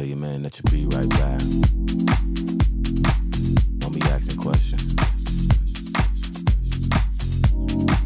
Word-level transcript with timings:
Tell 0.00 0.08
your 0.08 0.16
man 0.16 0.42
that 0.44 0.58
you'll 0.58 0.72
be 0.72 0.86
right 0.96 1.10
back. 1.10 1.40
Don't 3.80 3.92
be 3.92 4.00
asking 4.08 4.38
questions. 4.40 4.82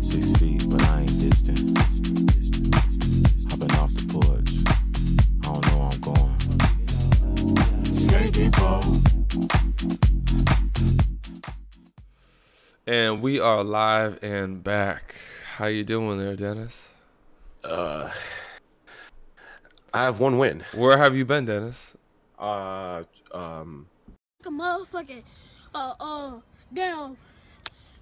Six 0.02 0.26
feet, 0.40 0.68
but 0.68 0.82
I 0.82 1.02
ain't 1.02 1.20
distant. 1.20 1.78
Hopping 3.48 3.70
off 3.78 3.94
the 3.94 4.06
porch. 4.10 4.50
I 5.38 5.52
don't 5.52 5.64
know 5.68 5.78
where 5.78 5.90
I'm 5.92 6.00
going. 6.00 6.38
Skanky 7.84 8.50
And 12.88 13.22
we 13.22 13.38
are 13.38 13.62
live 13.62 14.18
and 14.20 14.64
back. 14.64 15.14
How 15.58 15.66
you 15.66 15.84
doing 15.84 16.18
there, 16.18 16.34
Dennis? 16.34 16.88
Uh, 17.62 18.10
I 19.94 20.02
have 20.02 20.18
one 20.20 20.38
win. 20.38 20.64
Where 20.74 20.98
have 20.98 21.14
you 21.16 21.24
been, 21.24 21.44
Dennis? 21.44 21.94
Uh, 22.38 23.04
um, 23.32 23.86
a 24.44 24.50
motherfucking 24.50 25.22
uh 25.74 25.94
uh 25.98 26.32
down 26.74 27.16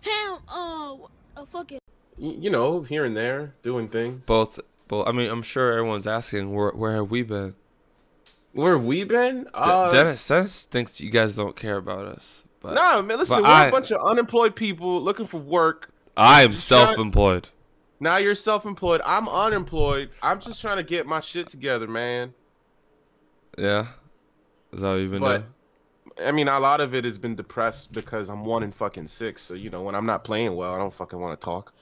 ham 0.01 0.39
uh 0.49 0.97
a 1.37 1.47
fucking 1.47 1.79
you 2.19 2.51
know, 2.51 2.83
here 2.83 3.05
and 3.05 3.17
there, 3.17 3.55
doing 3.63 3.89
things. 3.89 4.27
Both. 4.27 4.59
Both. 4.89 5.07
I 5.09 5.13
mean, 5.13 5.31
I'm 5.31 5.43
sure 5.43 5.73
everyone's 5.73 6.07
asking 6.07 6.53
where 6.53 6.71
where 6.71 6.97
have 6.97 7.11
we 7.11 7.23
been? 7.23 7.55
Where 8.53 8.73
have 8.73 8.85
we 8.85 9.05
been? 9.05 9.45
D- 9.45 9.51
Uh, 9.55 9.91
Dennis, 9.91 10.27
Dennis 10.27 10.65
thinks 10.65 11.01
you 11.01 11.11
guys 11.11 11.37
don't 11.37 11.57
care 11.57 11.77
about 11.77 12.07
us. 12.07 12.45
But 12.61 12.75
Nah, 12.75 13.01
man. 13.03 13.19
Listen, 13.19 13.37
but 13.39 13.43
we're 13.45 13.49
I- 13.49 13.67
a 13.67 13.71
bunch 13.71 13.91
of 13.93 14.05
unemployed 14.05 14.55
people 14.57 15.01
looking 15.03 15.27
for 15.27 15.39
work. 15.39 15.91
I 16.17 16.43
am 16.43 16.53
self-employed. 16.53 17.49
Now 18.03 18.17
you're 18.17 18.35
self-employed. 18.35 19.01
I'm 19.07 19.29
unemployed. 19.29 20.11
I'm 20.23 20.41
just 20.41 20.61
trying 20.61 20.79
to 20.79 20.83
get 20.83 21.07
my 21.07 21.21
shit 21.21 21.47
together, 21.49 21.87
man. 21.87 22.35
Yeah. 23.57 23.87
Is 24.73 24.81
that 24.81 24.89
what 24.89 24.95
you've 24.97 25.13
been 25.13 25.21
But 25.21 25.45
doing? 26.17 26.29
I 26.29 26.33
mean, 26.33 26.49
a 26.49 26.59
lot 26.59 26.81
of 26.81 26.95
it 26.97 27.05
has 27.05 27.17
been 27.17 27.37
depressed 27.37 27.93
because 27.93 28.29
I'm 28.29 28.45
one 28.45 28.65
in 28.65 28.73
fucking 28.73 29.07
six. 29.07 29.41
So 29.43 29.55
you 29.55 29.71
know, 29.71 29.83
when 29.83 29.95
I'm 29.95 30.05
not 30.05 30.25
playing 30.25 30.57
well, 30.57 30.75
I 30.75 30.79
don't 30.79 30.93
fucking 30.93 31.19
want 31.19 31.41
to 31.41 31.45
talk. 31.45 31.73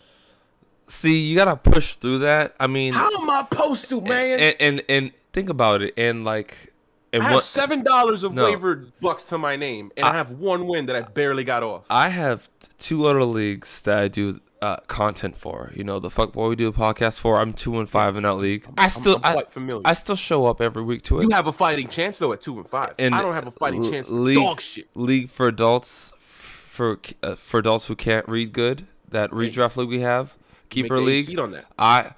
See, 0.88 1.18
you 1.20 1.36
gotta 1.36 1.56
push 1.56 1.94
through 1.96 2.18
that. 2.18 2.54
I 2.60 2.66
mean, 2.66 2.92
How 2.92 3.08
am 3.22 3.30
I 3.30 3.46
supposed 3.50 3.88
to, 3.88 4.00
man? 4.02 4.40
and, 4.40 4.56
and 4.60 4.82
and 4.90 5.12
think 5.32 5.48
about 5.48 5.80
it, 5.82 5.94
and 5.96 6.24
like, 6.24 6.72
and 7.14 7.22
I 7.22 7.26
have 7.26 7.34
what 7.36 7.44
seven 7.44 7.82
dollars 7.82 8.24
of 8.24 8.34
No. 8.34 8.44
waivered 8.44 8.92
bucks 9.00 9.24
to 9.24 9.38
my 9.38 9.56
name, 9.56 9.90
and 9.96 10.04
I, 10.04 10.10
I- 10.10 10.14
have 10.16 10.32
one 10.32 10.66
win 10.66 10.84
that 10.86 10.96
I 10.96 11.00
barely 11.02 11.44
got 11.44 11.62
off. 11.62 11.84
I 11.88 12.08
have 12.10 12.50
two 12.78 13.06
other 13.06 13.24
leagues 13.24 13.80
that 13.82 13.98
I 13.98 14.08
do 14.08 14.40
uh, 14.62 14.76
content 14.88 15.36
for. 15.36 15.72
You 15.74 15.84
know, 15.84 15.98
the 15.98 16.10
fuck 16.10 16.32
boy 16.32 16.48
we 16.50 16.56
do 16.56 16.68
a 16.68 16.72
podcast 16.72 17.18
for. 17.18 17.40
I'm 17.40 17.52
two 17.52 17.78
and 17.78 17.88
five 17.88 18.16
in 18.16 18.22
that 18.24 18.34
league. 18.34 18.66
I 18.76 18.82
I'm- 18.82 18.90
still, 18.90 19.16
I'm 19.16 19.24
I, 19.24 19.32
quite 19.32 19.52
familiar. 19.52 19.82
I 19.84 19.92
still 19.94 20.16
show 20.16 20.46
up 20.46 20.60
every 20.60 20.82
week 20.82 21.02
to 21.04 21.18
it. 21.18 21.22
you 21.24 21.30
have 21.30 21.46
a 21.46 21.52
fighting 21.52 21.88
chance 21.88 22.18
though 22.18 22.32
at 22.32 22.40
two 22.40 22.58
and 22.58 22.68
five. 22.68 22.94
And 22.98 23.14
I 23.14 23.22
don't 23.22 23.34
have 23.34 23.46
a 23.46 23.50
fighting 23.50 23.84
l- 23.84 23.90
chance. 23.90 24.08
League- 24.10 24.36
dog 24.36 24.60
shit. 24.60 24.88
league 24.94 25.30
for 25.30 25.46
adults 25.48 26.12
for 26.18 26.98
uh, 27.22 27.34
for 27.36 27.58
adults 27.60 27.86
who 27.86 27.96
can't 27.96 28.28
read 28.28 28.52
good. 28.52 28.86
That 29.10 29.30
redraft 29.30 29.76
league 29.76 29.88
we 29.88 30.00
have, 30.00 30.34
keeper 30.68 30.96
Make 30.98 31.06
league. 31.06 31.24
seat 31.26 31.38
on 31.40 31.50
that. 31.52 31.64
I, 31.78 32.12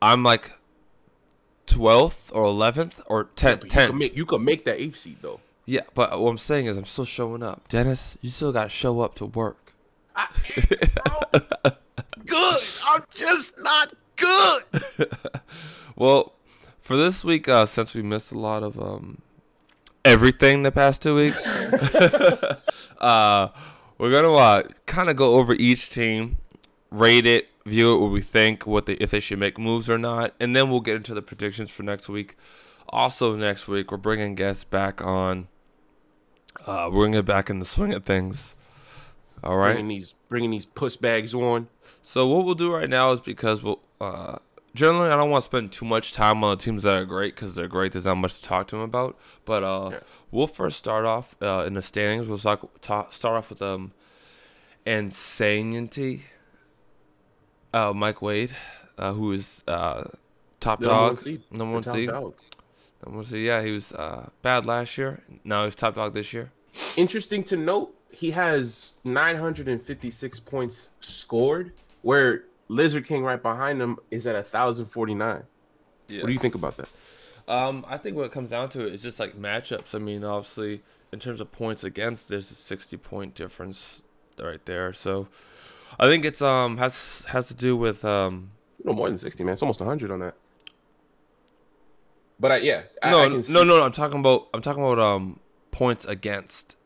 I'm 0.00 0.22
like, 0.22 0.52
twelfth 1.66 2.30
or 2.32 2.44
eleventh 2.44 3.00
or 3.06 3.24
ten, 3.36 3.56
But 3.56 3.64
you 3.64 3.70
ten. 3.70 3.88
can 3.90 3.98
make 3.98 4.16
you 4.16 4.24
can 4.26 4.44
make 4.44 4.64
that 4.64 4.80
eighth 4.80 4.96
seed 4.98 5.18
though. 5.20 5.40
Yeah, 5.66 5.80
but 5.94 6.20
what 6.20 6.28
I'm 6.30 6.38
saying 6.38 6.66
is 6.66 6.76
I'm 6.76 6.84
still 6.84 7.04
showing 7.06 7.42
up. 7.42 7.68
Dennis, 7.68 8.16
you 8.20 8.28
still 8.30 8.52
gotta 8.52 8.68
show 8.68 9.00
up 9.00 9.14
to 9.16 9.26
work. 9.26 9.63
Good. 12.26 12.62
I'm 12.86 13.04
just 13.14 13.54
not 13.62 13.92
good. 14.16 14.62
Well, 15.96 16.32
for 16.82 16.96
this 16.96 17.22
week, 17.24 17.48
uh, 17.48 17.66
since 17.66 17.94
we 17.94 18.02
missed 18.02 18.32
a 18.32 18.38
lot 18.38 18.64
of 18.64 18.80
um, 18.80 19.22
everything 20.04 20.64
the 20.64 20.72
past 20.72 21.02
two 21.02 21.14
weeks, 21.14 21.46
uh, 22.98 23.48
we're 23.98 24.10
gonna 24.10 24.32
uh, 24.32 24.62
kind 24.86 25.08
of 25.08 25.14
go 25.14 25.36
over 25.36 25.54
each 25.54 25.90
team, 25.90 26.38
rate 26.90 27.26
it, 27.26 27.48
view 27.64 27.94
it, 27.94 28.00
what 28.00 28.10
we 28.10 28.20
think, 28.20 28.66
what 28.66 28.86
they 28.86 28.94
if 28.94 29.12
they 29.12 29.20
should 29.20 29.38
make 29.38 29.56
moves 29.56 29.88
or 29.88 29.96
not, 29.98 30.34
and 30.40 30.56
then 30.56 30.68
we'll 30.68 30.80
get 30.80 30.96
into 30.96 31.14
the 31.14 31.22
predictions 31.22 31.70
for 31.70 31.84
next 31.84 32.08
week. 32.08 32.36
Also, 32.88 33.36
next 33.36 33.68
week 33.68 33.92
we're 33.92 33.96
bringing 33.96 34.34
guests 34.34 34.64
back 34.64 35.00
on. 35.00 35.46
Uh, 36.66 36.90
we're 36.92 37.04
gonna 37.04 37.18
get 37.18 37.24
back 37.24 37.48
in 37.48 37.60
the 37.60 37.64
swing 37.64 37.92
of 37.92 38.04
things. 38.04 38.56
All 39.44 39.56
right. 39.56 39.74
Bringing 39.74 39.88
these 39.88 40.14
bringing 40.28 40.50
these 40.50 40.66
puss 40.66 40.96
bags 40.96 41.34
on. 41.34 41.68
So 42.02 42.26
what 42.26 42.44
we'll 42.44 42.54
do 42.56 42.72
right 42.72 42.88
now 42.88 43.12
is 43.12 43.20
because 43.20 43.62
we'll 43.62 43.78
uh, 44.00 44.38
generally 44.74 45.10
I 45.10 45.16
don't 45.16 45.30
want 45.30 45.42
to 45.42 45.46
spend 45.46 45.70
too 45.70 45.84
much 45.84 46.12
time 46.12 46.42
on 46.42 46.56
the 46.56 46.62
teams 46.64 46.82
that 46.84 46.94
are 46.94 47.04
great 47.04 47.34
because 47.36 47.54
they're 47.54 47.68
great. 47.68 47.92
There's 47.92 48.06
not 48.06 48.16
much 48.16 48.40
to 48.40 48.42
talk 48.42 48.66
to 48.68 48.76
them 48.76 48.82
about. 48.82 49.16
But 49.44 49.62
uh, 49.62 49.90
Yeah. 49.92 49.98
we'll 50.30 50.46
first 50.46 50.78
start 50.78 51.04
off 51.04 51.36
uh, 51.42 51.64
in 51.66 51.74
the 51.74 51.82
standings. 51.82 52.26
We'll 52.26 52.38
talk, 52.38 52.80
ta 52.80 53.08
start 53.10 53.36
off 53.36 53.50
with 53.50 53.60
um, 53.62 53.92
Insanity. 54.86 56.24
Uh, 57.72 57.92
Mike 57.92 58.22
Wade, 58.22 58.54
uh, 58.98 59.12
who 59.12 59.32
is 59.32 59.64
uh, 59.66 60.04
top 60.60 60.78
The 60.78 60.86
dog, 60.86 61.18
number 61.50 61.74
one 61.74 61.82
seed. 61.82 62.06
Number 62.08 62.32
one 63.16 63.24
seed. 63.24 63.44
Yeah, 63.44 63.62
he 63.62 63.72
was 63.72 63.92
uh, 63.92 64.28
bad 64.42 64.64
last 64.64 64.96
year. 64.96 65.22
Now 65.42 65.64
he's 65.64 65.74
top 65.74 65.96
dog 65.96 66.14
this 66.14 66.32
year. 66.32 66.52
Interesting 66.96 67.42
to 67.44 67.56
note, 67.56 67.92
he 68.14 68.30
has 68.32 68.92
956 69.04 70.40
points 70.40 70.90
scored, 71.00 71.72
where 72.02 72.44
Lizard 72.68 73.06
King 73.06 73.22
right 73.22 73.42
behind 73.42 73.80
him 73.80 73.98
is 74.10 74.26
at 74.26 74.34
1,049. 74.34 75.42
Yeah. 76.08 76.20
What 76.20 76.26
do 76.26 76.32
you 76.32 76.38
think 76.38 76.54
about 76.54 76.76
that? 76.76 76.88
Um, 77.46 77.84
I 77.88 77.98
think 77.98 78.16
what 78.16 78.24
it 78.24 78.32
comes 78.32 78.50
down 78.50 78.68
to 78.70 78.86
is 78.86 79.02
just 79.02 79.18
like 79.18 79.36
matchups. 79.36 79.94
I 79.94 79.98
mean, 79.98 80.24
obviously, 80.24 80.82
in 81.12 81.18
terms 81.18 81.40
of 81.40 81.52
points 81.52 81.84
against, 81.84 82.28
there's 82.28 82.50
a 82.50 82.54
60 82.54 82.96
point 82.98 83.34
difference 83.34 84.02
right 84.38 84.64
there. 84.64 84.92
So, 84.92 85.28
I 85.98 86.08
think 86.08 86.24
it's 86.24 86.40
um 86.42 86.78
has 86.78 87.24
has 87.28 87.48
to 87.48 87.54
do 87.54 87.76
with 87.76 88.04
um 88.04 88.50
No 88.82 88.92
more 88.92 89.08
than 89.08 89.18
60, 89.18 89.44
man. 89.44 89.52
It's 89.52 89.62
almost 89.62 89.80
100 89.80 90.10
on 90.10 90.20
that. 90.20 90.34
But 92.40 92.52
I, 92.52 92.56
yeah, 92.58 92.82
I, 93.02 93.10
no 93.10 93.24
I 93.24 93.28
no 93.28 93.40
no 93.48 93.64
no 93.64 93.82
I'm 93.84 93.92
talking 93.92 94.20
about 94.20 94.48
I'm 94.52 94.62
talking 94.62 94.82
about 94.82 94.98
um 94.98 95.40
points 95.70 96.04
against. 96.04 96.76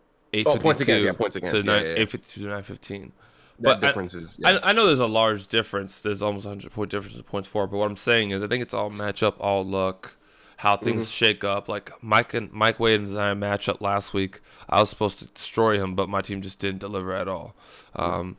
Oh, 0.46 0.56
points 0.58 0.80
against, 0.80 1.04
yeah, 1.06 1.12
points 1.12 1.36
against, 1.36 1.54
To 1.54 1.58
yeah, 1.66 1.72
nine, 1.76 1.82
yeah, 1.82 1.88
yeah. 1.94 2.02
852 2.02 2.40
to 2.40 2.46
915. 2.46 3.02
that 3.02 3.12
but 3.60 3.76
I- 3.76 3.80
difference 3.88 4.14
is. 4.14 4.38
Yeah. 4.38 4.58
I, 4.62 4.70
I 4.70 4.72
know 4.72 4.86
there's 4.86 4.98
a 4.98 5.06
large 5.06 5.48
difference. 5.48 6.00
There's 6.00 6.22
almost 6.22 6.44
100 6.46 6.70
point 6.72 6.90
difference 6.90 7.16
in 7.16 7.22
points 7.22 7.48
for. 7.48 7.66
But 7.66 7.78
what 7.78 7.90
I'm 7.90 7.96
saying 7.96 8.30
is, 8.30 8.42
I 8.42 8.46
think 8.46 8.62
it's 8.62 8.74
all 8.74 8.90
matchup, 8.90 9.34
all 9.40 9.64
luck, 9.64 10.12
how 10.58 10.76
things 10.76 11.04
Mm-hmm. 11.04 11.10
shake 11.10 11.44
up. 11.44 11.68
Like 11.68 11.92
Mike 12.02 12.34
and 12.34 12.52
Mike 12.52 12.78
Wade 12.78 13.00
and 13.00 13.18
I 13.18 13.32
matchup 13.34 13.80
last 13.80 14.12
week. 14.12 14.40
I 14.68 14.80
was 14.80 14.90
supposed 14.90 15.18
to 15.20 15.26
destroy 15.26 15.82
him, 15.82 15.94
but 15.94 16.08
my 16.08 16.20
team 16.20 16.42
just 16.42 16.58
didn't 16.58 16.80
deliver 16.80 17.12
at 17.14 17.26
all. 17.28 17.54
Um, 17.96 18.36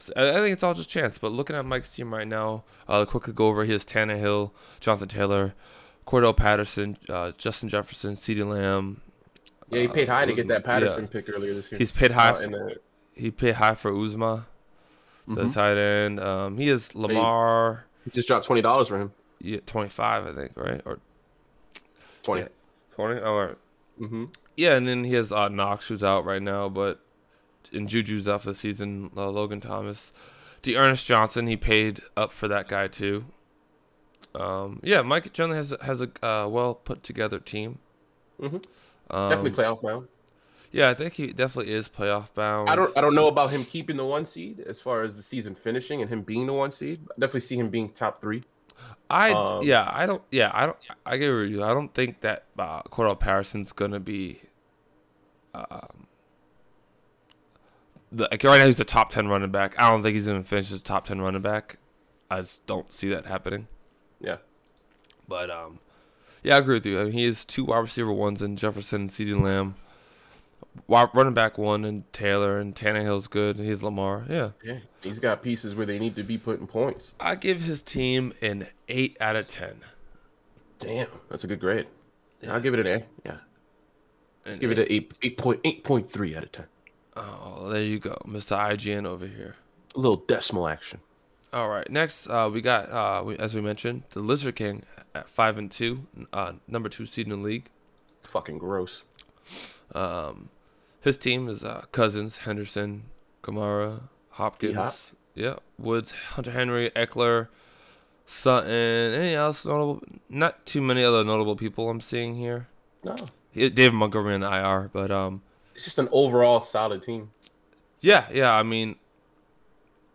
so 0.00 0.12
I, 0.16 0.30
I 0.30 0.34
think 0.42 0.52
it's 0.52 0.62
all 0.62 0.74
just 0.74 0.88
chance. 0.90 1.18
But 1.18 1.32
looking 1.32 1.54
at 1.56 1.64
Mike's 1.64 1.94
team 1.94 2.12
right 2.12 2.26
now, 2.26 2.64
uh, 2.88 3.04
quickly 3.04 3.32
go 3.32 3.46
over 3.48 3.64
his 3.64 3.84
Tannehill, 3.84 4.50
Jonathan 4.80 5.08
Taylor, 5.08 5.54
Cordarrelle 6.06 6.36
Patterson, 6.36 6.96
uh, 7.08 7.32
Justin 7.38 7.68
Jefferson, 7.68 8.14
CeeDee 8.14 8.48
Lamb. 8.48 9.02
Yeah, 9.70 9.82
he 9.82 9.88
paid 9.88 10.08
high 10.08 10.24
to 10.26 10.32
uh, 10.32 10.36
get 10.36 10.48
that 10.48 10.60
yeah. 10.62 10.66
Patterson 10.66 11.08
pick 11.08 11.28
earlier 11.28 11.52
this 11.54 11.70
year. 11.70 11.78
He's 11.78 11.92
paid 11.92 12.12
high. 12.12 12.30
Uh, 12.30 12.34
for, 12.40 12.46
the- 12.48 12.76
he 13.14 13.30
paid 13.30 13.56
high 13.56 13.74
for 13.74 13.90
Uzomah, 13.92 14.44
the 15.26 15.42
Mhm. 15.44 15.52
tight 15.54 15.76
end. 15.76 16.20
Um, 16.20 16.56
he 16.56 16.68
is 16.68 16.94
Lamar. 16.94 17.84
he 18.04 18.10
just 18.10 18.28
dropped 18.28 18.46
twenty 18.46 18.62
dollars 18.62 18.88
for 18.88 18.98
him. 18.98 19.12
Yeah, 19.40 19.58
25, 19.66 20.26
I 20.26 20.32
think, 20.34 20.52
right? 20.56 20.80
Or 20.84 20.98
Twenty. 22.22 22.42
Yeah. 22.42 22.48
20? 22.96 23.20
All 23.20 23.38
right. 23.46 23.56
Mm-hmm. 24.00 24.24
Yeah, 24.56 24.74
and 24.74 24.88
then 24.88 25.04
he 25.04 25.14
has 25.14 25.30
uh, 25.30 25.48
Knox, 25.48 25.86
who's 25.86 26.02
out 26.02 26.24
right 26.24 26.42
now, 26.42 26.68
but 26.68 27.00
and 27.72 27.88
Juju's 27.88 28.26
out 28.26 28.42
for 28.42 28.48
the 28.50 28.54
season. 28.58 29.10
Uh, 29.16 29.28
Logan 29.30 29.60
Thomas, 29.60 30.12
D'Ernest 30.62 31.04
Johnson, 31.06 31.46
he 31.46 31.56
paid 31.56 32.00
up 32.16 32.32
for 32.32 32.48
that 32.48 32.66
guy 32.68 32.88
too. 32.88 33.26
Um, 34.34 34.80
yeah, 34.82 35.02
Mike 35.02 35.32
generally 35.32 35.58
has 35.58 35.72
a- 35.72 35.84
has 35.84 36.00
a 36.00 36.08
uh, 36.24 36.48
well 36.48 36.74
put 36.74 37.02
together 37.02 37.38
team. 37.38 37.78
Mhm. 38.40 38.64
Um, 39.10 39.30
Definitely 39.30 39.62
playoff 39.62 39.82
bound. 39.82 40.08
Yeah, 40.70 40.90
I 40.90 40.94
think 40.94 41.14
he 41.14 41.28
definitely 41.28 41.72
is 41.72 41.88
playoff 41.88 42.34
bound. 42.34 42.68
I 42.68 42.76
don't. 42.76 42.96
I 42.96 43.00
don't 43.00 43.14
know 43.14 43.28
about 43.28 43.50
him 43.50 43.64
keeping 43.64 43.96
the 43.96 44.04
one 44.04 44.26
seed 44.26 44.60
as 44.60 44.80
far 44.80 45.02
as 45.02 45.16
the 45.16 45.22
season 45.22 45.54
finishing 45.54 46.02
and 46.02 46.10
him 46.10 46.22
being 46.22 46.46
the 46.46 46.52
one 46.52 46.70
seed. 46.70 47.00
I 47.10 47.14
definitely 47.18 47.40
see 47.40 47.56
him 47.56 47.70
being 47.70 47.88
top 47.90 48.20
three. 48.20 48.44
I 49.10 49.32
Um, 49.32 49.64
yeah, 49.64 49.90
I 49.90 50.06
don't 50.06 50.22
yeah, 50.30 50.50
I 50.52 50.66
don't 50.66 50.76
I 51.06 51.16
get 51.16 51.30
with 51.30 51.50
you. 51.50 51.64
I 51.64 51.68
don't 51.68 51.92
think 51.94 52.20
that 52.20 52.44
uh 52.58 52.82
Cordarrelle 52.82 53.18
Patterson's 53.18 53.72
gonna 53.72 54.00
be 54.00 54.42
um 55.54 56.06
the 58.12 58.28
like 58.30 58.44
right 58.44 58.58
now 58.58 58.66
he's 58.66 58.76
the 58.76 58.84
top 58.84 59.10
ten 59.10 59.28
running 59.28 59.50
back. 59.50 59.78
I 59.80 59.88
don't 59.88 60.02
think 60.02 60.14
he's 60.14 60.26
gonna 60.26 60.44
finish 60.44 60.70
as 60.70 60.82
top 60.82 61.06
ten 61.06 61.20
running 61.20 61.42
back. 61.42 61.78
I 62.30 62.40
just 62.40 62.66
don't 62.66 62.92
see 62.92 63.08
that 63.08 63.24
happening. 63.24 63.68
Yeah. 64.20 64.36
But 65.26 65.50
um 65.50 65.80
yeah, 66.42 66.56
I 66.56 66.58
agree 66.58 66.74
with 66.74 66.86
you. 66.86 67.00
I 67.00 67.04
mean 67.04 67.12
he 67.12 67.24
is 67.24 67.44
two 67.44 67.64
wide 67.64 67.78
receiver 67.78 68.12
ones 68.12 68.42
in 68.42 68.56
Jefferson 68.56 69.02
and 69.02 69.10
CeeDee 69.10 69.40
Lamb. 69.40 69.76
Wide 70.86 71.08
running 71.12 71.34
back 71.34 71.58
one 71.58 71.84
and 71.84 72.10
Taylor 72.12 72.58
and 72.58 72.74
Tannehill's 72.74 73.26
good. 73.26 73.56
He's 73.56 73.82
Lamar. 73.82 74.24
Yeah. 74.28 74.50
Yeah. 74.62 74.78
He's 75.02 75.18
got 75.18 75.42
pieces 75.42 75.74
where 75.74 75.86
they 75.86 75.98
need 75.98 76.14
to 76.16 76.22
be 76.22 76.38
putting 76.38 76.66
points. 76.66 77.12
I 77.18 77.34
give 77.34 77.62
his 77.62 77.82
team 77.82 78.32
an 78.40 78.68
eight 78.88 79.16
out 79.20 79.36
of 79.36 79.48
ten. 79.48 79.80
Damn, 80.78 81.08
that's 81.28 81.44
a 81.44 81.46
good 81.46 81.60
grade. 81.60 81.86
Yeah. 82.40 82.54
I'll 82.54 82.60
give 82.60 82.74
it 82.74 82.80
an 82.80 82.86
A. 82.86 83.04
Yeah, 83.24 84.56
give 84.58 84.70
it 84.70 84.78
an 84.78 84.86
eight 84.88 85.12
eight 85.22 85.36
point 85.36 85.60
eight 85.64 85.82
point 85.82 86.10
three 86.10 86.36
out 86.36 86.44
of 86.44 86.52
ten. 86.52 86.66
Oh, 87.16 87.68
there 87.68 87.82
you 87.82 87.98
go, 87.98 88.16
Mr. 88.24 88.56
IGN 88.56 89.04
over 89.04 89.26
here. 89.26 89.56
A 89.96 89.98
little 89.98 90.18
decimal 90.18 90.68
action. 90.68 91.00
All 91.52 91.68
right, 91.68 91.88
next 91.90 92.26
uh, 92.28 92.50
we 92.52 92.60
got 92.60 92.90
uh, 92.90 93.22
we, 93.24 93.36
as 93.38 93.54
we 93.54 93.60
mentioned 93.60 94.02
the 94.10 94.20
Lizard 94.20 94.56
King 94.56 94.82
at 95.14 95.28
five 95.30 95.56
and 95.56 95.70
two, 95.70 96.06
uh, 96.32 96.52
number 96.66 96.88
two 96.88 97.06
seed 97.06 97.26
in 97.26 97.30
the 97.30 97.48
league. 97.48 97.68
Fucking 98.24 98.58
gross. 98.58 99.04
Um, 99.94 100.50
his 101.00 101.16
team 101.16 101.48
is 101.48 101.64
uh, 101.64 101.84
Cousins, 101.90 102.38
Henderson, 102.38 103.04
Kamara, 103.42 104.02
Hopkins, 104.30 104.74
D-Hop. 104.74 104.94
yeah, 105.34 105.54
Woods, 105.78 106.12
Hunter 106.32 106.50
Henry, 106.50 106.90
Ekeler, 106.94 107.48
Sutton. 108.26 108.70
Anything 108.70 109.34
else 109.34 109.64
notable? 109.64 110.02
Not 110.28 110.66
too 110.66 110.82
many 110.82 111.02
other 111.02 111.24
notable 111.24 111.56
people 111.56 111.88
I'm 111.88 112.02
seeing 112.02 112.34
here. 112.36 112.68
No, 113.02 113.16
He- 113.52 113.70
David 113.70 113.94
Montgomery 113.94 114.34
in 114.34 114.42
the 114.42 114.52
IR, 114.52 114.90
but 114.92 115.10
um, 115.10 115.40
it's 115.74 115.84
just 115.84 115.98
an 115.98 116.10
overall 116.12 116.60
solid 116.60 117.02
team. 117.02 117.30
yeah, 118.02 118.26
yeah. 118.30 118.52
I 118.54 118.62
mean, 118.62 118.96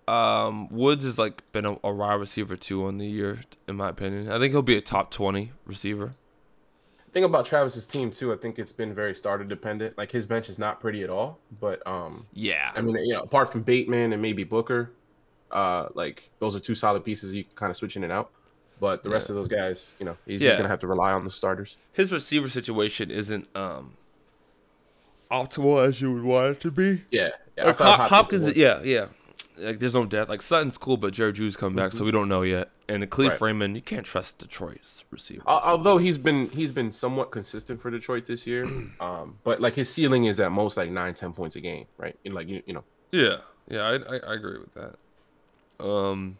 um, 0.08 0.68
Woods 0.70 1.04
has 1.04 1.18
like 1.18 1.42
been 1.52 1.66
a, 1.66 1.78
a 1.84 1.94
wide 1.94 2.16
receiver 2.16 2.56
too 2.56 2.86
on 2.86 2.98
the 2.98 3.08
year, 3.08 3.40
in 3.68 3.76
my 3.76 3.90
opinion. 3.90 4.32
I 4.32 4.40
think 4.40 4.52
he'll 4.52 4.62
be 4.62 4.78
a 4.78 4.82
top 4.82 5.12
twenty 5.12 5.52
receiver. 5.66 6.12
thing 7.12 7.24
about 7.24 7.46
Travis's 7.46 7.86
team 7.88 8.10
too, 8.12 8.34
I 8.34 8.38
think 8.38 8.58
it's 8.60 8.72
been 8.74 8.94
very 8.94 9.14
starter 9.16 9.44
dependent. 9.44 9.98
Like 9.98 10.12
his 10.12 10.26
bench 10.26 10.50
is 10.50 10.58
not 10.60 10.80
pretty 10.82 11.04
at 11.04 11.10
all. 11.10 11.40
But 11.60 11.86
um, 11.88 12.26
Yeah, 12.34 12.72
I 12.76 12.82
mean, 12.82 12.96
you 13.06 13.14
know, 13.14 13.22
apart 13.22 13.52
from 13.52 13.62
Bateman 13.62 14.14
and 14.14 14.22
maybe 14.22 14.44
Booker, 14.44 14.92
uh, 15.52 15.90
like 15.94 16.30
those 16.40 16.56
are 16.56 16.60
two 16.60 16.74
solid 16.76 17.04
pieces 17.06 17.34
you 17.34 17.44
can 17.44 17.54
kind 17.56 17.70
of 17.70 17.78
switch 17.78 17.96
in 17.96 18.04
and 18.04 18.12
out. 18.12 18.32
But 18.80 19.04
the 19.04 19.10
rest 19.10 19.30
of 19.30 19.36
those 19.36 19.48
guys, 19.48 19.94
you 20.00 20.06
know, 20.06 20.18
he's 20.26 20.42
Yeah. 20.42 20.50
just 20.50 20.58
gonna 20.58 20.70
have 20.70 20.80
to 20.80 20.88
rely 20.88 21.12
on 21.14 21.24
the 21.24 21.30
starters. 21.32 21.78
his 21.94 22.12
receiver 22.12 22.50
situation 22.50 23.12
isn't 23.12 23.48
um 23.56 23.94
optimal 25.32 25.84
as 25.88 26.02
you 26.02 26.12
would 26.14 26.24
want 26.24 26.48
it 26.52 26.60
to 26.62 26.72
be. 26.72 27.04
Yeah, 27.12 27.30
yeah. 27.58 27.66
Like, 27.66 27.78
Hopkins, 27.78 28.10
Hopkins, 28.10 28.58
yeah, 28.58 28.82
yeah. 28.84 29.06
Like 29.58 29.80
there's 29.80 29.94
no 29.94 30.06
depth. 30.06 30.30
Like 30.30 30.42
Sutton's 30.42 30.78
cool, 30.78 30.98
but 30.98 31.14
Jerry 31.14 31.32
Jeudy's 31.32 31.56
coming 31.56 31.76
back, 31.76 31.94
so 31.94 32.04
we 32.04 32.12
don't 32.12 32.28
know 32.28 32.42
yet. 32.42 32.70
And 32.90 33.04
the 33.04 33.08
Cleve 33.08 33.30
Right. 33.30 33.40
Freeman, 33.40 33.76
you 33.76 33.82
can't 33.82 34.06
trust 34.06 34.40
Detroit's 34.40 35.06
receiver. 35.12 35.44
Although 35.46 35.98
he's 35.98 36.18
been 36.18 36.50
he's 36.50 36.72
been 36.72 36.92
somewhat 36.92 37.32
consistent 37.32 37.82
for 37.82 37.92
Detroit 37.92 38.26
this 38.26 38.48
year, 38.48 38.68
um, 39.00 39.38
but 39.44 39.62
like 39.62 39.76
his 39.76 39.90
ceiling 39.94 40.26
is 40.26 40.40
at 40.40 40.52
most 40.52 40.78
like 40.78 40.90
nine 40.90 41.14
ten 41.14 41.34
points 41.34 41.56
a 41.56 41.62
game, 41.62 41.86
right? 41.98 42.18
And 42.26 42.34
like 42.34 42.48
you, 42.48 42.64
you 42.66 42.74
know, 42.74 42.84
yeah, 43.12 43.38
yeah, 43.68 43.82
I, 43.82 44.16
I 44.16 44.20
I 44.20 44.34
agree 44.34 44.60
with 44.60 44.74
that. 44.74 45.86
Um, 45.86 46.38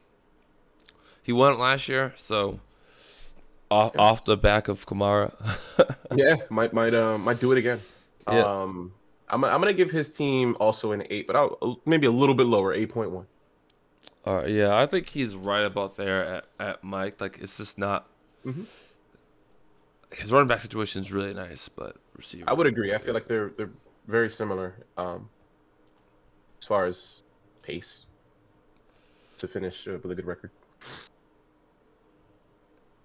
he 1.22 1.32
won 1.32 1.58
last 1.60 1.88
year, 1.88 2.14
so 2.16 2.60
off 3.70 3.98
off 3.98 4.26
the 4.26 4.38
back 4.38 4.68
of 4.68 4.86
Kamara. 4.86 5.34
yeah, 6.16 6.38
might 6.50 6.74
might 6.74 6.94
um 6.94 7.24
might 7.24 7.40
do 7.40 7.52
it 7.52 7.58
again. 7.58 7.80
Yeah. 8.28 8.62
Um, 8.62 8.94
I'm 9.34 9.44
I'm 9.44 9.60
gonna 9.60 9.74
give 9.74 9.90
his 9.92 10.12
team 10.12 10.56
also 10.60 10.92
an 10.92 11.04
eight, 11.10 11.26
but 11.26 11.36
I'll 11.36 11.82
maybe 11.86 12.06
a 12.06 12.12
little 12.12 12.36
bit 12.36 12.46
lower, 12.46 12.72
eight 12.74 12.90
point 12.90 13.12
one. 13.12 13.26
All 14.26 14.36
right, 14.38 14.50
yeah, 14.50 14.78
I 14.78 14.86
think 14.86 15.10
he's 15.10 15.36
right 15.36 15.66
about 15.66 15.96
there 15.98 16.24
at, 16.26 16.46
at 16.60 16.84
Mike. 16.84 17.20
Like 17.20 17.40
it's 17.42 17.58
just 17.58 17.78
not. 17.78 18.08
Mhm. 18.46 18.66
His 20.12 20.32
running 20.32 20.48
back 20.48 20.62
situation 20.62 21.02
is 21.02 21.12
really 21.12 21.34
nice, 21.34 21.68
but 21.68 21.98
receiver. 22.16 22.48
I 22.48 22.54
would 22.54 22.68
agree. 22.68 22.94
I 22.94 23.00
feel 23.00 23.16
like 23.16 23.28
they're 23.28 23.50
they're 23.58 23.72
very 24.08 24.30
similar 24.30 24.76
um, 24.98 25.30
as 26.60 26.66
far 26.66 26.86
as 26.86 27.24
pace 27.64 28.06
to 29.38 29.48
finish 29.48 29.88
with 29.88 30.06
a 30.06 30.16
good 30.16 30.28
record. 30.28 30.52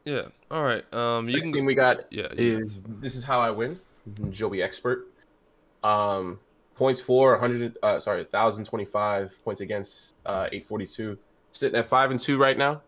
Yeah. 0.05 0.27
All 0.51 0.63
right. 0.63 0.85
Um, 0.93 1.29
you 1.29 1.37
Next 1.37 1.49
can. 1.49 1.55
team 1.55 1.65
we 1.65 1.75
got 1.75 2.13
yeah. 2.13 2.29
yeah. 2.33 2.59
is 2.59 2.85
this 3.01 3.17
is 3.17 3.25
how 3.25 3.41
I 3.41 3.51
win. 3.51 3.81
Joey 4.31 4.63
Expert. 4.63 5.09
Um, 5.83 6.41
points 6.75 7.01
for 7.01 7.33
100. 7.33 7.77
Uh, 7.83 8.01
sorry, 8.01 8.21
1,025 8.31 9.45
points 9.45 9.61
against 9.61 10.17
uh, 10.25 10.49
842. 10.53 11.19
Sitting 11.51 11.79
at 11.79 11.87
five 11.87 12.11
and 12.11 12.21
two 12.21 12.39
right 12.39 12.57
now. 12.57 12.83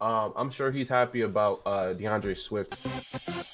Um, 0.00 0.32
I'm 0.36 0.50
sure 0.50 0.70
he's 0.70 0.88
happy 0.88 1.22
about 1.22 1.62
uh, 1.64 1.94
D'Andre 1.94 2.34
Swift. 2.34 2.86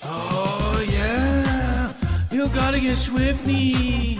Oh 0.04 0.84
yeah, 0.88 1.92
you 2.32 2.48
gotta 2.48 2.80
get 2.80 2.96
Swifty. 2.96 4.18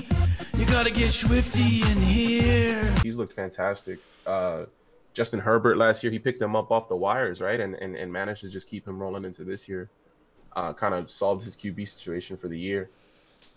You 0.56 0.64
gotta 0.66 0.90
get 0.90 1.12
Swifty 1.12 1.82
in 1.82 2.00
here. 2.02 2.94
He's 3.02 3.16
looked 3.16 3.32
fantastic. 3.32 3.98
Uh, 4.24 4.66
Justin 5.14 5.40
Herbert 5.40 5.76
last 5.76 6.04
year, 6.04 6.12
he 6.12 6.18
picked 6.18 6.40
him 6.40 6.54
up 6.54 6.70
off 6.70 6.88
the 6.88 6.96
wires, 6.96 7.40
right, 7.40 7.58
and 7.58 7.74
and, 7.74 7.96
and 7.96 8.12
managed 8.12 8.42
to 8.42 8.48
just 8.48 8.68
keep 8.68 8.86
him 8.86 9.00
rolling 9.00 9.24
into 9.24 9.42
this 9.42 9.68
year. 9.68 9.90
Uh, 10.54 10.72
kind 10.72 10.94
of 10.94 11.10
solved 11.10 11.42
his 11.42 11.56
QB 11.56 11.88
situation 11.88 12.36
for 12.36 12.46
the 12.46 12.58
year. 12.58 12.90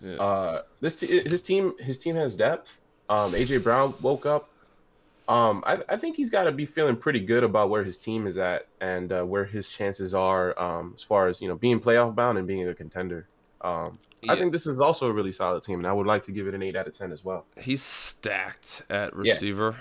Yeah. 0.02 0.16
Uh, 0.16 0.62
this 0.82 0.96
t- 0.98 1.08
his 1.22 1.42
team 1.42 1.74
his 1.80 2.00
team 2.00 2.16
has 2.16 2.36
depth. 2.36 2.80
Um, 3.10 3.32
AJ 3.34 3.64
Brown 3.64 3.94
woke 4.02 4.26
up. 4.26 4.50
Um, 5.28 5.64
I, 5.66 5.80
I 5.90 5.98
think 5.98 6.16
he's 6.16 6.30
got 6.30 6.44
to 6.44 6.52
be 6.52 6.66
feeling 6.66 6.96
pretty 6.96 7.20
good 7.20 7.44
about 7.44 7.70
where 7.72 7.84
his 7.84 7.98
team 7.98 8.28
is 8.28 8.38
at 8.38 8.68
and 8.80 9.12
uh, 9.12 9.24
where 9.24 9.44
his 9.46 9.68
chances 9.70 10.14
are 10.14 10.58
um, 10.60 10.94
as 10.96 11.02
far 11.02 11.28
as 11.28 11.42
you 11.42 11.48
know 11.48 11.56
being 11.56 11.80
playoff 11.80 12.14
bound 12.14 12.38
and 12.38 12.46
being 12.48 12.68
a 12.68 12.74
contender. 12.74 13.28
Um, 13.62 13.98
I 14.28 14.36
think 14.36 14.52
this 14.54 14.66
is 14.66 14.80
also 14.82 15.08
a 15.08 15.12
really 15.14 15.32
solid 15.32 15.62
team, 15.64 15.80
and 15.80 15.88
I 15.88 15.94
would 15.94 16.08
like 16.08 16.24
to 16.24 16.32
give 16.32 16.48
it 16.48 16.54
an 16.56 16.64
eight 16.64 16.76
out 16.76 16.88
of 16.88 16.98
ten 16.98 17.12
as 17.12 17.24
well. 17.24 17.46
He's 17.58 17.84
stacked 17.84 18.84
at 18.90 19.14
Yeah. 19.14 19.34
receiver. 19.34 19.76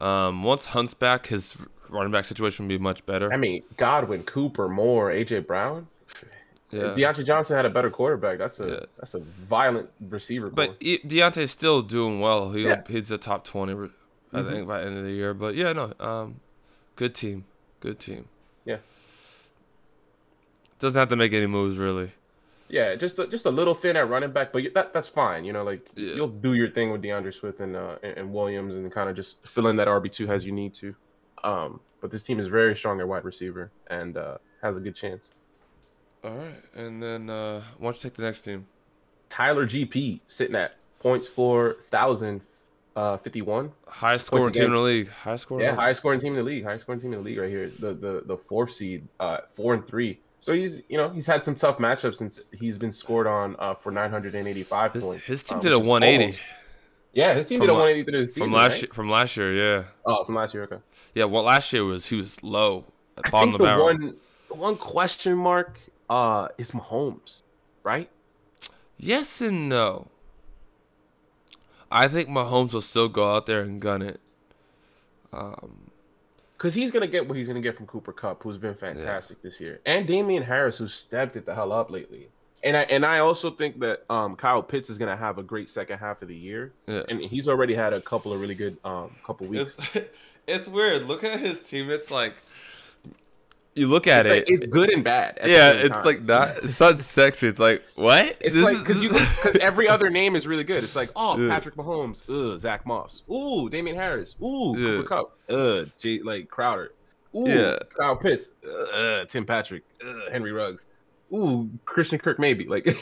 Um, 0.00 0.42
once 0.44 0.66
Hunt's 0.66 0.94
back, 0.94 1.26
his 1.26 1.56
running 1.90 2.10
back 2.12 2.24
situation 2.24 2.64
will 2.66 2.70
be 2.70 2.78
much 2.78 3.04
better. 3.04 3.30
I 3.32 3.36
mean, 3.36 3.62
Godwin, 3.76 4.22
Cooper, 4.22 4.68
Moore, 4.68 5.10
AJ 5.10 5.46
Brown. 5.46 5.88
Yeah. 6.70 6.94
Diontae 6.94 7.24
Johnson 7.24 7.56
had 7.56 7.66
a 7.66 7.70
better 7.70 7.90
quarterback, 7.90 8.38
that's 8.38 8.60
a 8.60 8.68
Yeah. 8.68 8.80
that's 8.98 9.14
a 9.14 9.20
violent 9.20 9.90
receiver. 10.08 10.50
But 10.50 10.76
e- 10.80 11.00
Diontae's 11.04 11.50
still 11.50 11.82
doing 11.82 12.20
well. 12.20 12.52
He'll, 12.52 12.68
Yeah. 12.68 12.82
He's 12.88 13.10
a 13.10 13.18
top 13.18 13.44
20, 13.44 13.74
re- 13.74 13.90
I 14.32 14.40
Mhm. 14.40 14.50
think, 14.52 14.68
by 14.68 14.80
the 14.80 14.86
end 14.86 14.98
of 14.98 15.04
the 15.04 15.10
year. 15.10 15.34
But 15.34 15.54
yeah, 15.56 15.72
no. 15.72 15.92
Um, 15.98 16.40
good 16.96 17.14
team. 17.14 17.44
Good 17.80 17.98
team. 17.98 18.28
Yeah. 18.64 18.78
Doesn't 20.78 20.98
have 20.98 21.08
to 21.10 21.16
make 21.16 21.32
any 21.32 21.46
moves, 21.46 21.76
really. 21.76 22.12
yeah, 22.68 22.94
just 22.94 23.18
a, 23.18 23.26
just 23.26 23.46
a 23.46 23.50
little 23.50 23.74
thin 23.74 23.96
at 23.96 24.08
running 24.08 24.30
back, 24.30 24.52
but 24.52 24.62
that 24.74 24.92
that's 24.94 25.08
fine. 25.08 25.44
You 25.44 25.52
know, 25.52 25.64
like 25.64 25.84
Yeah. 25.96 26.14
you'll 26.14 26.28
do 26.28 26.54
your 26.54 26.70
thing 26.70 26.92
with 26.92 27.02
D'Andre 27.02 27.32
Swift 27.32 27.58
and 27.60 27.74
uh, 27.74 27.96
and, 28.02 28.16
and 28.16 28.32
Williams, 28.32 28.76
and 28.76 28.90
kind 28.92 29.10
of 29.10 29.16
just 29.16 29.44
fill 29.46 29.66
in 29.66 29.74
that 29.76 29.88
RB 29.88 30.08
two 30.08 30.28
as 30.28 30.46
you 30.46 30.52
need 30.52 30.72
to. 30.74 30.94
Um, 31.42 31.80
but 32.00 32.10
this 32.12 32.22
team 32.22 32.38
is 32.38 32.46
very 32.46 32.76
strong 32.76 33.00
at 33.00 33.08
wide 33.08 33.24
receiver 33.24 33.72
and 33.88 34.16
uh, 34.16 34.38
has 34.62 34.76
a 34.76 34.80
good 34.80 34.94
chance. 34.94 35.30
All 36.24 36.30
right. 36.32 36.54
And 36.74 37.02
then 37.02 37.30
uh, 37.30 37.62
why 37.78 37.86
don't 37.86 37.96
you 37.96 38.02
take 38.10 38.14
the 38.16 38.22
next 38.22 38.42
team? 38.42 38.66
Tyler 39.28 39.66
GP 39.66 40.20
sitting 40.28 40.56
at 40.56 40.76
points 40.98 41.26
for 41.28 41.74
thousand 41.82 42.42
uh, 42.96 43.16
fifty 43.16 43.42
one. 43.42 43.72
Highest 43.86 44.26
scoring 44.26 44.52
team 44.52 44.64
in 44.64 44.72
the 44.72 44.78
league. 44.78 45.08
Highest 45.08 45.42
scoring. 45.42 45.62
Yeah, 45.64 45.70
in 45.70 45.74
the 45.76 45.78
league. 45.80 45.84
highest 45.84 46.00
scoring 46.00 46.20
team 46.20 46.32
in 46.32 46.36
the 46.38 46.42
league. 46.42 46.64
Highest 46.64 46.82
scoring 46.82 47.00
team 47.00 47.12
in 47.12 47.18
the 47.20 47.24
league 47.24 47.38
right 47.38 47.48
here. 47.48 47.70
The 47.78 47.94
the 47.94 48.22
the 48.26 48.36
fourth 48.36 48.72
seed, 48.72 49.06
uh, 49.18 49.38
four 49.54 49.74
and 49.74 49.86
three. 49.86 50.18
So 50.40 50.52
he's 50.52 50.82
you 50.88 50.96
know 50.96 51.10
he's 51.10 51.26
had 51.26 51.44
some 51.44 51.54
tough 51.54 51.78
matchups 51.78 52.16
since 52.16 52.50
he's 52.58 52.76
been 52.78 52.92
scored 52.92 53.26
on 53.26 53.56
uh, 53.58 53.74
for 53.74 53.92
985 53.92 54.92
His, 54.94 55.02
points. 55.02 55.26
his 55.26 55.44
team 55.44 55.56
um, 55.56 55.62
did 55.62 55.72
a 55.72 55.78
180 55.78 56.24
almost- 56.24 56.40
yeah, 57.12 57.34
his 57.34 57.46
team 57.48 57.58
From 57.58 57.66
did 57.66 57.72
a 57.72 57.74
180 57.74 58.10
through 58.10 58.20
the 58.20 58.26
season. 58.28 58.42
from 58.44 58.52
last 58.52 58.70
right? 58.72 58.82
year. 58.82 58.90
From 58.92 59.10
last 59.10 59.36
year, 59.36 59.52
yeah. 59.54 59.84
Oh, 60.06 60.22
from 60.24 60.36
last 60.36 60.54
year. 60.54 60.62
Okay. 60.64 60.78
Yeah. 61.14 61.24
Well, 61.24 61.42
last 61.42 61.72
year 61.72 61.84
was 61.84 62.06
he 62.06 62.16
was 62.16 62.42
low, 62.42 62.84
I 63.22 63.28
think 63.28 63.52
the 63.52 63.58
the 63.58 63.64
barrel. 63.64 63.84
one 63.84 64.16
the 64.48 64.54
one 64.54 64.76
question 64.76 65.36
mark 65.36 65.78
uh 66.10 66.48
is 66.58 66.72
Mahomes, 66.72 67.42
right? 67.82 68.10
Yes 68.98 69.40
and 69.40 69.68
no. 69.70 70.08
I 71.90 72.06
think 72.06 72.28
Mahomes 72.28 72.74
will 72.74 72.82
still 72.82 73.08
go 73.08 73.34
out 73.34 73.46
there 73.46 73.62
and 73.62 73.80
gun 73.80 74.02
it. 74.02 74.20
Um, 75.32 75.90
Because 76.56 76.74
he's 76.74 76.90
gonna 76.90 77.06
get 77.06 77.26
what 77.26 77.36
he's 77.36 77.48
gonna 77.48 77.60
get 77.60 77.76
from 77.76 77.86
Cooper 77.86 78.12
Kupp, 78.12 78.42
who's 78.42 78.58
been 78.58 78.74
fantastic 78.74 79.40
this 79.42 79.60
year, 79.60 79.80
and 79.86 80.06
Damien 80.06 80.42
Harris, 80.42 80.78
who's 80.78 80.92
stepped 80.92 81.36
it 81.36 81.46
the 81.46 81.54
hell 81.54 81.72
up 81.72 81.90
lately. 81.90 82.28
And 82.62 82.76
I 82.76 82.82
and 82.82 83.06
I 83.06 83.20
also 83.20 83.50
think 83.50 83.80
that 83.80 84.04
um 84.10 84.36
Kyle 84.36 84.62
Pitts 84.62 84.90
is 84.90 84.98
gonna 84.98 85.16
have 85.16 85.38
a 85.38 85.42
great 85.42 85.70
second 85.70 85.98
half 85.98 86.20
of 86.20 86.28
the 86.28 86.36
year, 86.36 86.72
yeah. 86.86 87.02
and 87.08 87.20
he's 87.20 87.48
already 87.48 87.74
had 87.74 87.92
a 87.94 88.00
couple 88.00 88.32
of 88.32 88.40
really 88.40 88.54
good 88.54 88.76
um 88.84 89.16
couple 89.24 89.46
weeks. 89.46 89.78
It's, 89.94 90.08
it's 90.46 90.68
weird. 90.68 91.06
Looking 91.06 91.30
at 91.30 91.40
his 91.40 91.62
team, 91.62 91.90
it's 91.90 92.10
like 92.10 92.34
you 93.74 93.86
look 93.86 94.06
at 94.06 94.26
It's, 94.26 94.30
it. 94.30 94.34
like, 94.34 94.50
it's 94.50 94.66
good 94.66 94.90
and 94.90 95.04
bad. 95.04 95.38
at 95.38 95.44
the 95.44 95.50
yeah, 95.50 95.70
it's 95.72 95.90
time. 95.90 96.04
like 96.04 96.22
not. 96.22 96.56
It's 96.64 96.80
not 96.80 96.98
sexy. 96.98 97.46
It's 97.46 97.58
like 97.60 97.82
what? 97.94 98.36
It's 98.40 98.54
This 98.54 98.64
like 98.64 98.78
because 98.78 99.02
you 99.02 99.10
because 99.36 99.56
every 99.56 99.88
other 99.88 100.10
name 100.10 100.34
is 100.36 100.46
really 100.46 100.64
good. 100.64 100.82
It's 100.84 100.96
like 100.96 101.10
oh 101.16 101.38
Yeah. 101.38 101.48
Patrick 101.48 101.76
Mahomes, 101.76 102.22
ugh 102.28 102.58
Zach 102.58 102.84
Moss, 102.86 103.22
ooh 103.30 103.68
Damien 103.70 103.96
Harris, 103.96 104.34
ooh 104.42 104.74
Yeah. 104.76 104.86
Cooper 105.02 105.08
Kupp, 105.08 105.38
ugh 105.50 105.90
J 105.98 106.20
like 106.20 106.48
Crowder, 106.48 106.92
ooh 107.36 107.48
Yeah. 107.48 107.78
Kyle 107.96 108.16
Pitts, 108.16 108.52
uh 108.94 109.24
Tim 109.26 109.46
Patrick, 109.46 109.84
uh 110.04 110.30
Henry 110.32 110.50
Ruggs, 110.52 110.88
ooh 111.32 111.70
Christian 111.84 112.18
Kirk 112.18 112.40
maybe 112.40 112.64
like 112.66 112.86
Yeah. 112.86 112.94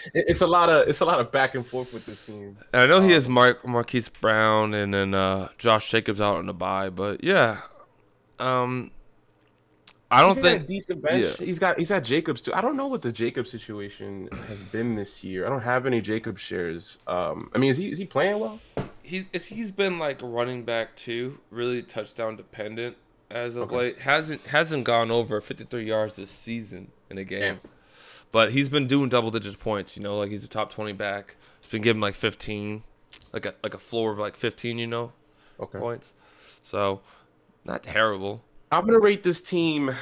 it's 0.14 0.40
a 0.40 0.46
lot 0.48 0.68
of 0.68 0.88
it's 0.88 1.00
a 1.00 1.04
lot 1.04 1.20
of 1.20 1.30
back 1.30 1.54
and 1.54 1.64
forth 1.64 1.92
with 1.92 2.04
this 2.06 2.26
team. 2.26 2.56
And 2.72 2.82
I 2.82 2.86
know 2.86 3.00
he 3.00 3.12
has 3.12 3.26
Um, 3.26 3.32
Mark 3.34 3.64
Marquise 3.64 4.08
Brown 4.08 4.74
and 4.74 4.92
then 4.92 5.14
uh, 5.14 5.48
Josh 5.58 5.88
Jacobs 5.90 6.20
out 6.20 6.36
on 6.38 6.46
the 6.46 6.52
bye, 6.54 6.90
but 6.90 7.22
yeah, 7.22 7.60
um, 8.40 8.90
I 10.12 10.20
don't 10.22 10.34
He's 10.36 10.44
a 10.44 10.48
think. 10.50 10.66
decent 10.66 11.02
bench. 11.02 11.26
yeah. 11.40 11.46
He's 11.46 11.58
got 11.58 11.78
he's 11.78 11.88
got 11.88 12.04
Jacobs 12.04 12.42
too. 12.42 12.52
I 12.54 12.60
don't 12.60 12.76
know 12.76 12.86
what 12.86 13.02
the 13.02 13.10
Jacobs 13.12 13.50
situation 13.50 14.28
has 14.48 14.62
been 14.62 14.94
this 14.94 15.24
year. 15.24 15.46
I 15.46 15.48
don't 15.48 15.62
have 15.62 15.86
any 15.86 16.00
Jacobs 16.00 16.40
shares. 16.42 16.98
Um, 17.06 17.50
I 17.54 17.58
mean, 17.58 17.70
is 17.70 17.78
he 17.78 17.90
is 17.90 17.98
he 17.98 18.04
playing 18.04 18.38
well? 18.38 18.60
He's 19.02 19.24
he's 19.48 19.70
been 19.70 19.98
like 19.98 20.18
running 20.22 20.64
back 20.64 20.94
too, 20.96 21.38
really 21.50 21.82
touchdown 21.82 22.36
dependent 22.36 22.96
as 23.30 23.56
of 23.56 23.64
Okay. 23.64 23.76
late. 23.76 23.98
hasn't 24.00 24.42
hasn't 24.46 24.84
gone 24.84 25.10
over 25.10 25.40
53 25.40 25.82
yards 25.84 26.16
this 26.16 26.30
season 26.30 26.92
in 27.10 27.16
a 27.18 27.24
game, 27.24 27.40
Damn. 27.40 27.70
but 28.30 28.52
he's 28.52 28.68
been 28.68 28.86
doing 28.86 29.08
double 29.08 29.30
digit 29.30 29.58
points. 29.58 29.96
You 29.96 30.02
know, 30.02 30.16
like 30.16 30.30
he's 30.30 30.44
a 30.44 30.48
top 30.48 30.70
20 30.70 30.92
back. 30.92 31.36
He's 31.62 31.70
been 31.70 31.82
given 31.82 32.00
like 32.00 32.14
15, 32.14 32.82
like 33.32 33.46
a 33.46 33.54
like 33.62 33.72
a 33.74 33.78
floor 33.78 34.12
of 34.12 34.18
like 34.18 34.36
15. 34.36 34.78
You 34.78 34.86
know, 34.86 35.12
Okay. 35.58 35.78
points. 35.78 36.12
So 36.62 37.00
not 37.64 37.82
terrible. 37.82 38.42
I'm 38.72 38.86
gonna 38.86 38.98
rate 38.98 39.22
this 39.22 39.42
team 39.42 39.94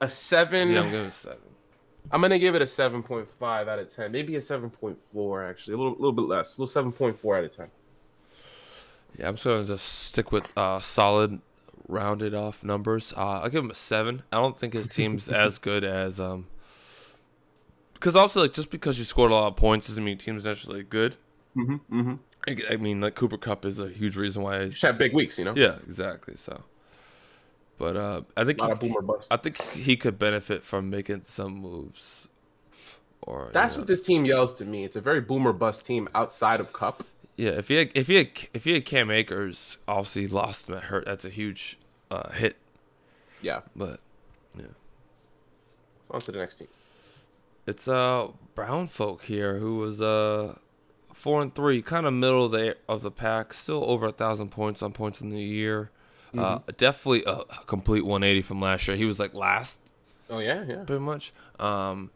a 0.00 0.08
seven. 0.08 0.70
Yeah, 0.70 0.82
I'm 0.82 0.94
it 0.94 1.14
seven. 1.14 1.38
I'm 2.10 2.20
gonna 2.20 2.38
give 2.38 2.54
it 2.54 2.62
a 2.62 2.66
seven 2.66 3.02
point 3.02 3.30
five 3.30 3.68
out 3.68 3.78
of 3.78 3.94
ten, 3.94 4.12
maybe 4.12 4.36
a 4.36 4.42
seven 4.42 4.70
point 4.70 4.98
four 5.12 5.44
actually, 5.44 5.74
a 5.74 5.76
little 5.76 5.92
little 5.92 6.12
bit 6.12 6.22
less, 6.22 6.56
a 6.56 6.60
little 6.60 6.72
seven 6.72 6.90
point 6.90 7.16
four 7.16 7.36
out 7.36 7.44
of 7.44 7.54
ten. 7.54 7.68
Yeah, 9.16 9.28
I'm 9.28 9.34
just 9.34 9.44
gonna 9.44 9.64
just 9.64 9.86
stick 9.86 10.32
with 10.32 10.56
uh, 10.58 10.80
solid, 10.80 11.40
rounded 11.86 12.34
off 12.34 12.64
numbers. 12.64 13.12
Uh, 13.16 13.40
I'll 13.42 13.48
give 13.48 13.64
him 13.64 13.70
a 13.70 13.76
seven. 13.76 14.22
I 14.32 14.36
don't 14.36 14.58
think 14.58 14.74
his 14.74 14.88
team's 14.88 15.28
as 15.30 15.58
good 15.58 15.84
as 15.84 16.18
um. 16.18 16.46
Because 17.94 18.14
also, 18.14 18.42
like, 18.42 18.52
just 18.52 18.70
because 18.70 18.96
you 18.96 19.04
scored 19.04 19.32
a 19.32 19.34
lot 19.34 19.48
of 19.48 19.56
points 19.56 19.88
doesn't 19.88 20.04
mean 20.04 20.12
your 20.12 20.18
team's 20.18 20.44
necessarily 20.44 20.84
good. 20.84 21.16
Mm-hmm. 21.56 22.00
Mm-hmm. 22.00 22.14
I, 22.46 22.74
I 22.74 22.76
mean, 22.76 23.00
like 23.00 23.16
Cooper 23.16 23.36
Kupp 23.36 23.64
is 23.64 23.80
a 23.80 23.88
huge 23.88 24.16
reason 24.16 24.42
why. 24.42 24.62
He's, 24.62 24.72
Just 24.72 24.82
have 24.82 24.98
big 24.98 25.12
weeks, 25.12 25.36
you 25.36 25.44
know. 25.44 25.54
yeah, 25.56 25.78
exactly. 25.84 26.34
So, 26.36 26.62
but 27.78 27.96
uh, 27.96 28.22
I 28.36 28.44
think 28.44 28.58
A 28.60 28.62
lot 28.62 28.72
of 28.72 28.80
he. 28.80 28.94
I 29.30 29.36
think 29.36 29.60
he 29.62 29.96
could 29.96 30.18
benefit 30.18 30.64
from 30.64 30.90
making 30.90 31.22
some 31.22 31.54
moves. 31.54 32.26
Or 33.22 33.46
you 33.46 33.50
That's 33.52 33.74
know. 33.74 33.80
what 33.80 33.88
this 33.88 34.02
team 34.02 34.24
yells 34.24 34.56
to 34.58 34.64
me. 34.64 34.84
It's 34.84 34.96
a 34.96 35.00
very 35.00 35.20
boomer 35.20 35.52
bust 35.52 35.84
team 35.84 36.08
outside 36.14 36.60
of 36.60 36.72
Kupp. 36.72 37.04
Yeah, 37.36 37.50
if 37.50 37.68
he 37.68 37.76
had, 37.76 37.90
if 37.94 38.08
he 38.08 38.16
had, 38.16 38.30
if 38.52 38.64
he 38.64 38.72
had 38.72 38.84
Cam 38.84 39.10
Akers, 39.10 39.78
obviously 39.86 40.26
lost 40.26 40.68
him 40.68 40.74
at 40.74 40.84
hurt. 40.84 41.04
That's 41.06 41.24
a 41.24 41.30
huge 41.30 41.78
uh, 42.10 42.30
hit. 42.32 42.56
Yeah. 43.42 43.60
But 43.76 44.00
yeah. 44.56 44.66
On 46.10 46.20
to 46.20 46.32
the 46.32 46.38
next 46.38 46.56
team. 46.56 46.68
it's 47.66 47.86
uh 47.86 48.28
brown 48.54 48.88
folk 48.88 49.24
here 49.24 49.58
who 49.58 49.76
was 49.76 50.00
uh 50.00 50.56
four 51.12 51.42
and 51.42 51.54
three, 51.54 51.82
kind 51.82 52.06
of 52.06 52.14
middle 52.14 52.46
of 52.46 52.52
the 52.52 52.76
of 52.88 53.02
the 53.02 53.10
pack, 53.10 53.52
still 53.52 53.84
over 53.88 54.06
a 54.06 54.12
thousand 54.12 54.50
points 54.50 54.82
on 54.82 54.92
points 54.92 55.20
in 55.20 55.30
the 55.30 55.40
year. 55.40 55.90
Uh, 56.36 56.58
definitely 56.76 57.24
a 57.26 57.42
complete 57.66 58.04
180 58.04 58.42
from 58.42 58.60
last 58.60 58.86
year. 58.88 58.96
He 58.96 59.04
was 59.04 59.18
like 59.18 59.34
last, 59.34 59.80
Oh 60.30 60.38
yeah, 60.40 60.64
yeah. 60.66 60.84
pretty 60.84 61.00
much. 61.00 61.32
Um, 61.58 62.10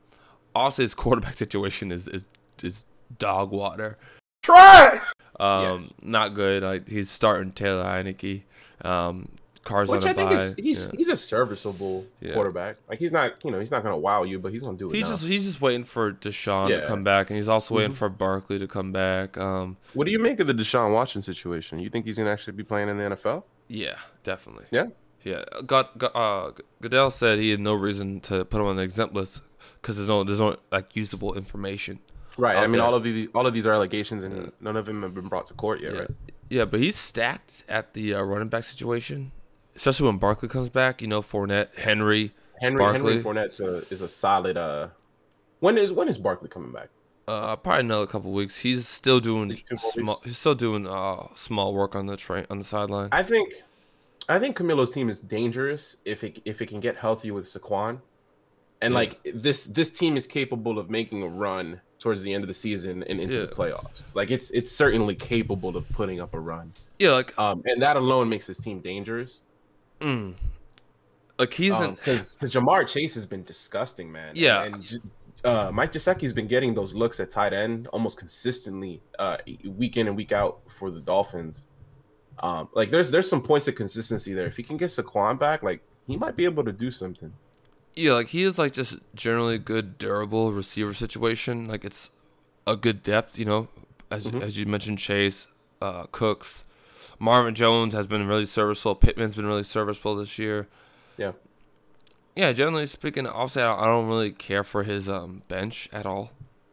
also 0.55 0.83
his 0.83 0.95
quarterback 0.95 1.35
situation 1.45 1.91
is 1.93 2.09
is 2.09 2.29
is 2.63 2.85
dog 3.19 3.51
water. 3.51 3.97
Try. 4.43 5.01
Um, 5.41 5.93
not 6.03 6.35
good. 6.35 6.63
Like 6.63 6.89
he's 6.89 7.11
starting 7.11 7.53
Taylor 7.53 7.85
Heinicke. 7.85 8.43
Um, 8.85 9.29
cars 9.65 9.89
Which 9.89 10.03
on 10.03 10.09
I 10.09 10.11
a 10.11 10.15
think 10.15 10.31
bye. 10.31 10.37
is 10.37 10.55
he's 10.57 10.87
Yeah. 10.87 10.93
he's 10.99 11.09
a 11.09 11.17
serviceable 11.17 12.05
Yeah. 12.21 12.35
quarterback. 12.35 12.79
Like 12.89 12.99
he's 12.99 13.13
not, 13.13 13.35
you 13.45 13.51
know, 13.53 13.61
he's 13.61 13.71
not 13.71 13.83
gonna 13.85 13.97
wow 13.97 14.25
you, 14.25 14.39
but 14.41 14.53
he's 14.53 14.61
gonna 14.63 14.77
do 14.77 14.91
it. 14.91 14.97
He's 14.97 15.05
now. 15.05 15.13
just 15.13 15.23
he's 15.25 15.45
just 15.45 15.61
waiting 15.61 15.85
for 15.85 16.13
Deshaun 16.13 16.69
to 16.69 16.87
come 16.89 17.05
back, 17.05 17.31
and 17.31 17.37
he's 17.37 17.49
also 17.49 17.77
waiting 17.77 17.93
Mhm. 17.93 17.97
for 17.97 18.09
Barkley 18.09 18.59
to 18.59 18.67
come 18.67 18.91
back. 18.93 19.39
Um, 19.39 19.77
What 19.95 20.07
do 20.07 20.13
you 20.13 20.19
make 20.19 20.41
of 20.41 20.49
the 20.49 20.55
Deshaun 20.55 20.93
Watson 20.93 21.23
situation? 21.23 21.79
You 21.79 21.89
think 21.89 22.05
he's 22.07 22.19
gonna 22.19 22.31
actually 22.31 22.55
be 22.55 22.65
playing 22.65 22.89
in 22.89 22.99
the 22.99 23.05
NFL? 23.05 23.45
Yeah, 23.73 23.97
definitely. 24.23 24.67
Yeah. 24.71 24.87
Yeah, 25.25 25.45
got, 25.67 25.97
got 25.99 26.17
uh, 26.17 26.51
Goodell 26.81 27.11
said 27.13 27.39
he 27.39 27.51
had 27.51 27.61
no 27.61 27.75
reason 27.75 28.21
to 28.23 28.45
put 28.45 28.61
him 28.61 28.67
on 28.67 28.75
the 28.75 28.83
exempt 28.83 29.15
list 29.15 29.41
because 29.81 29.97
there's 29.97 30.09
no 30.09 30.25
there's 30.25 30.41
no 30.41 30.57
like 30.73 30.97
usable 30.97 31.35
information. 31.35 32.01
Right. 32.37 32.57
I 32.57 32.63
mean, 32.63 32.73
there. 32.73 32.83
all 32.83 32.95
of 32.97 33.05
these 33.05 33.29
all 33.33 33.47
of 33.47 33.55
these 33.55 33.65
are 33.65 33.73
allegations, 33.73 34.25
and 34.25 34.37
Yeah. 34.37 34.51
none 34.61 34.77
of 34.77 34.85
them 34.87 35.03
have 35.03 35.15
been 35.15 35.29
brought 35.29 35.47
to 35.47 35.55
court 35.55 35.81
yet, 35.81 35.93
Yeah, 35.95 36.01
right? 36.01 36.11
yeah, 36.51 36.65
but 36.65 36.81
he's 36.81 36.97
stacked 36.97 37.65
at 37.69 37.95
the 37.95 38.15
uh, 38.15 38.23
running 38.23 38.49
back 38.49 38.65
situation, 38.65 39.31
especially 39.77 40.07
when 40.07 40.19
Barkley 40.19 40.49
comes 40.49 40.69
back. 40.69 41.01
You 41.01 41.07
know, 41.07 41.23
Fournette, 41.23 41.69
Henry, 41.77 42.35
Henry 42.61 42.79
Barkley. 42.79 43.19
Henry 43.19 43.23
Fournette 43.23 43.61
uh, 43.61 43.85
is 43.91 44.01
a 44.03 44.09
solid. 44.09 44.57
Uh, 44.57 44.89
when 45.61 45.79
is 45.79 45.93
when 45.93 46.09
is 46.09 46.19
Barkley 46.19 46.49
coming 46.49 46.73
back? 46.73 46.89
Uh, 47.33 47.57
probably 47.57 47.81
another 47.81 48.07
couple 48.07 48.33
weeks. 48.33 48.59
He's 48.61 48.87
still 48.89 49.21
doing 49.21 49.49
Least 49.49 49.67
two 49.67 49.77
more 49.83 49.93
small. 49.93 50.21
He's 50.25 50.37
still 50.39 50.55
doing 50.55 50.87
uh 50.87 51.29
small 51.35 51.73
work 51.75 51.95
on 51.95 52.07
the 52.07 52.17
train 52.17 52.47
on 52.51 52.59
the 52.59 52.65
sideline. 52.65 53.09
I 53.13 53.23
think, 53.23 53.55
I 54.29 54.39
think 54.39 54.57
Camilo's 54.57 54.91
team 54.91 55.09
is 55.09 55.21
dangerous 55.21 55.97
if 56.05 56.23
it 56.25 56.41
if 56.45 56.61
it 56.63 56.67
can 56.67 56.81
get 56.81 56.97
healthy 56.97 57.31
with 57.31 57.47
Saquon, 57.47 58.01
and 58.81 58.93
Yeah. 58.93 58.99
like 59.01 59.21
this 59.35 59.65
this 59.67 59.91
team 59.91 60.17
is 60.17 60.27
capable 60.27 60.79
of 60.79 60.91
making 60.91 61.23
a 61.23 61.29
run 61.29 61.81
towards 61.99 62.23
the 62.23 62.35
end 62.35 62.43
of 62.45 62.49
the 62.49 62.55
season 62.55 63.05
and 63.05 63.21
into 63.21 63.47
the 63.47 63.53
playoffs. 63.55 64.03
Like 64.15 64.31
it's 64.31 64.51
it's 64.51 64.71
certainly 64.73 65.15
capable 65.15 65.77
of 65.77 65.89
putting 65.91 66.21
up 66.21 66.35
a 66.35 66.41
run. 66.41 66.73
Yeah, 66.99 67.13
like 67.13 67.39
Um, 67.39 67.63
and 67.65 67.81
that 67.81 67.97
alone 67.97 68.29
makes 68.29 68.47
this 68.47 68.59
team 68.59 68.81
dangerous. 68.81 69.41
mm, 70.01 70.35
like 71.39 71.55
he's 71.55 71.77
because 71.77 72.35
because 72.35 72.53
Ja'Marr 72.53 72.87
Chase 72.89 73.15
has 73.15 73.25
been 73.27 73.45
disgusting, 73.45 74.11
man. 74.13 74.33
Yeah. 74.35 74.65
and 74.65 74.83
J- 74.83 74.97
uh, 75.45 75.71
Mike 75.73 75.93
Gesicki's 75.93 76.33
been 76.33 76.47
getting 76.47 76.75
those 76.75 76.95
looks 76.95 77.21
at 77.21 77.31
tight 77.31 77.53
end 77.53 77.87
almost 77.89 78.19
consistently, 78.19 79.01
uh, 79.19 79.39
week 79.65 79.97
in 79.97 80.07
and 80.09 80.17
week 80.17 80.33
out 80.33 80.61
for 80.69 80.91
the 80.91 81.01
Dolphins. 81.01 81.67
Um, 82.39 82.69
like 82.75 82.91
there's 82.91 83.11
there's 83.11 83.29
some 83.29 83.43
points 83.43 83.69
of 83.69 83.75
consistency 83.75 84.33
there. 84.33 84.47
If 84.47 84.57
he 84.57 84.63
can 84.63 84.77
get 84.77 84.89
Saquon 84.91 85.39
back, 85.39 85.63
like 85.63 85.83
he 86.07 86.17
might 86.17 86.37
be 86.37 86.45
able 86.45 86.65
to 86.65 86.73
do 86.73 86.91
something. 86.91 87.33
Yeah, 87.95 88.15
like 88.15 88.29
he 88.29 88.43
is 88.45 88.59
like 88.59 88.73
just 88.73 88.97
generally 89.15 89.57
a 89.57 89.59
good, 89.59 89.99
durable 89.99 90.53
receiver 90.53 90.95
situation. 90.95 91.67
Like 91.69 91.85
it's 91.85 92.11
a 92.67 92.75
good 92.77 93.03
depth, 93.03 93.39
you 93.39 93.45
know, 93.45 93.69
as 94.11 94.27
Mhm. 94.27 94.43
as 94.43 94.57
you 94.57 94.65
mentioned, 94.65 94.99
Chase, 94.99 95.47
uh, 95.83 96.05
Cooks, 96.11 96.65
Marvin 97.19 97.55
Jones 97.55 97.93
has 97.93 98.07
been 98.07 98.27
really 98.27 98.47
serviceable. 98.47 98.95
Pittman's 98.95 99.35
been 99.37 99.47
really 99.47 99.63
serviceable 99.65 100.17
this 100.17 100.39
year. 100.39 100.69
Yeah. 101.19 101.33
Yeah, 102.35 102.53
generally 102.53 102.87
speaking, 102.87 103.27
obviously 103.27 103.63
I 103.63 103.85
don't, 103.85 104.09
really 104.09 104.31
care 104.33 104.65
for 104.65 104.83
his 104.85 105.09
um 105.09 105.43
bench 105.49 105.89
at 105.93 106.07
all. 106.07 106.31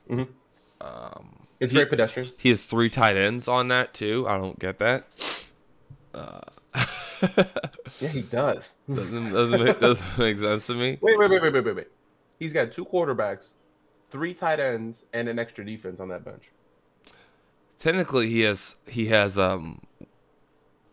Mhm. 0.09 0.27
Um, 0.81 1.47
It's 1.59 1.71
He- 1.73 1.77
very 1.77 1.89
pedestrian. 1.89 2.31
he 2.37 2.49
has 2.49 2.61
three 2.63 2.89
tight 2.89 3.17
ends 3.17 3.47
on 3.47 3.67
that 3.67 3.93
too. 3.93 4.25
I 4.27 4.37
don't 4.37 4.57
get 4.59 4.79
that. 4.79 5.05
Uh, 6.13 6.39
Yeah, 7.99 8.07
he 8.09 8.21
does. 8.21 8.77
doesn't 8.93 9.33
doesn't 9.33 9.61
make, 9.65 9.79
doesn't 9.81 10.17
make 10.17 10.39
sense 10.39 10.67
to 10.67 10.73
me. 10.73 10.97
Wait, 11.01 11.17
wait, 11.19 11.29
wait, 11.29 11.41
wait, 11.41 11.51
wait, 11.53 11.65
wait, 11.65 11.75
wait. 11.75 11.87
He's 12.39 12.53
got 12.53 12.71
two 12.71 12.85
quarterbacks, 12.85 13.49
three 14.07 14.33
tight 14.33 14.61
ends, 14.61 15.03
and 15.11 15.27
an 15.27 15.37
extra 15.37 15.65
defense 15.65 15.99
on 15.99 16.07
that 16.07 16.23
bench. 16.23 16.51
Technically, 17.77 18.29
he 18.29 18.41
has 18.41 18.75
he 18.87 19.07
has 19.07 19.37
um 19.37 19.81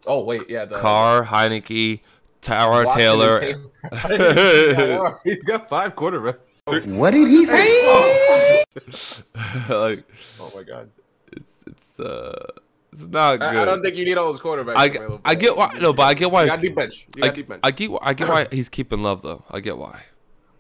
Oh 0.07 0.25
wait, 0.25 0.49
yeah, 0.49 0.65
the 0.65 0.81
Carr, 0.81 1.25
Heinicke, 1.25 2.01
Tyrod 2.47 2.95
Taylor. 2.95 3.41
Taylor. 3.41 5.21
He's 5.25 5.45
got 5.45 5.69
five 5.69 5.95
quarterbacks. 5.97 6.39
What 6.87 7.11
did 7.13 7.29
he 7.29 7.45
say? 7.45 8.67
like 9.69 10.05
Oh 10.41 10.53
my 10.55 10.63
god. 10.63 10.91
it's 11.33 11.55
it's 11.67 12.01
uh 12.01 12.47
it's 12.93 13.03
not 13.03 13.37
good. 13.37 13.43
I, 13.43 13.63
I 13.63 13.65
don't 13.65 13.83
think 13.83 13.97
you 13.97 14.05
need 14.05 14.17
all 14.17 14.33
those 14.33 14.41
quarterbacks. 14.41 14.75
I. 14.77 15.31
I 15.31 15.35
get 15.35 15.57
why 15.57 15.77
no, 15.79 15.93
but 15.93 16.05
I 16.05 16.15
get 16.15 16.31
why 16.31 16.43
You 16.45 16.49
got 16.49 16.61
deep 16.61 16.75
bench. 16.75 17.07
You 17.17 17.23
I, 17.23 17.27
got 17.27 17.35
deep 17.35 17.49
bench. 17.49 17.61
I 17.63 17.71
get 17.71 17.91
I 18.03 18.15
get 18.15 18.29
why 18.29 18.47
he's 18.53 18.69
keeping 18.69 19.03
Love 19.03 19.23
though. 19.23 19.45
I 19.51 19.61
get 19.61 19.79
why 19.79 20.03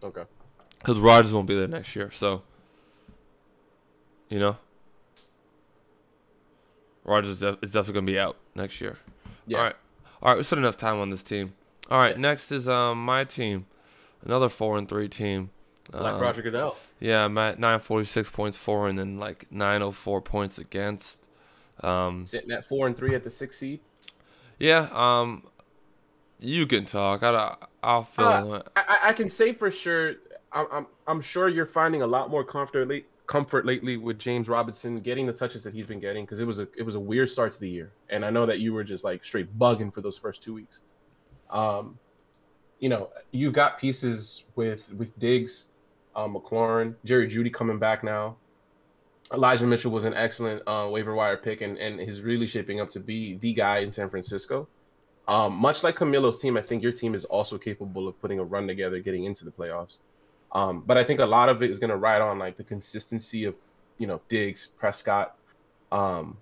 okay. 0.03 0.25
because 0.79 0.99
Rodgers 0.99 1.33
won't 1.33 1.47
be 1.47 1.57
there 1.57 1.69
next 1.69 1.95
year. 1.97 2.11
So 2.11 2.43
you 4.29 4.39
know, 4.39 4.57
Rodgers 7.05 7.43
is 7.43 7.73
definitely 7.73 7.95
gonna 7.95 8.07
be 8.07 8.19
out 8.19 8.37
next 8.55 8.81
year. 8.81 8.97
Yeah. 9.47 9.59
All 9.59 9.65
right, 9.65 9.77
all 10.23 10.29
right. 10.31 10.39
We 10.39 10.45
spent 10.45 10.61
enough 10.61 10.77
time 10.77 10.99
on 11.01 11.11
this 11.11 11.23
team. 11.23 11.55
All 11.91 11.99
right, 11.99 12.19
next 12.19 12.51
is 12.53 12.69
um 12.69 13.05
my 13.05 13.25
team, 13.25 13.67
another 14.25 14.49
four 14.49 14.77
and 14.79 14.89
three 14.89 15.09
team. 15.09 15.51
Like 15.93 16.15
Um, 16.15 16.21
Roger 16.21 16.43
Goodell. 16.43 16.77
Yeah, 16.99 17.25
I'm 17.25 17.39
at 17.39 17.61
946 17.61 18.31
points 18.31 18.57
for 18.57 18.89
and 18.89 18.99
then 18.99 19.19
like 19.19 19.47
904 19.53 20.21
points 20.21 20.59
against. 20.59 21.27
Um, 21.83 22.27
Sitting 22.27 22.51
at 22.51 22.65
four 22.65 22.89
and 22.89 22.97
three 22.97 23.15
at 23.15 23.23
the 23.23 23.31
sixth 23.31 23.59
seed. 23.61 23.81
yeah, 24.59 24.89
um, 24.93 25.45
you 26.41 26.67
can 26.67 26.87
talk. 26.87 27.23
I, 27.23 27.55
I'll 27.85 28.03
fill 28.03 28.27
Uh, 28.27 28.41
in. 28.45 28.53
I, 28.55 28.61
I- 28.77 29.09
I 29.09 29.13
can 29.13 29.31
say 29.31 29.53
for 29.53 29.71
sure. 29.71 30.15
I'm, 30.53 30.67
I'm 30.73 30.87
I'm 31.07 31.21
sure 31.21 31.49
you're 31.49 31.67
finding 31.67 32.03
a 32.03 32.07
lot 32.07 32.31
more 32.31 32.43
comfort 32.43 32.89
late, 32.89 33.07
comfort 33.27 33.65
lately 33.67 33.97
with 33.97 34.19
James 34.19 34.49
Robinson 34.49 34.97
getting 34.97 35.27
the 35.27 35.33
touches 35.33 35.63
that 35.65 35.75
he's 35.75 35.87
been 35.87 36.01
getting 36.01 36.25
because 36.25 36.41
it 36.41 36.47
was 36.47 36.59
a 36.59 36.67
it 36.77 36.83
was 36.83 36.95
a 36.97 37.01
weird 37.01 37.29
start 37.29 37.53
to 37.53 37.61
the 37.61 37.69
year, 37.69 37.93
and 38.09 38.25
I 38.25 38.31
know 38.31 38.47
that 38.47 38.59
you 38.61 38.73
were 38.73 38.83
just 38.85 39.05
like 39.05 39.23
straight 39.23 39.57
bugging 39.59 39.93
for 39.93 40.01
those 40.01 40.17
first 40.19 40.43
two 40.43 40.55
weeks. 40.55 40.83
Um, 41.51 41.99
you 42.79 42.89
know, 42.89 43.11
you've 43.31 43.53
got 43.53 43.79
pieces 43.79 44.45
with 44.55 44.93
with 44.93 45.19
Diggs, 45.19 45.71
um, 46.15 46.35
McLaurin, 46.35 46.95
Jerry 47.05 47.29
Jeudy 47.29 47.53
coming 47.53 47.79
back 47.79 48.05
now. 48.05 48.37
Elijah 49.33 49.67
Mitchell 49.67 49.91
was 49.91 50.05
an 50.05 50.15
excellent 50.15 50.63
uh, 50.67 50.89
waiver 50.91 51.15
wire 51.15 51.37
pick, 51.37 51.61
and 51.61 51.79
and 51.79 52.01
is 52.01 52.21
really 52.21 52.47
shaping 52.47 52.81
up 52.81 52.91
to 52.91 53.01
be 53.01 53.37
the 53.37 53.53
guy 53.53 53.79
in 53.79 53.91
San 53.91 54.11
Francisco. 54.11 54.69
Um, 55.29 55.55
much 55.55 55.83
like 55.83 55.97
Camilo's 55.97 56.41
team, 56.41 56.57
I 56.57 56.63
think 56.63 56.83
your 56.83 56.93
team 56.93 57.15
is 57.15 57.25
also 57.25 57.59
capable 57.59 58.07
of 58.07 58.21
putting 58.21 58.39
a 58.39 58.45
run 58.45 58.67
together, 58.67 59.01
getting 59.01 59.25
into 59.25 59.45
the 59.45 59.51
playoffs. 59.51 59.99
Um, 60.53 60.85
but 60.87 60.97
I 60.97 61.05
think 61.05 61.19
a 61.21 61.27
lot 61.27 61.49
of 61.49 61.63
it 61.63 61.71
is 61.71 61.79
going 61.79 61.91
to 61.91 61.97
ride 61.97 62.23
on 62.23 62.39
like 62.39 62.57
the 62.57 62.63
consistency 62.63 63.45
of, 63.45 63.55
you 63.99 64.07
know, 64.07 64.21
Diggs, 64.29 64.67
Prescott. 64.67 65.37
Um, 65.91 66.37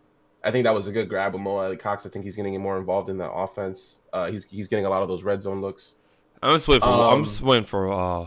I 0.44 0.50
think 0.50 0.64
that 0.64 0.74
was 0.74 0.86
a 0.86 0.92
good 0.92 1.08
grab 1.08 1.32
with 1.32 1.42
Mo 1.42 1.56
Alie-Cox. 1.56 2.04
I 2.06 2.10
think 2.10 2.24
he's 2.24 2.36
getting 2.36 2.60
more 2.60 2.76
involved 2.78 3.08
in 3.08 3.16
the 3.16 3.30
offense. 3.30 4.02
Uh, 4.12 4.30
he's 4.30 4.44
he's 4.44 4.68
getting 4.68 4.84
a 4.84 4.90
lot 4.90 5.02
of 5.02 5.08
those 5.08 5.22
red 5.22 5.42
zone 5.42 5.60
looks. 5.60 5.94
I'm 6.42 6.56
just 6.56 6.68
waiting 6.68 6.82
for. 6.82 6.92
I'm 6.92 7.00
Um, 7.00 7.24
just 7.24 7.40
waiting 7.40 7.64
for 7.64 7.90
uh, 7.90 8.26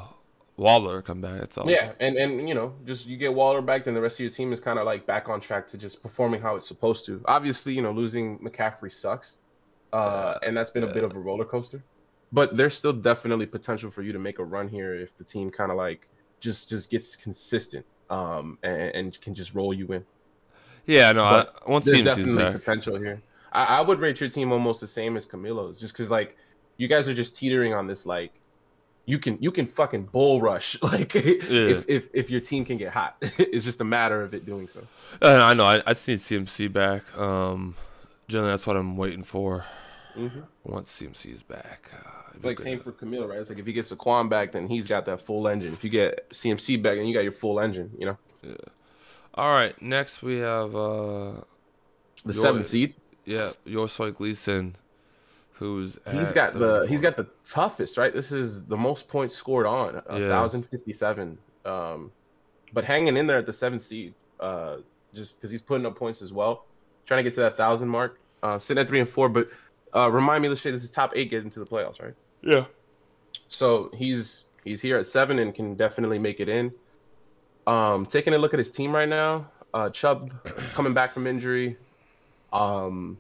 Waller 0.58 0.98
to 0.98 1.02
come 1.04 1.22
back. 1.22 1.40
That's 1.40 1.58
all. 1.60 1.70
Yeah, 1.70 1.92
and 2.00 2.18
and 2.18 2.50
you 2.50 2.56
know, 2.56 2.74
just 2.86 3.06
you 3.06 3.18
get 3.18 3.34
Waller 3.34 3.62
back, 3.62 3.86
then 3.86 3.94
the 3.94 4.02
rest 4.02 4.16
of 4.16 4.22
your 4.22 4.32
team 4.32 4.52
is 4.52 4.60
kind 4.60 4.80
of 4.80 4.86
like 4.86 5.06
back 5.06 5.30
on 5.30 5.40
track 5.40 5.68
to 5.68 5.78
just 5.78 6.02
performing 6.02 6.42
how 6.42 6.56
it's 6.56 6.68
supposed 6.68 7.06
to. 7.06 7.22
Obviously, 7.26 7.74
you 7.74 7.84
know, 7.84 7.92
losing 7.92 8.40
McCaffrey 8.40 8.92
sucks, 8.92 9.38
uh, 9.94 10.40
and 10.42 10.58
that's 10.58 10.72
been 10.72 10.84
a 10.84 10.92
bit 10.92 11.04
of 11.04 11.16
a 11.16 11.20
roller 11.20 11.46
coaster. 11.46 11.84
But 12.34 12.58
there's 12.58 12.76
still 12.76 12.94
definitely 12.94 13.46
potential 13.46 13.92
for 13.92 14.02
you 14.02 14.12
to 14.12 14.20
make 14.20 14.40
a 14.40 14.44
run 14.44 14.68
here 14.68 14.96
if 14.96 15.16
the 15.16 15.24
team 15.24 15.52
kind 15.52 15.70
of 15.72 15.78
like 15.78 16.08
just 16.40 16.70
just 16.70 16.90
gets 16.90 17.16
consistent, 17.16 17.86
um, 18.10 18.58
and, 18.64 18.82
and 18.96 19.22
can 19.22 19.36
just 19.36 19.54
roll 19.54 19.74
you 19.74 19.86
in. 19.94 20.04
Yeah. 20.88 21.12
No. 21.12 21.24
I, 21.24 21.46
once 21.68 21.86
There's 21.86 22.00
CMC's 22.00 22.06
definitely 22.06 22.52
potential 22.52 22.98
here. 22.98 23.22
I, 23.52 23.78
I 23.78 23.82
would 23.82 24.00
rate 24.00 24.20
your 24.20 24.30
team 24.30 24.52
almost 24.52 24.82
the 24.82 24.88
same 24.88 25.16
as 25.16 25.26
Camilo's, 25.26 25.80
just 25.80 25.94
because 25.94 26.10
like 26.10 26.36
you 26.78 26.88
guys 26.88 27.08
are 27.08 27.14
just 27.14 27.36
teetering 27.36 27.74
on 27.74 27.88
this 27.88 28.06
like 28.06 28.32
you 29.06 29.18
can 29.20 29.38
you 29.42 29.52
can 29.52 29.66
fucking 29.66 30.04
bull 30.04 30.42
rush 30.42 30.80
like 30.84 31.16
if, 31.16 31.86
if 31.88 32.10
if 32.14 32.30
your 32.30 32.42
team 32.42 32.66
can 32.66 32.78
get 32.78 32.92
hot. 32.92 33.18
it's 33.22 33.66
just 33.66 33.82
a 33.82 33.86
matter 33.86 34.22
of 34.22 34.34
it 34.34 34.46
doing 34.46 34.68
so. 34.68 34.82
Uh, 35.22 35.42
I 35.44 35.54
know. 35.54 35.66
I, 35.66 35.82
I 35.86 35.94
just 35.94 36.08
need 36.08 36.20
CMC 36.20 36.72
back. 36.72 37.18
Um, 37.18 37.76
generally, 38.28 38.52
that's 38.52 38.68
what 38.68 38.76
I'm 38.78 38.98
waiting 38.98 39.24
for. 39.24 39.66
Mhm. 40.16 40.44
Once 40.64 40.92
CMC 41.00 41.34
is 41.34 41.44
back, 41.44 41.92
uh, 41.94 42.32
It's 42.36 42.44
like 42.44 42.60
same 42.60 42.80
for 42.80 42.92
Camilo, 42.92 43.30
right? 43.30 43.40
It's 43.40 43.50
like 43.50 43.60
if 43.60 43.66
he 43.66 43.74
gets 43.74 43.94
Saquon 43.94 44.30
back, 44.30 44.52
then 44.52 44.68
he's 44.68 44.88
got 44.88 45.06
that 45.06 45.22
full 45.22 45.48
engine. 45.48 45.72
If 45.74 45.84
you 45.84 45.90
get 45.90 46.30
CMC 46.32 46.82
back, 46.82 46.98
then 46.98 47.06
you 47.06 47.14
got 47.14 47.24
your 47.24 47.32
full 47.32 47.60
engine. 47.60 47.92
You 47.98 48.08
know, 48.08 48.18
All 49.38 49.52
right. 49.54 49.80
Next, 49.82 50.22
we 50.24 50.38
have 50.40 50.76
uh, 50.76 51.32
the 52.26 52.34
Yo- 52.34 52.42
seventh 52.42 52.68
seed. 52.68 52.96
yeah, 53.26 53.52
Yosoy 53.66 54.14
Gleason, 54.16 54.76
who's 55.54 55.98
he's 56.12 56.32
got 56.32 56.54
the 56.54 56.82
he's 56.90 57.02
34. 57.02 57.02
got 57.02 57.18
the 57.18 57.28
toughest, 57.44 57.98
right? 57.98 58.14
This 58.14 58.32
is 58.32 58.66
the 58.66 58.78
most 58.78 59.08
points 59.08 59.36
scored 59.36 59.66
on 59.68 60.02
a 60.08 60.20
Yeah. 60.20 60.30
thousand 60.30 60.64
fifty 60.64 60.92
seven. 60.94 61.38
Um, 61.66 62.12
but 62.74 62.84
hanging 62.84 63.16
in 63.18 63.28
there 63.28 63.38
at 63.38 63.46
the 63.46 63.54
seventh 63.54 63.82
seed, 63.82 64.14
uh, 64.40 64.78
just 65.14 65.38
because 65.38 65.52
he's 65.52 65.62
putting 65.62 65.86
up 65.86 65.96
points 65.96 66.22
as 66.22 66.34
well, 66.34 66.66
trying 67.06 67.20
to 67.20 67.24
get 67.24 67.34
to 67.36 67.42
that 67.42 67.56
thousand 67.58 67.88
mark. 67.90 68.20
Uh, 68.44 68.58
sitting 68.60 68.80
at 68.82 68.88
three 68.88 69.00
and 69.00 69.10
four, 69.10 69.30
but 69.30 69.50
uh, 69.96 70.10
remind 70.12 70.44
me, 70.44 70.50
Lachey, 70.50 70.72
this 70.72 70.84
is 70.84 70.92
top 70.92 71.12
eight 71.16 71.30
getting 71.30 71.50
to 71.50 71.60
the 71.60 71.66
playoffs, 71.66 72.02
right? 72.02 72.14
yeah. 72.42 72.66
So 73.50 73.90
he's 73.96 74.46
he's 74.64 74.82
here 74.82 74.98
at 74.98 75.06
seven 75.06 75.40
and 75.40 75.54
can 75.56 75.76
definitely 75.76 76.20
make 76.20 76.40
it 76.40 76.50
in. 76.50 76.72
Um, 77.68 78.06
taking 78.06 78.34
a 78.34 78.38
look 78.38 78.54
at 78.54 78.60
his 78.60 78.72
team 78.72 78.96
right 78.96 79.10
now, 79.10 79.52
uh, 79.74 79.90
Chubb 79.90 80.32
coming 80.74 80.94
back 80.94 81.14
from 81.14 81.28
injury. 81.28 81.78
Um, 82.54 83.20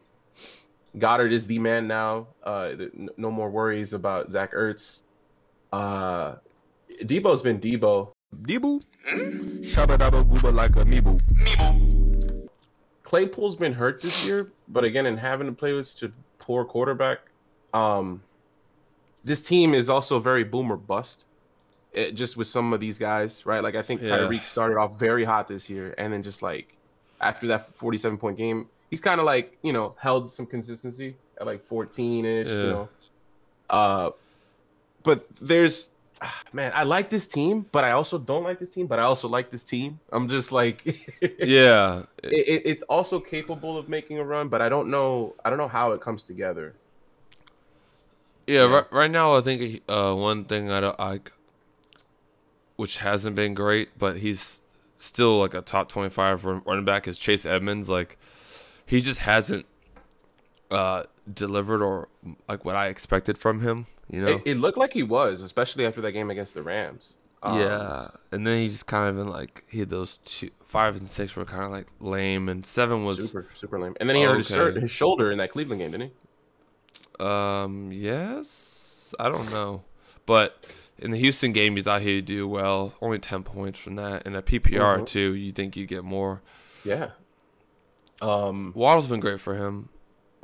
Goedert 0.97 1.33
is 1.33 1.45
the 1.47 1.59
man 1.59 1.85
now. 1.85 2.27
Uh, 2.43 2.71
no 3.17 3.29
more 3.29 3.49
worries 3.49 3.91
about 3.91 4.31
Zach 4.31 4.53
Ertz. 4.53 5.03
Uh, 5.73 6.35
Deebo's 7.01 7.41
been 7.41 7.59
Deebo. 7.59 8.13
Deebu. 8.43 8.81
Shabba 9.61 9.97
dabba 9.97 10.23
gooba 10.23 10.53
like 10.53 10.75
a 10.77 10.85
meeble. 10.85 11.21
Claypool's 13.03 13.55
been 13.55 13.73
hurt 13.73 14.01
this 14.01 14.25
year, 14.25 14.51
but 14.69 14.83
again, 14.83 15.05
in 15.05 15.17
having 15.17 15.47
to 15.47 15.53
play 15.53 15.73
with 15.73 15.87
such 15.87 16.09
a 16.09 16.11
poor 16.39 16.65
quarterback, 16.65 17.19
um, 17.73 18.21
this 19.23 19.41
team 19.41 19.73
is 19.73 19.89
also 19.89 20.19
very 20.19 20.43
boomer 20.43 20.75
bust. 20.75 21.25
It, 21.97 22.11
just 22.15 22.37
with 22.37 22.47
some 22.47 22.73
of 22.73 22.79
these 22.79 22.97
guys, 22.97 23.45
right? 23.45 23.63
Like 23.63 23.75
I 23.75 23.81
think 23.81 24.01
Yeah. 24.01 24.09
Tyreek 24.19 24.45
started 24.45 24.77
off 24.77 24.99
very 24.99 25.23
hot 25.25 25.47
this 25.47 25.69
year, 25.69 25.95
and 25.97 26.13
then 26.13 26.21
just 26.23 26.41
like 26.41 26.75
after 27.19 27.47
that 27.47 27.65
47 27.75 28.17
point 28.17 28.37
game, 28.37 28.67
he's 28.91 29.01
kind 29.01 29.19
of 29.19 29.25
like 29.25 29.57
you 29.63 29.73
know 29.73 29.95
held 29.99 30.31
some 30.31 30.45
consistency 30.45 31.15
at 31.39 31.45
like 31.47 31.61
14 31.61 32.25
ish, 32.25 32.47
Yeah. 32.47 32.53
you 32.53 32.69
know. 32.69 32.89
Uh, 33.69 34.09
but 35.03 35.25
there's 35.41 35.91
ah, 36.21 36.41
man, 36.53 36.71
I 36.75 36.83
like 36.83 37.09
this 37.09 37.27
team, 37.27 37.65
but 37.71 37.83
I 37.83 37.91
also 37.91 38.17
don't 38.19 38.43
like 38.43 38.59
this 38.59 38.69
team, 38.69 38.87
but 38.87 38.99
I 38.99 39.03
also 39.03 39.27
like 39.27 39.49
this 39.49 39.63
team. 39.63 39.99
I'm 40.11 40.27
just 40.27 40.51
like 40.51 40.85
Yeah. 41.39 42.03
it, 42.23 42.47
it, 42.53 42.61
it's 42.65 42.83
also 42.83 43.19
capable 43.19 43.77
of 43.77 43.89
making 43.89 44.19
a 44.19 44.23
run, 44.23 44.47
but 44.49 44.61
I 44.61 44.69
don't 44.69 44.89
know. 44.89 45.35
I 45.43 45.49
don't 45.49 45.57
know 45.57 45.67
how 45.67 45.91
it 45.93 46.01
comes 46.01 46.23
together. 46.23 46.75
Yeah, 48.47 48.63
Right, 48.63 48.85
right 48.93 49.11
now 49.11 49.35
I 49.35 49.41
think 49.41 49.81
uh, 49.89 50.13
one 50.13 50.45
thing 50.45 50.71
I 50.71 50.79
don't 50.79 50.97
like, 50.99 51.31
which 52.77 52.99
hasn't 52.99 53.35
been 53.35 53.53
great, 53.53 53.89
but 53.99 54.17
he's 54.17 54.59
still 54.95 55.37
like 55.39 55.53
a 55.53 55.61
top 55.61 55.89
twenty-five 55.89 56.45
run- 56.45 56.61
running 56.65 56.85
back 56.85 57.07
is 57.07 57.17
Chase 57.17 57.45
Edmonds. 57.45 57.89
Like 57.89 58.17
he 58.85 59.01
just 59.01 59.19
hasn't 59.19 59.65
uh, 60.71 61.03
delivered 61.31 61.81
or 61.81 62.07
like 62.47 62.63
what 62.63 62.75
I 62.75 62.87
expected 62.87 63.37
from 63.37 63.61
him. 63.61 63.87
You 64.09 64.21
know? 64.21 64.27
It, 64.27 64.41
it 64.45 64.57
looked 64.57 64.77
like 64.77 64.93
he 64.93 65.03
was, 65.03 65.41
especially 65.41 65.85
after 65.85 65.99
that 66.01 66.13
game 66.13 66.29
against 66.29 66.53
the 66.53 66.63
Rams. 66.63 67.15
Um, 67.43 67.59
yeah, 67.59 68.07
and 68.31 68.47
then 68.47 68.61
he's 68.61 68.71
just 68.71 68.87
kind 68.87 69.09
of 69.09 69.15
been 69.15 69.31
like 69.31 69.63
he 69.67 69.79
had 69.79 69.91
those 69.91 70.17
two, 70.25 70.49
five 70.63 70.95
and 70.95 71.05
six 71.05 71.35
were 71.35 71.45
kind 71.45 71.63
of 71.63 71.71
like 71.71 71.87
lame, 71.99 72.49
and 72.49 72.65
seven 72.65 73.05
was 73.05 73.17
super 73.17 73.45
super 73.53 73.79
lame. 73.79 73.95
And 73.99 74.09
then 74.09 74.15
he 74.15 74.23
hurt 74.23 74.37
his, 74.37 74.47
shirt, 74.47 74.75
his 74.77 74.89
shoulder 74.89 75.31
in 75.31 75.37
that 75.37 75.51
Cleveland 75.51 75.81
game, 75.81 75.91
didn't 75.91 76.11
he? 77.19 77.23
Um, 77.23 77.91
yes, 77.91 79.13
I 79.19 79.29
don't 79.29 79.51
know, 79.51 79.83
but 80.25 80.65
in 80.99 81.11
the 81.11 81.17
Houston 81.17 81.51
game, 81.53 81.77
you 81.77 81.83
thought 81.83 82.01
he'd 82.01 82.25
do 82.25 82.47
well. 82.47 82.93
Only 83.01 83.19
ten 83.19 83.43
points 83.43 83.77
from 83.79 83.95
that, 83.95 84.25
and 84.25 84.35
a 84.35 84.41
PPR 84.41 84.99
Mhm. 84.99 85.05
too. 85.05 85.33
You 85.35 85.51
think 85.51 85.75
you 85.77 85.85
get 85.85 86.03
more. 86.03 86.41
Yeah. 86.83 87.11
Um. 88.21 88.71
Waddle's 88.75 89.07
been 89.07 89.19
great 89.19 89.39
for 89.39 89.55
him. 89.55 89.89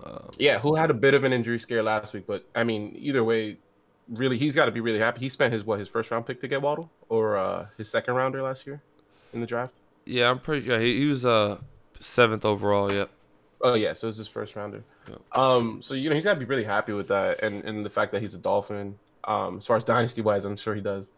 Um, 0.04 0.30
Yeah. 0.38 0.60
Who 0.60 0.76
had 0.76 0.90
a 0.90 0.94
bit 0.94 1.14
of 1.14 1.24
an 1.24 1.34
injury 1.34 1.58
scare 1.60 1.82
last 1.84 2.14
week, 2.14 2.26
but 2.28 2.46
I 2.56 2.64
mean, 2.64 2.96
either 3.00 3.24
way, 3.24 3.58
really, 4.10 4.38
he's 4.38 4.54
got 4.56 4.66
to 4.66 4.72
be 4.72 4.80
really 4.80 5.00
happy. 5.00 5.22
He 5.22 5.30
spent 5.30 5.54
his 5.54 5.66
what 5.66 5.80
his 5.80 5.88
first 5.90 6.12
round 6.12 6.26
pick 6.26 6.40
to 6.42 6.48
get 6.48 6.62
Waddle, 6.62 6.92
or 7.10 7.38
uh, 7.38 7.68
his 7.78 7.90
second 7.90 8.16
rounder 8.16 8.42
last 8.42 8.68
year 8.68 8.82
in 9.34 9.42
the 9.42 9.48
draft. 9.48 9.76
yeah, 10.06 10.30
I'm 10.30 10.40
pretty. 10.40 10.68
Yeah, 10.68 10.80
he, 10.80 11.00
he 11.00 11.06
was 11.08 11.26
uh 11.26 11.58
seventh 12.00 12.46
overall. 12.46 12.92
Yep. 12.92 13.10
Oh 13.62 13.76
yeah, 13.76 13.94
so 13.94 14.08
it's 14.10 14.18
his 14.18 14.28
first 14.28 14.56
rounder. 14.58 14.84
Yeah. 15.10 15.16
Um, 15.32 15.82
so 15.82 15.94
you 15.94 16.10
know 16.10 16.16
he's 16.16 16.26
got 16.26 16.34
to 16.34 16.40
be 16.40 16.46
really 16.46 16.66
happy 16.66 16.92
with 16.94 17.08
that, 17.08 17.42
and 17.42 17.64
and 17.64 17.86
the 17.86 17.90
fact 17.90 18.12
that 18.12 18.22
he's 18.22 18.36
a 18.36 18.38
Dolphin. 18.38 19.00
Um, 19.26 19.58
as 19.58 19.66
far 19.66 19.78
as 19.78 19.84
dynasty 19.84 20.22
wise, 20.22 20.46
I'm 20.46 20.58
sure 20.58 20.76
he 20.76 20.82
does. 20.82 21.12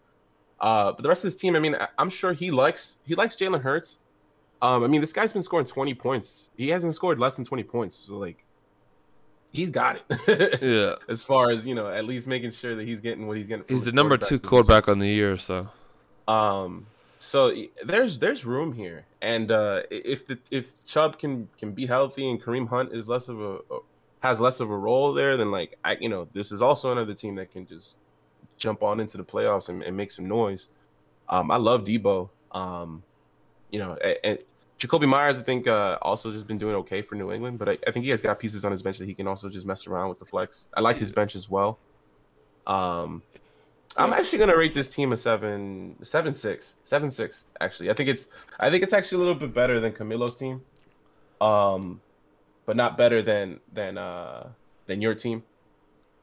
Uh, 0.59 0.91
but 0.93 1.03
the 1.03 1.09
rest 1.09 1.23
of 1.23 1.31
his 1.31 1.35
team, 1.35 1.55
I 1.55 1.59
mean, 1.59 1.75
I'm 1.97 2.09
sure 2.09 2.33
he 2.33 2.51
likes 2.51 2.97
he 3.05 3.15
likes 3.15 3.35
Jalen 3.35 3.61
Hurts. 3.61 3.99
Um, 4.61 4.83
I 4.83 4.87
mean, 4.87 5.01
this 5.01 5.13
guy's 5.13 5.33
been 5.33 5.43
scoring 5.43 5.65
20 5.65 5.93
points. 5.95 6.49
He 6.55 6.69
hasn't 6.69 6.95
scored 6.95 7.19
less 7.19 7.35
than 7.35 7.45
20 7.45 7.63
points. 7.63 7.95
So 7.95 8.13
like, 8.15 8.43
he's 9.51 9.69
got 9.69 9.97
it. 10.09 10.61
Yeah, 10.61 10.95
as 11.09 11.21
far 11.21 11.51
as 11.51 11.65
you 11.65 11.75
know, 11.75 11.89
at 11.89 12.05
least 12.05 12.27
making 12.27 12.51
sure 12.51 12.75
that 12.75 12.87
he's 12.87 13.01
getting 13.01 13.27
what 13.27 13.37
he's 13.37 13.47
getting. 13.47 13.65
he's 13.67 13.85
the 13.85 13.91
number 13.91 14.17
two 14.17 14.39
quarterback 14.39 14.87
on 14.87 14.99
the 14.99 15.07
year. 15.07 15.37
So 15.37 15.67
Um, 16.27 16.87
so 17.19 17.53
there's 17.83 18.19
there's 18.19 18.45
room 18.45 18.73
here, 18.73 19.05
and 19.21 19.51
uh, 19.51 19.83
if 19.91 20.25
the 20.25 20.37
if 20.51 20.73
Chubb 20.85 21.19
can 21.19 21.49
can 21.57 21.73
be 21.73 21.85
healthy 21.85 22.29
and 22.29 22.41
Kareem 22.41 22.67
Hunt 22.69 22.93
is 22.93 23.07
less 23.07 23.27
of 23.27 23.41
a 23.41 23.59
has 24.25 24.41
less 24.41 24.59
of 24.59 24.69
a 24.69 24.77
role 24.77 25.13
there, 25.13 25.37
then 25.37 25.51
like 25.51 25.77
I 25.83 25.97
you 25.99 26.09
know 26.09 26.27
this 26.33 26.51
is 26.51 26.61
also 26.61 26.91
another 26.91 27.13
team 27.13 27.35
that 27.35 27.51
can 27.51 27.65
just 27.65 27.97
jump 28.57 28.83
on 28.83 28.99
into 28.99 29.17
the 29.17 29.23
playoffs 29.23 29.69
and, 29.69 29.83
and 29.83 29.95
make 29.95 30.11
some 30.11 30.27
noise. 30.27 30.69
Um, 31.29 31.51
I 31.51 31.57
love 31.57 31.83
Deebo. 31.83 32.29
Um, 32.51 33.03
you 33.69 33.79
know, 33.79 33.97
and, 34.03 34.17
and 34.23 34.39
Jakobi 34.79 35.07
Meyers, 35.07 35.39
I 35.39 35.43
think, 35.43 35.67
uh, 35.67 35.97
also 36.01 36.31
just 36.31 36.47
been 36.47 36.57
doing 36.57 36.75
okay 36.75 37.01
for 37.01 37.15
New 37.15 37.31
England, 37.31 37.59
but 37.59 37.69
I, 37.69 37.77
I 37.87 37.91
think 37.91 38.05
he 38.05 38.11
has 38.11 38.21
got 38.21 38.39
pieces 38.39 38.65
on 38.65 38.71
his 38.71 38.81
bench 38.81 38.97
that 38.97 39.05
he 39.05 39.13
can 39.13 39.27
also 39.27 39.49
just 39.49 39.65
mess 39.65 39.87
around 39.87 40.09
with 40.09 40.19
the 40.19 40.25
flex. 40.25 40.67
I 40.73 40.81
like 40.81 40.97
his 40.97 41.11
bench 41.11 41.35
as 41.35 41.49
well. 41.49 41.79
Um, 42.67 43.21
I'm 43.97 44.11
actually 44.13 44.39
gonna 44.39 44.57
rate 44.57 44.73
this 44.73 44.89
team 44.89 45.13
a 45.13 45.17
seven, 45.17 45.95
seven 46.03 46.33
six, 46.33 46.75
seven 46.83 47.09
six. 47.09 47.45
Actually, 47.61 47.89
I 47.89 47.93
think 47.93 48.09
it's, 48.09 48.27
I 48.59 48.69
think 48.69 48.83
it's 48.83 48.93
actually 48.93 49.17
a 49.17 49.19
little 49.19 49.35
bit 49.35 49.53
better 49.53 49.79
than 49.79 49.93
Camilo's 49.93 50.35
team, 50.35 50.61
um, 51.39 52.01
but 52.65 52.75
not 52.75 52.97
better 52.97 53.21
than 53.21 53.59
than 53.71 53.97
uh 53.97 54.49
than 54.87 55.01
your 55.01 55.15
team. 55.15 55.43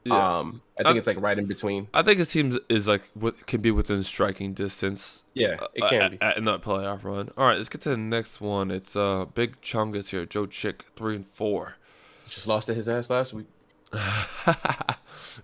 yeah, 0.04 0.38
Um, 0.38 0.62
I 0.78 0.82
think 0.84 0.96
Uh, 0.96 0.98
it's 0.98 1.06
like 1.06 1.20
right 1.20 1.38
in 1.38 1.46
between. 1.46 1.88
I 1.94 2.02
think 2.02 2.18
his 2.18 2.28
team 2.32 2.58
is 2.68 2.86
like 2.88 3.02
what 3.14 3.46
can 3.46 3.60
be 3.60 3.70
within 3.70 4.02
striking 4.02 4.52
distance. 4.54 5.22
Yeah, 5.34 5.56
it 5.74 5.82
uh, 5.82 5.88
can 5.88 6.00
at- 6.02 6.10
be. 6.12 6.18
at- 6.20 6.36
in 6.36 6.44
that 6.44 6.62
playoff 6.62 7.04
run. 7.04 7.30
All 7.36 7.46
right, 7.46 7.56
let's 7.56 7.68
get 7.68 7.80
to 7.82 7.90
the 7.90 7.96
next 7.96 8.40
one. 8.40 8.70
It's 8.70 8.94
uh 8.96 9.26
Big 9.34 9.60
Chungus 9.60 10.08
here, 10.10 10.26
Joe 10.26 10.46
Chick, 10.46 10.84
three 10.96 11.16
and 11.16 11.26
four. 11.26 11.76
Just 12.28 12.46
lost 12.46 12.66
to 12.68 12.74
his 12.74 12.88
ass 12.88 13.10
last 13.10 13.32
week. 13.34 13.46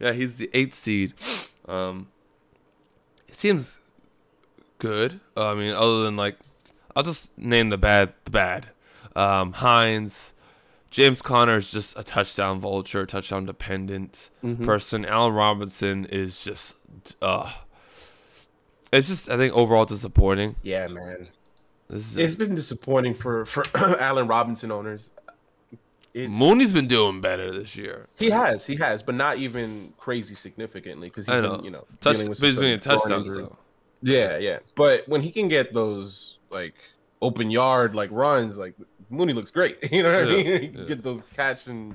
yeah, 0.00 0.12
he's 0.12 0.37
the 0.37 0.50
eighth 0.54 0.74
seed. 0.74 1.12
Um, 1.66 2.08
it 3.28 3.34
seems 3.34 3.78
good. 4.78 5.20
Uh, 5.37 5.48
I 5.50 5.54
mean, 5.54 5.74
other 5.74 6.02
than 6.02 6.16
like, 6.16 6.38
I'll 6.96 7.02
just 7.02 7.37
name 7.37 7.68
the 7.68 7.76
bad, 7.78 8.14
the 8.24 8.30
bad. 8.30 8.68
Um, 9.14 9.52
Hines, 9.54 10.32
James 10.90 11.20
Conner 11.22 11.59
is 11.59 11.70
just 11.70 11.96
a 11.98 12.03
touchdown 12.03 12.61
vulture, 12.61 13.05
touchdown 13.07 13.44
dependent 13.44 14.31
Mm-hmm. 14.42 14.64
person. 14.64 15.05
Allen 15.05 15.35
Robinson 15.35 16.07
is 16.07 16.42
just, 16.42 16.74
uh, 17.20 17.53
it's 18.92 19.09
just 19.09 19.29
I 19.29 19.37
think 19.37 19.53
overall 19.55 19.85
disappointing. 19.85 20.57
Yeah, 20.62 20.87
man. 20.87 21.29
This 21.90 22.11
is 22.12 22.16
It's 22.16 22.37
been 22.37 22.55
disappointing 22.55 23.14
for 23.14 23.44
for 23.44 23.64
Allen 24.01 24.27
Robinson 24.29 24.70
owners. 24.70 25.11
It's, 26.14 26.37
Mooney's 26.37 26.72
been 26.72 26.87
doing 26.88 27.20
better 27.20 27.53
this 27.57 27.77
year. 27.77 28.07
He 28.16 28.31
has, 28.31 28.64
he 28.66 28.77
has, 28.77 29.03
but 29.03 29.14
not 29.14 29.37
even 29.37 29.92
crazy 29.98 30.35
significantly 30.35 31.09
because 31.09 31.27
he's 31.27 31.35
I 31.35 31.40
know. 31.42 31.57
been, 31.57 31.66
you 31.66 31.70
know, 31.70 31.85
Touch, 32.01 32.14
dealing 32.14 32.29
with 32.31 32.38
some 32.38 32.46
been 32.57 32.81
sort 32.81 32.96
of 32.96 33.01
touchdowns 33.03 33.35
though. 33.37 33.57
Yeah, 34.03 34.38
yeah. 34.38 34.59
But 34.74 35.07
when 35.07 35.20
he 35.20 35.31
can 35.31 35.48
get 35.48 35.72
those 35.74 36.38
like 36.51 36.74
open 37.20 37.51
yard 37.51 37.94
like 37.94 38.11
runs, 38.11 38.57
like 38.59 38.74
Mooney 39.11 39.33
looks 39.33 39.51
great. 39.51 39.79
You 39.92 40.03
know 40.03 40.12
what 40.12 40.29
I 40.29 40.31
mean? 40.31 40.75
Yeah. 40.79 40.85
Get 40.85 41.03
those 41.03 41.23
catch 41.35 41.66
and 41.66 41.94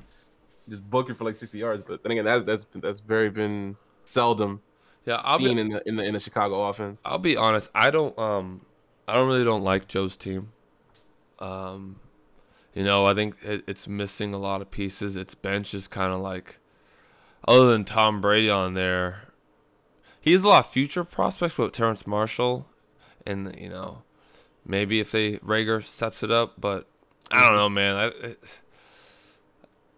just 0.69 0.87
book 0.89 1.09
it 1.09 1.15
for 1.15 1.23
like 1.23 1.35
sixty 1.35 1.59
yards. 1.59 1.83
But 1.83 2.03
then 2.03 2.11
again, 2.13 2.25
that's 2.25 2.43
that's 2.43 2.65
that's 2.75 2.99
very 2.99 3.29
been 3.29 3.75
seldom 4.05 4.61
Yeah, 5.05 5.21
I'll 5.23 5.37
seen 5.37 5.55
be, 5.55 5.61
in 5.61 5.69
the 5.69 5.87
in 5.87 5.95
the 5.95 6.03
in 6.03 6.13
the 6.13 6.19
Chicago 6.19 6.63
offense. 6.67 7.01
I'll 7.05 7.19
be 7.19 7.37
honest. 7.37 7.69
I 7.75 7.91
don't 7.91 8.17
um, 8.17 8.65
I 9.07 9.15
don't 9.15 9.27
really 9.27 9.43
don't 9.43 9.63
like 9.63 9.87
Joe's 9.87 10.15
team. 10.17 10.51
Um, 11.39 11.99
you 12.73 12.83
know, 12.83 13.05
I 13.05 13.13
think 13.13 13.35
it, 13.43 13.63
it's 13.67 13.87
missing 13.87 14.33
a 14.33 14.37
lot 14.37 14.61
of 14.61 14.71
pieces. 14.71 15.15
Its 15.15 15.35
bench 15.35 15.73
is 15.73 15.87
kind 15.87 16.13
of 16.13 16.21
like, 16.21 16.57
other 17.47 17.71
than 17.71 17.83
Tom 17.83 18.21
Brady 18.21 18.49
on 18.49 18.73
there, 18.73 19.27
he 20.19 20.31
has 20.31 20.43
a 20.43 20.47
lot 20.47 20.65
of 20.65 20.71
future 20.71 21.03
prospects 21.03 21.57
with 21.57 21.73
Terrace 21.73 22.07
Marshall, 22.07 22.65
and 23.25 23.55
you 23.59 23.69
know, 23.69 24.03
maybe 24.65 24.99
if 24.99 25.11
they 25.11 25.33
Rager 25.37 25.85
steps 25.85 26.23
it 26.23 26.31
up, 26.31 26.53
but 26.59 26.87
I 27.31 27.47
don't 27.47 27.55
know, 27.55 27.69
man. 27.69 27.95
I, 27.95 28.05
it, 28.05 28.43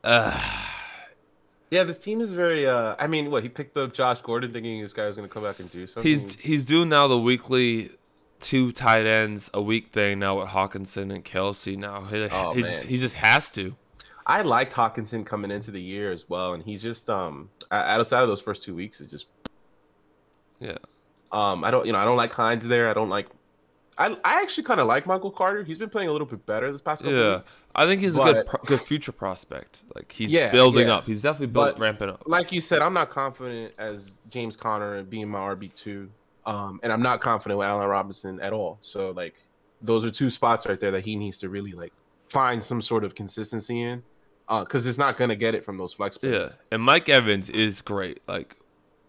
uh, 0.03 0.39
Yeah, 1.71 1.83
this 1.83 1.97
team 1.97 2.21
is 2.21 2.31
very. 2.31 2.67
uh 2.67 2.95
I 2.99 3.07
mean, 3.07 3.31
what 3.31 3.41
he 3.43 3.49
picked 3.49 3.75
up 3.75 3.91
Josh 3.93 4.21
Gordon, 4.21 4.53
thinking 4.53 4.81
this 4.81 4.93
guy 4.93 5.07
was 5.07 5.15
going 5.15 5.27
to 5.27 5.33
come 5.33 5.43
back 5.43 5.59
and 5.59 5.69
do 5.71 5.87
something. 5.87 6.09
he's 6.09 6.35
he's 6.39 6.65
doing 6.65 6.89
now 6.89 7.07
the 7.07 7.17
weekly 7.17 7.91
two 8.39 8.71
tight 8.71 9.05
ends 9.05 9.49
a 9.53 9.61
week 9.61 9.91
thing 9.91 10.19
now 10.19 10.39
with 10.39 10.49
Hockenson 10.49 11.13
and 11.13 11.25
Kelce. 11.25 11.75
Now 11.75 12.05
he 12.05 12.27
Oh, 12.31 12.53
he, 12.53 12.61
just, 12.61 12.83
he 12.83 12.97
just 12.97 13.15
has 13.15 13.49
to. 13.51 13.75
I 14.27 14.43
liked 14.43 14.73
Hockenson 14.73 15.25
coming 15.25 15.49
into 15.51 15.71
the 15.71 15.81
year 15.81 16.11
as 16.11 16.29
well, 16.29 16.53
and 16.53 16.63
he's 16.63 16.83
just 16.83 17.09
um 17.09 17.49
outside 17.71 18.21
of 18.21 18.27
those 18.27 18.41
first 18.41 18.61
two 18.63 18.75
weeks, 18.75 19.01
it's 19.01 19.09
just 19.11 19.25
Yeah. 20.59 20.77
um 21.31 21.63
I 21.63 21.71
don't 21.71 21.85
you 21.87 21.91
know 21.93 21.99
I 21.99 22.05
don't 22.05 22.17
like 22.17 22.31
Hines 22.31 22.67
there. 22.67 22.89
I 22.89 22.93
don't 22.93 23.09
like. 23.09 23.27
I 23.97 24.07
I 24.25 24.41
actually 24.41 24.63
kind 24.65 24.79
of 24.79 24.87
like 24.87 25.05
Michael 25.05 25.31
Carter. 25.31 25.63
He's 25.63 25.77
been 25.77 25.89
playing 25.89 26.09
a 26.09 26.11
little 26.11 26.27
bit 26.27 26.45
better 26.45 26.71
this 26.71 26.81
past 26.81 27.01
couple 27.01 27.17
Yeah, 27.17 27.35
weeks. 27.37 27.49
I 27.75 27.85
think 27.85 28.01
he's 28.01 28.15
a 28.15 28.19
good 28.19 28.45
pro- 28.47 28.59
good 28.65 28.81
future 28.81 29.11
prospect. 29.11 29.83
Like 29.95 30.11
he's 30.11 30.31
Yeah, 30.31 30.51
building 30.51 30.87
yeah. 30.87 30.95
up. 30.95 31.05
He's 31.05 31.21
definitely 31.21 31.47
built, 31.53 31.75
But- 31.75 31.79
ramping 31.79 32.09
up. 32.09 32.23
Like 32.25 32.51
you 32.51 32.61
said, 32.61 32.81
I'm 32.81 32.93
not 32.93 33.09
confident 33.09 33.73
as 33.77 34.19
James 34.29 34.55
Conner 34.57 35.03
being 35.03 35.29
my 35.29 35.39
RB 35.39 35.73
two, 35.73 36.09
um, 36.45 36.79
and 36.83 36.91
I'm 36.91 37.01
not 37.01 37.21
confident 37.21 37.57
with 37.59 37.67
Allen 37.67 37.87
Robinson 37.87 38.39
at 38.41 38.51
all. 38.53 38.77
So 38.81 39.11
like, 39.11 39.35
those 39.81 40.03
are 40.03 40.11
two 40.11 40.29
spots 40.29 40.65
right 40.67 40.79
there 40.79 40.91
that 40.91 41.05
he 41.05 41.15
needs 41.15 41.37
to 41.39 41.49
really 41.49 41.71
like 41.71 41.93
find 42.27 42.61
some 42.63 42.81
sort 42.81 43.03
of 43.03 43.15
consistency 43.15 43.81
in, 43.81 44.03
because 44.49 44.85
it's 44.87 44.97
not 44.97 45.17
gonna 45.17 45.35
get 45.35 45.55
it 45.55 45.63
from 45.63 45.77
those 45.77 45.93
flex 45.93 46.17
players. 46.17 46.51
Yeah, 46.51 46.57
and 46.71 46.81
Mike 46.83 47.07
Evans 47.07 47.49
is 47.49 47.81
great. 47.81 48.21
Like, 48.27 48.55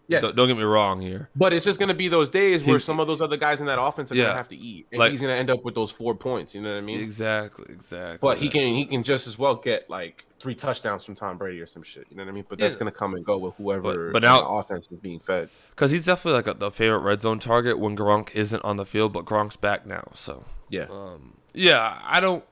Yeah. 0.09 0.21
don't, 0.21 0.35
don't 0.35 0.47
get 0.47 0.55
me 0.57 0.63
wrong 0.63 1.01
here. 1.01 1.29
But 1.35 1.51
it's 1.53 1.65
just 1.65 1.79
gonna 1.79 1.93
be 1.93 2.07
those 2.07 2.29
days 2.29 2.63
where 2.63 2.75
He's- 2.75 2.85
some 2.85 2.99
of 2.99 3.07
those 3.07 3.21
other 3.21 3.35
guys 3.37 3.59
in 3.59 3.65
that 3.67 3.81
offense 3.81 4.11
are 4.11 4.15
Yeah. 4.15 4.25
gonna 4.25 4.37
have 4.37 4.47
to 4.49 4.55
eat, 4.57 4.87
and 4.91 4.99
Like- 4.99 5.11
he's 5.11 5.19
gonna 5.21 5.33
end 5.33 5.49
up 5.49 5.63
with 5.65 5.75
those 5.75 5.91
four 5.91 6.15
points. 6.15 6.55
You 6.55 6.61
know 6.61 6.71
what 6.71 6.77
I 6.77 6.81
mean? 6.81 7.01
Exactly, 7.01 7.65
exactly. 7.69 8.19
But 8.21 8.37
he 8.37 8.47
can 8.49 8.73
he 8.73 8.85
can 8.85 9.03
just 9.03 9.27
as 9.27 9.37
well 9.37 9.55
get 9.55 9.89
like 9.89 10.23
three 10.39 10.55
touchdowns 10.55 11.03
from 11.03 11.15
Tom 11.15 11.37
Brady 11.37 11.59
or 11.59 11.65
some 11.65 11.81
shit. 11.83 12.05
You 12.09 12.15
know 12.17 12.23
what 12.23 12.29
I 12.29 12.33
mean? 12.33 12.45
But 12.47 12.59
that's 12.59 12.75
Yeah. 12.75 12.79
gonna 12.79 12.91
come 12.91 13.15
and 13.15 13.25
go 13.25 13.37
with 13.37 13.55
whoever 13.55 14.11
but 14.11 14.23
on 14.23 14.29
now- 14.29 14.41
the 14.41 14.47
offense 14.47 14.87
is 14.91 15.01
being 15.01 15.19
fed. 15.19 15.49
because 15.71 15.91
he's 15.91 16.05
definitely 16.05 16.37
like 16.41 16.47
a, 16.47 16.53
the 16.57 16.71
favorite 16.71 16.99
red 16.99 17.21
zone 17.21 17.39
target 17.39 17.77
when 17.79 17.97
Gronk 17.97 18.29
isn't 18.33 18.63
on 18.63 18.77
the 18.77 18.85
field. 18.85 19.11
But 19.13 19.25
Gronk's 19.25 19.57
back 19.57 19.85
now, 19.85 20.11
so 20.13 20.45
Yeah. 20.69 20.85
um, 20.91 21.33
yeah, 21.53 21.99
I 22.05 22.19
don't 22.19 22.45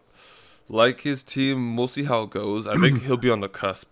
like 0.68 1.02
his 1.02 1.24
team. 1.24 1.78
We'll 1.78 1.88
see 1.88 2.04
how 2.06 2.24
it 2.24 2.32
goes. 2.32 2.66
I 2.68 2.76
think 2.76 3.04
he'll 3.04 3.18
be 3.18 3.30
on 3.30 3.40
the 3.42 3.50
cusp. 3.50 3.88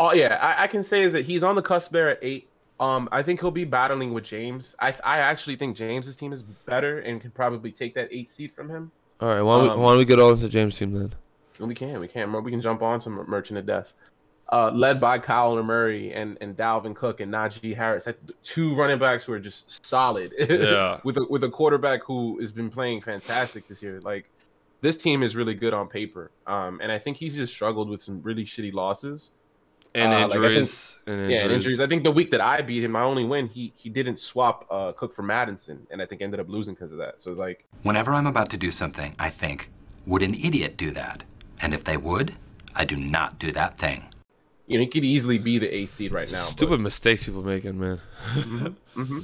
Oh 0.00 0.12
yeah, 0.12 0.38
I, 0.40 0.64
I 0.64 0.66
can 0.68 0.82
say 0.84 1.02
is 1.02 1.12
that 1.12 1.24
he's 1.24 1.42
on 1.42 1.54
the 1.56 1.62
cusp 1.62 1.90
there 1.92 2.08
at 2.08 2.18
eight. 2.22 2.48
Um, 2.80 3.08
I 3.12 3.22
think 3.22 3.40
he'll 3.40 3.50
be 3.52 3.64
battling 3.64 4.12
with 4.12 4.24
James. 4.24 4.74
I 4.80 4.94
I 5.04 5.18
actually 5.18 5.56
think 5.56 5.76
James's 5.76 6.16
team 6.16 6.32
is 6.32 6.42
better 6.42 6.98
and 7.00 7.20
can 7.20 7.30
probably 7.30 7.70
take 7.70 7.94
that 7.94 8.08
eight 8.10 8.28
seed 8.28 8.50
from 8.52 8.68
him. 8.68 8.90
All 9.20 9.28
right, 9.28 9.42
why 9.42 9.58
don't, 9.58 9.70
Um, 9.70 9.78
we, 9.78 9.84
why 9.84 9.90
don't 9.92 9.98
we 9.98 10.04
get 10.04 10.18
on 10.20 10.36
to 10.38 10.48
James' 10.48 10.76
team 10.78 10.92
then? 10.92 11.14
We 11.60 11.74
can, 11.74 12.00
we 12.00 12.08
can, 12.08 12.32
we 12.42 12.50
can 12.50 12.60
jump 12.60 12.82
on 12.82 12.98
to 13.00 13.10
Mer- 13.10 13.24
Merchant 13.28 13.60
of 13.60 13.64
Death, 13.66 13.92
uh, 14.52 14.72
led 14.74 14.98
by 15.00 15.20
Kyler 15.20 15.64
Murray 15.64 16.12
and 16.12 16.36
and 16.40 16.56
Dalvin 16.56 16.96
Cook 16.96 17.20
and 17.20 17.32
Najee 17.32 17.76
Harris. 17.76 18.04
That 18.06 18.16
two 18.42 18.74
running 18.74 18.98
backs 18.98 19.22
who 19.24 19.32
are 19.34 19.38
just 19.40 19.86
solid. 19.86 20.32
Yeah. 20.50 20.98
with 21.04 21.16
a 21.16 21.24
with 21.30 21.44
a 21.44 21.50
quarterback 21.50 22.02
who 22.04 22.38
has 22.40 22.50
been 22.50 22.70
playing 22.70 23.02
fantastic 23.02 23.68
this 23.68 23.82
year. 23.84 24.00
Like 24.00 24.28
this 24.80 24.96
team 24.96 25.22
is 25.22 25.36
really 25.36 25.54
good 25.54 25.72
on 25.72 25.86
paper. 25.86 26.32
Um, 26.48 26.80
and 26.82 26.90
I 26.90 26.98
think 26.98 27.16
he's 27.18 27.36
just 27.36 27.52
struggled 27.54 27.88
with 27.88 28.02
some 28.02 28.20
really 28.22 28.44
shitty 28.44 28.72
losses. 28.74 29.30
And 29.94 30.12
uh, 30.12 30.16
like, 30.28 30.30
I 30.30 30.32
think- 30.32 30.42
injuries. 30.42 30.96
and 31.06 31.14
injuries. 31.20 31.32
Yeah, 31.34 31.42
and 31.44 31.52
injuries. 31.52 31.80
I 31.80 31.86
think 31.86 32.02
the 32.04 32.10
week 32.10 32.30
that 32.32 32.40
I 32.40 32.62
beat 32.62 32.82
him, 32.84 32.92
my 32.92 33.02
only 33.02 33.24
win, 33.24 33.46
he 33.48 33.72
he 33.76 33.88
didn't 33.88 34.18
swap 34.18 34.66
uh, 34.70 34.92
Cook 34.92 35.14
for 35.14 35.22
Mattison, 35.22 35.86
and 35.90 36.02
I 36.02 36.06
think 36.06 36.20
ended 36.22 36.40
up 36.40 36.48
losing 36.48 36.74
because 36.74 36.90
of 36.92 36.98
that. 36.98 37.20
So 37.20 37.30
it's 37.30 37.38
like, 37.38 37.64
Whenever 37.82 38.12
I'm 38.12 38.26
about 38.26 38.50
to 38.50 38.56
do 38.56 38.70
something, 38.70 39.14
I 39.18 39.30
think, 39.30 39.70
would 40.06 40.22
an 40.22 40.34
idiot 40.34 40.76
do 40.76 40.90
that? 40.92 41.22
And 41.60 41.72
if 41.72 41.84
they 41.84 41.96
would, 41.96 42.34
I 42.74 42.84
do 42.84 42.96
not 42.96 43.38
do 43.38 43.52
that 43.52 43.78
thing. 43.78 44.04
you 44.66 44.78
know, 44.78 44.80
he 44.82 44.88
could 44.88 45.04
easily 45.04 45.38
be 45.38 45.58
the 45.58 45.72
eighth 45.72 45.90
seed 45.90 46.12
right 46.12 46.30
now. 46.32 46.38
but- 46.38 46.48
Stupid 46.48 46.80
mistakes 46.80 47.24
people 47.24 47.42
making, 47.42 47.78
man. 47.78 48.00
hmm 48.94 49.20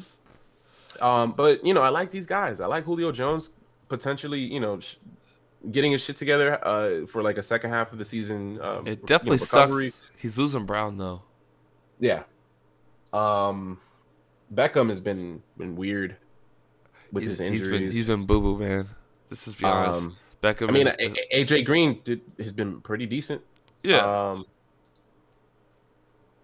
Um, 1.00 1.32
but 1.32 1.64
you 1.66 1.74
know, 1.74 1.82
I 1.82 1.88
like 1.88 2.10
these 2.10 2.26
guys. 2.26 2.60
I 2.60 2.66
like 2.66 2.84
Julio 2.84 3.10
Jones 3.12 3.50
potentially. 3.88 4.38
You 4.40 4.60
know, 4.60 4.80
sh- 4.80 4.96
getting 5.72 5.92
his 5.92 6.02
shit 6.02 6.16
together 6.16 6.58
uh, 6.66 7.06
for 7.06 7.22
like 7.22 7.38
a 7.38 7.42
second 7.42 7.70
half 7.70 7.92
of 7.92 7.98
the 7.98 8.04
season. 8.04 8.60
Um, 8.60 8.86
It 8.86 8.90
you 8.90 8.96
know, 8.96 9.06
definitely 9.06 9.38
sucks. 9.38 10.02
He's 10.20 10.36
losing 10.38 10.66
Brown 10.66 10.98
though. 10.98 11.22
Yeah. 11.98 12.22
Um, 13.12 13.80
Beckham 14.54 14.88
has 14.88 15.00
been 15.00 15.42
been 15.56 15.76
weird 15.76 16.16
with 17.12 17.24
He's- 17.24 17.38
his 17.38 17.40
injuries. 17.40 17.60
He's 17.62 17.70
been 17.70 17.90
he's 17.92 18.06
been 18.06 18.26
boo 18.26 18.40
boo, 18.40 18.58
man. 18.58 18.88
This 19.28 19.40
is 19.46 19.54
just 19.54 19.58
be 19.58 19.64
honest. 19.66 19.98
um, 19.98 20.16
Beckham. 20.42 20.68
I 20.68 20.72
mean, 20.72 20.86
is- 20.98 21.14
AJ 21.32 21.64
Green 21.64 22.00
did, 22.04 22.20
has 22.38 22.52
been 22.52 22.80
pretty 22.80 23.06
decent. 23.06 23.42
yeah, 23.82 23.98
Um, 24.30 24.44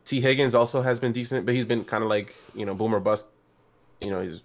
Tee 0.05 0.21
Higgins 0.21 0.55
also 0.55 0.83
has 0.83 1.01
been 1.01 1.13
decent, 1.13 1.45
but 1.47 1.55
he's 1.55 1.65
been 1.65 1.85
kind 1.85 2.03
of 2.05 2.09
like 2.11 2.35
you 2.55 2.65
know 2.67 2.75
boomer 2.75 3.01
bust. 3.01 3.27
You 4.01 4.11
know, 4.11 4.21
he's, 4.23 4.43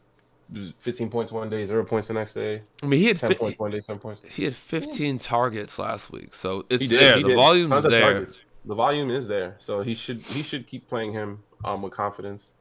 he's 0.53 0.73
15 0.79 1.09
points 1.09 1.31
one 1.31 1.49
day, 1.49 1.65
zero 1.65 1.83
points 1.83 2.07
the 2.07 2.13
next 2.13 2.33
day, 2.33 2.61
I 2.81 2.85
mean 2.85 2.99
he 3.01 3.07
had 3.07 3.17
10 3.17 3.29
fi- 3.31 3.35
points 3.35 3.59
one 3.59 3.69
day, 3.71 3.79
seven 3.81 3.99
points. 3.99 4.21
he 4.29 4.45
had 4.45 4.55
15 4.55 5.19
targets 5.19 5.77
last 5.77 6.09
week, 6.11 6.33
so 6.33 6.65
it's 6.69 6.87
there. 6.87 7.17
he 7.17 7.23
the 7.23 7.35
Tons 7.35 7.85
of 7.85 7.91
there. 7.91 7.99
targets. 8.01 8.39
The 8.65 8.75
volume 8.75 9.09
is 9.09 9.27
there, 9.27 9.55
so 9.59 9.81
he 9.81 9.95
should 9.95 10.21
he 10.21 10.43
should 10.43 10.67
keep 10.67 10.87
playing 10.87 11.13
him 11.13 11.39
um 11.65 11.81
with 11.81 11.93
confidence. 11.93 12.53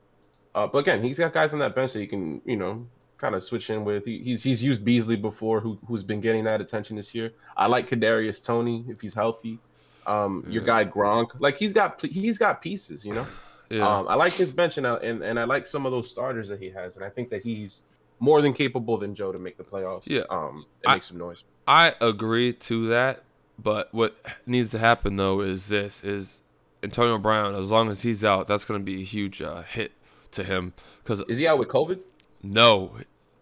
Uh, 0.55 0.67
but 0.67 0.79
again, 0.79 1.03
he's 1.03 1.19
got 1.19 1.33
guys 1.33 1.53
on 1.53 1.61
that 1.61 1.75
bench 1.75 1.93
that 1.93 2.01
he 2.01 2.07
can 2.07 2.41
you 2.45 2.57
know 2.57 2.87
kind 3.19 3.35
of 3.35 3.43
switch 3.43 3.69
in 3.71 3.85
with. 3.85 4.05
He, 4.07 4.19
he's 4.19 4.43
he's 4.43 4.63
used 4.63 4.85
Beasley 4.85 5.17
before, 5.17 5.61
who 5.61 5.79
who's 5.87 6.03
been 6.03 6.21
getting 6.21 6.45
that 6.45 6.61
attention 6.61 6.97
this 6.97 7.15
year. 7.15 7.33
I 7.57 7.67
like 7.67 7.89
Kadarius 7.89 8.45
Toney 8.45 8.85
if 8.89 9.01
he's 9.01 9.15
healthy. 9.15 9.59
Um, 10.07 10.45
your 10.49 10.63
guy 10.63 10.87
Gronk, 10.87 11.29
like 11.39 11.57
he's 11.59 11.73
got 11.75 12.01
he's 12.01 12.39
got 12.39 12.63
pieces, 12.63 13.05
you 13.05 13.15
know. 13.15 13.27
Yeah, 13.73 13.87
Um, 13.99 14.09
I 14.09 14.17
like 14.17 14.33
his 14.33 14.51
bench 14.51 14.79
and, 14.79 14.85
I- 14.87 14.97
and 14.97 15.23
and 15.23 15.39
I 15.39 15.45
like 15.45 15.65
some 15.65 15.87
of 15.87 15.93
those 15.93 16.11
starters 16.11 16.49
that 16.49 16.59
he 16.61 16.71
has, 16.71 16.97
and 16.97 17.05
I 17.05 17.09
think 17.09 17.31
that 17.31 17.45
he's 17.45 17.85
more 18.19 18.43
than 18.43 18.53
capable 18.53 18.99
than 18.99 19.15
Joe 19.15 19.31
to 19.31 19.39
make 19.39 19.57
the 19.57 19.63
playoffs. 19.63 20.09
Yeah. 20.09 20.23
um, 20.29 20.67
and 20.83 20.91
I- 20.91 20.95
make 20.95 21.05
some 21.05 21.19
noise. 21.19 21.45
I 21.69 21.95
agree 22.01 22.53
to 22.53 22.89
that, 22.89 23.23
but 23.63 23.93
what 23.93 24.17
needs 24.47 24.71
to 24.73 24.79
happen 24.79 25.17
though 25.17 25.41
is 25.41 25.69
this: 25.69 26.03
is 26.05 26.41
Antonio 26.83 27.19
Brown. 27.19 27.55
As 27.55 27.71
long 27.71 27.91
as 27.91 28.03
he's 28.03 28.25
out, 28.25 28.47
that's 28.47 28.65
going 28.65 28.81
to 28.81 28.85
be 28.85 29.01
a 29.03 29.05
huge 29.05 29.41
uh, 29.43 29.63
hit 29.63 29.93
to 30.33 30.45
him 30.45 30.73
because 31.03 31.21
Is 31.29 31.39
he 31.39 31.47
out 31.47 31.59
with 31.59 31.69
COVID? 31.69 32.01
no 32.43 32.93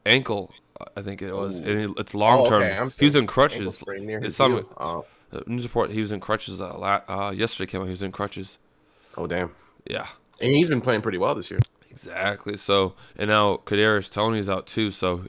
ankle. 0.06 0.52
I 0.96 1.02
think 1.02 1.22
it 1.22 1.32
was. 1.34 1.58
Ooh. 1.60 1.64
And 1.64 1.80
it- 1.80 1.90
it's 1.98 2.14
long 2.14 2.46
term. 2.46 2.62
Oh, 2.62 2.66
okay, 2.66 2.96
he 2.98 3.04
was 3.04 3.16
in 3.16 3.26
crutches. 3.26 3.82
It's 3.86 4.36
some. 4.36 4.66
Oh. 4.76 5.04
uh, 5.32 5.40
news 5.46 5.64
report. 5.64 5.90
He 5.90 6.00
was 6.00 6.12
in 6.12 6.20
crutches. 6.20 6.60
Uh, 6.60 6.76
la- 6.78 7.00
uh, 7.08 7.30
yesterday 7.32 7.70
came 7.70 7.80
out. 7.80 7.84
He 7.84 7.90
was 7.90 8.02
in 8.02 8.12
crutches. 8.12 8.58
oh 9.16 9.26
damn. 9.26 9.54
Yeah, 9.88 10.06
And 10.40 10.52
he's 10.52 10.68
been 10.68 10.80
playing 10.82 11.00
pretty 11.02 11.18
well 11.18 11.34
this 11.34 11.50
year. 11.50 11.60
exactly. 11.90 12.56
So 12.56 12.94
and 13.16 13.28
now 13.30 13.56
Kadarius 13.64 14.10
Toney's 14.10 14.48
out 14.48 14.66
too. 14.66 14.90
So 14.90 15.24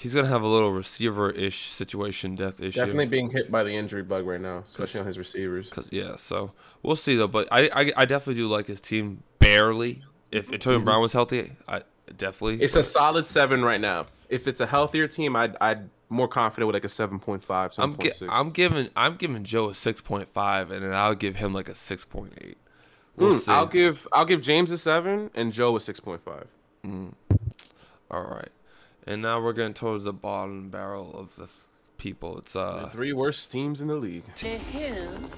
he's 0.00 0.14
gonna 0.14 0.28
have 0.28 0.42
a 0.42 0.46
little 0.48 0.72
receiver 0.72 1.30
ish 1.30 1.68
situation, 1.70 2.34
death 2.34 2.60
issue. 2.60 2.80
Definitely 2.80 3.06
being 3.06 3.30
hit 3.30 3.50
by 3.50 3.62
the 3.62 3.72
injury 3.72 4.02
bug 4.02 4.26
right 4.26 4.40
now, 4.40 4.64
especially 4.68 5.00
on 5.00 5.06
his 5.06 5.18
receivers. 5.18 5.70
Cause 5.70 5.88
yeah, 5.92 6.16
so 6.16 6.52
we'll 6.82 6.96
see 6.96 7.16
though. 7.16 7.28
But 7.28 7.48
I, 7.52 7.68
I, 7.74 7.92
I 7.96 8.04
definitely 8.04 8.34
do 8.42 8.48
like 8.48 8.66
his 8.66 8.80
team 8.80 9.22
barely. 9.38 10.02
If 10.32 10.52
Antonio 10.52 10.80
Brown 10.80 11.02
was 11.02 11.12
healthy, 11.12 11.52
I 11.68 11.82
definitely. 12.16 12.54
Mm-hmm. 12.54 12.62
It's 12.62 12.76
a 12.76 12.82
solid 12.82 13.26
seven 13.26 13.64
right 13.64 13.80
now. 13.80 14.06
If 14.28 14.46
it's 14.48 14.60
a 14.60 14.66
healthier 14.66 15.06
team, 15.08 15.36
I'd 15.36 15.56
I'd 15.60 15.90
more 16.08 16.28
confident 16.28 16.66
with 16.66 16.74
like 16.74 16.84
a 16.84 16.88
7.5, 16.88 17.74
I'm 17.78 17.96
gi- 17.96 18.10
I'm 18.28 18.50
giving 18.50 18.88
I'm 18.96 19.14
giving 19.16 19.44
Joe 19.44 19.70
a 19.70 19.74
six 19.74 20.00
point 20.00 20.28
five, 20.28 20.70
and 20.72 20.84
then 20.84 20.92
I'll 20.92 21.14
give 21.14 21.36
him 21.36 21.52
like 21.54 21.68
a 21.68 21.74
six 21.74 22.04
point 22.04 22.32
eight. 22.40 22.58
We'll 23.16 23.34
Mm, 23.34 23.40
see. 23.40 23.52
I'll 23.52 23.66
give 23.66 24.08
I'll 24.12 24.24
give 24.24 24.40
James 24.40 24.70
a 24.70 24.78
seven 24.78 25.30
and 25.34 25.52
Joe 25.52 25.76
a 25.76 25.78
6.5. 25.78 26.46
All 28.10 28.22
right, 28.22 28.48
and 29.06 29.22
now 29.22 29.40
we're 29.40 29.52
getting 29.52 29.74
towards 29.74 30.04
the 30.04 30.12
bottom 30.12 30.70
barrel 30.70 31.14
of 31.18 31.36
the 31.36 31.48
people. 31.98 32.38
It's 32.38 32.52
The 32.54 32.60
uh 32.60 32.88
three 32.88 33.12
worst 33.12 33.50
teams 33.50 33.80
in 33.80 33.88
the 33.88 33.94
league. 33.94 34.24
The 34.36 34.58
who? 34.58 35.28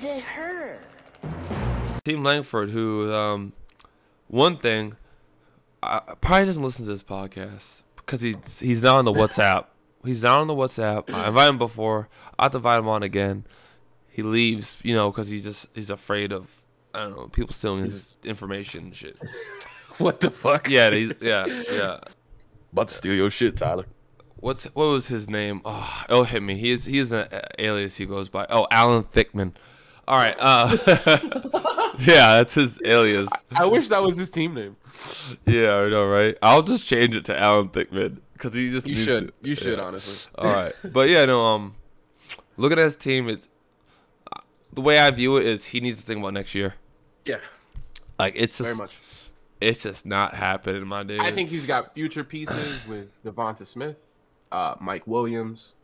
The 0.00 0.20
her. 0.20 0.80
Team 2.04 2.22
Langford, 2.22 2.70
who 2.70 3.12
um 3.12 3.52
one 4.28 4.56
thing 4.56 4.96
uh, 5.82 6.00
probably 6.20 6.46
doesn't 6.46 6.62
listen 6.62 6.84
to 6.84 6.90
this 6.90 7.02
podcast 7.02 7.82
because 7.96 8.20
he's 8.20 8.60
he's 8.60 8.82
not 8.82 8.96
on 8.96 9.04
the 9.04 9.12
WhatsApp. 9.12 9.66
He's 10.02 10.22
not 10.22 10.40
on 10.40 10.46
the 10.46 10.54
WhatsApp. 10.54 11.12
I 11.12 11.28
invited 11.28 11.50
him 11.50 11.58
before. 11.58 12.08
I 12.38 12.44
have 12.44 12.52
to 12.52 12.56
invite 12.56 12.78
him 12.78 12.88
on 12.88 13.02
again. 13.02 13.44
He 14.08 14.22
leaves, 14.22 14.78
you 14.82 14.94
know, 14.94 15.10
because 15.10 15.28
he's 15.28 15.44
just 15.44 15.66
he's 15.74 15.90
afraid 15.90 16.32
of 16.32 16.62
I 16.94 17.00
don't 17.00 17.16
know 17.16 17.26
people 17.26 17.52
stealing 17.52 17.82
his 17.82 18.14
information 18.24 18.84
and 18.84 18.96
shit. 18.96 19.18
What 19.98 20.20
the 20.20 20.30
fuck? 20.30 20.70
Yeah, 20.70 20.90
he's, 20.90 21.12
yeah, 21.20 21.44
yeah. 21.70 21.98
About 22.72 22.88
to 22.88 22.94
steal 22.94 23.14
your 23.14 23.30
shit, 23.30 23.56
Tyler. 23.56 23.86
What's 24.36 24.64
what 24.66 24.84
was 24.86 25.08
his 25.08 25.28
name? 25.28 25.60
Oh, 25.64 26.04
it'll 26.08 26.24
hit 26.24 26.42
me. 26.42 26.56
He 26.56 26.70
is 26.70 26.84
he 26.86 26.98
is 26.98 27.12
an 27.12 27.28
alias 27.58 27.96
he 27.96 28.06
goes 28.06 28.28
by. 28.28 28.46
Oh, 28.48 28.66
Alan 28.70 29.02
Thickman. 29.04 29.52
All 30.08 30.16
right. 30.16 30.34
Uh, 30.40 30.76
yeah, 31.98 32.38
that's 32.38 32.54
his 32.54 32.78
alias. 32.84 33.28
I 33.54 33.66
wish 33.66 33.88
that 33.88 34.02
was 34.02 34.16
his 34.16 34.30
team 34.30 34.54
name. 34.54 34.76
Yeah, 35.46 35.74
I 35.76 35.88
know, 35.90 36.06
right? 36.06 36.36
I'll 36.42 36.62
just 36.62 36.86
change 36.86 37.14
it 37.14 37.24
to 37.26 37.38
Alan 37.38 37.68
Thickman 37.68 38.18
because 38.32 38.54
he 38.54 38.70
just 38.70 38.86
You 38.86 38.94
needs 38.94 39.04
should. 39.04 39.28
to- 39.28 39.48
You 39.48 39.54
should, 39.54 39.78
yeah. 39.78 39.84
honestly. 39.84 40.30
All 40.36 40.50
right, 40.52 40.74
but 40.84 41.08
yeah, 41.08 41.26
no. 41.26 41.44
Um, 41.44 41.74
looking 42.56 42.78
at 42.78 42.84
his 42.84 42.96
team, 42.96 43.28
it's 43.28 43.46
uh, 44.34 44.40
the 44.72 44.80
way 44.80 44.98
I 44.98 45.10
view 45.10 45.36
it 45.36 45.46
is 45.46 45.66
he 45.66 45.80
needs 45.80 46.00
to 46.00 46.06
think 46.06 46.20
about 46.20 46.32
next 46.34 46.54
year. 46.54 46.74
Yeah, 47.26 47.36
Like 48.18 48.34
it's 48.36 48.56
just 48.56 48.66
very 48.66 48.76
much. 48.76 48.96
It's 49.60 49.82
just 49.82 50.06
not 50.06 50.34
happening, 50.34 50.86
my 50.86 51.02
dude. 51.02 51.20
I 51.20 51.30
think 51.30 51.50
he's 51.50 51.66
got 51.66 51.94
future 51.94 52.24
pieces 52.24 52.86
with 52.86 53.08
Devonta 53.24 53.66
Smith, 53.66 53.96
uh, 54.52 54.74
Mike 54.80 55.06
Williams, 55.06 55.74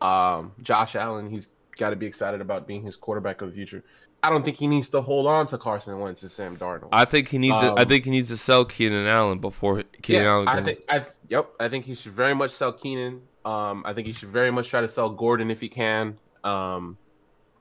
um, 0.00 0.52
Josh 0.62 0.96
Allen. 0.96 1.30
He's 1.30 1.48
got 1.76 1.90
to 1.90 1.96
be 1.96 2.06
excited 2.06 2.40
about 2.40 2.66
being 2.66 2.82
his 2.82 2.96
quarterback 2.96 3.40
of 3.42 3.48
the 3.50 3.54
future. 3.54 3.84
I 4.24 4.30
don't 4.30 4.44
think 4.44 4.56
he 4.56 4.68
needs 4.68 4.88
to 4.90 5.00
hold 5.00 5.26
on 5.26 5.48
to 5.48 5.58
Carson 5.58 5.98
Wentz 5.98 6.22
and 6.22 6.30
Sam 6.30 6.56
Darnold. 6.56 6.90
I 6.92 7.04
think 7.04 7.28
he 7.28 7.38
needs. 7.38 7.58
to, 7.60 7.66
I 7.72 7.82
Um, 7.82 7.88
think 7.88 8.04
he 8.04 8.10
needs 8.10 8.28
to 8.28 8.36
sell 8.36 8.64
Keenan 8.64 9.06
Allen 9.06 9.40
before 9.40 9.82
Keenan 10.00 10.22
yeah, 10.22 10.30
Allen. 10.30 10.48
I 10.48 10.62
think. 10.62 10.78
I 10.88 11.04
yep. 11.28 11.50
I 11.58 11.68
think 11.68 11.84
he 11.86 11.94
should 11.96 12.12
very 12.12 12.34
much 12.34 12.52
sell 12.52 12.72
Keenan. 12.72 13.22
Um, 13.44 13.82
I 13.84 13.92
think 13.92 14.06
he 14.06 14.12
should 14.12 14.28
very 14.28 14.52
much 14.52 14.68
try 14.68 14.80
to 14.80 14.88
sell 14.88 15.10
Gordon 15.10 15.50
if 15.50 15.60
he 15.60 15.68
can. 15.68 16.18
Um, 16.44 16.96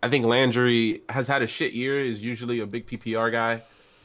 I 0.04 0.10
think 0.10 0.26
Landry 0.26 1.02
has 1.10 1.28
had 1.28 1.42
a 1.42 1.48
shit 1.48 1.74
year. 1.74 2.00
Is 2.00 2.24
usually 2.24 2.60
a 2.60 2.68
big 2.68 2.86
PPR 2.86 3.32
guy. 3.32 3.64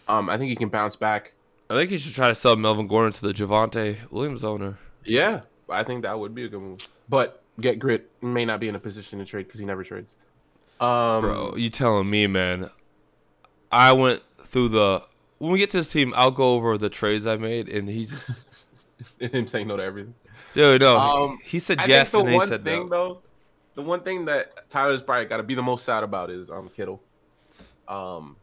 Um, 0.08 0.30
I 0.30 0.38
think 0.38 0.48
he 0.48 0.56
can 0.56 0.70
bounce 0.70 0.96
back. 0.96 1.32
I 1.68 1.74
think 1.74 1.90
he 1.90 1.98
should 1.98 2.14
try 2.14 2.28
to 2.28 2.34
sell 2.34 2.54
Melvin 2.56 2.86
Gordon 2.86 3.12
to 3.12 3.20
the 3.26 3.32
Javonte 3.32 4.10
Williams 4.10 4.44
owner. 4.44 4.78
Yeah, 5.04 5.42
I 5.68 5.82
think 5.82 6.02
that 6.02 6.18
would 6.18 6.34
be 6.34 6.44
a 6.44 6.48
good 6.48 6.60
move. 6.60 6.86
But 7.08 7.42
get 7.60 7.78
grit 7.78 8.10
may 8.22 8.44
not 8.44 8.60
be 8.60 8.68
in 8.68 8.74
a 8.74 8.78
position 8.78 9.18
to 9.18 9.24
trade 9.24 9.46
because 9.46 9.58
he 9.58 9.66
never 9.66 9.82
trades. 9.82 10.16
Um, 10.80 11.22
Bro, 11.22 11.56
you 11.56 11.70
telling 11.70 12.08
me, 12.08 12.26
man? 12.26 12.70
I 13.72 13.92
went 13.92 14.22
through 14.44 14.68
the. 14.68 15.02
When 15.38 15.50
we 15.50 15.58
get 15.58 15.70
to 15.70 15.78
this 15.78 15.90
team, 15.90 16.12
I'll 16.16 16.30
go 16.30 16.54
over 16.54 16.78
the 16.78 16.88
trades 16.88 17.26
I 17.26 17.36
made, 17.36 17.68
and 17.68 17.88
he 17.88 18.06
just, 18.06 18.30
him 19.18 19.46
saying 19.46 19.66
no 19.68 19.76
to 19.76 19.82
everything. 19.82 20.14
dude, 20.54 20.80
no, 20.80 20.98
Um, 20.98 21.38
he 21.44 21.58
said 21.58 21.78
I 21.80 21.86
yes, 21.86 22.14
and 22.14 22.28
he 22.28 22.34
one 22.34 22.48
said 22.48 22.64
thing 22.64 22.84
no. 22.84 22.88
though, 22.88 23.22
the 23.74 23.82
one 23.82 24.00
thing 24.00 24.24
that 24.26 24.70
Tyler's 24.70 25.02
probably 25.02 25.26
got 25.26 25.38
to 25.38 25.42
be 25.42 25.54
the 25.54 25.62
most 25.62 25.84
sad 25.84 26.02
about 26.04 26.30
is 26.30 26.50
um 26.50 26.70
Kittle, 26.70 27.02
um, 27.88 28.36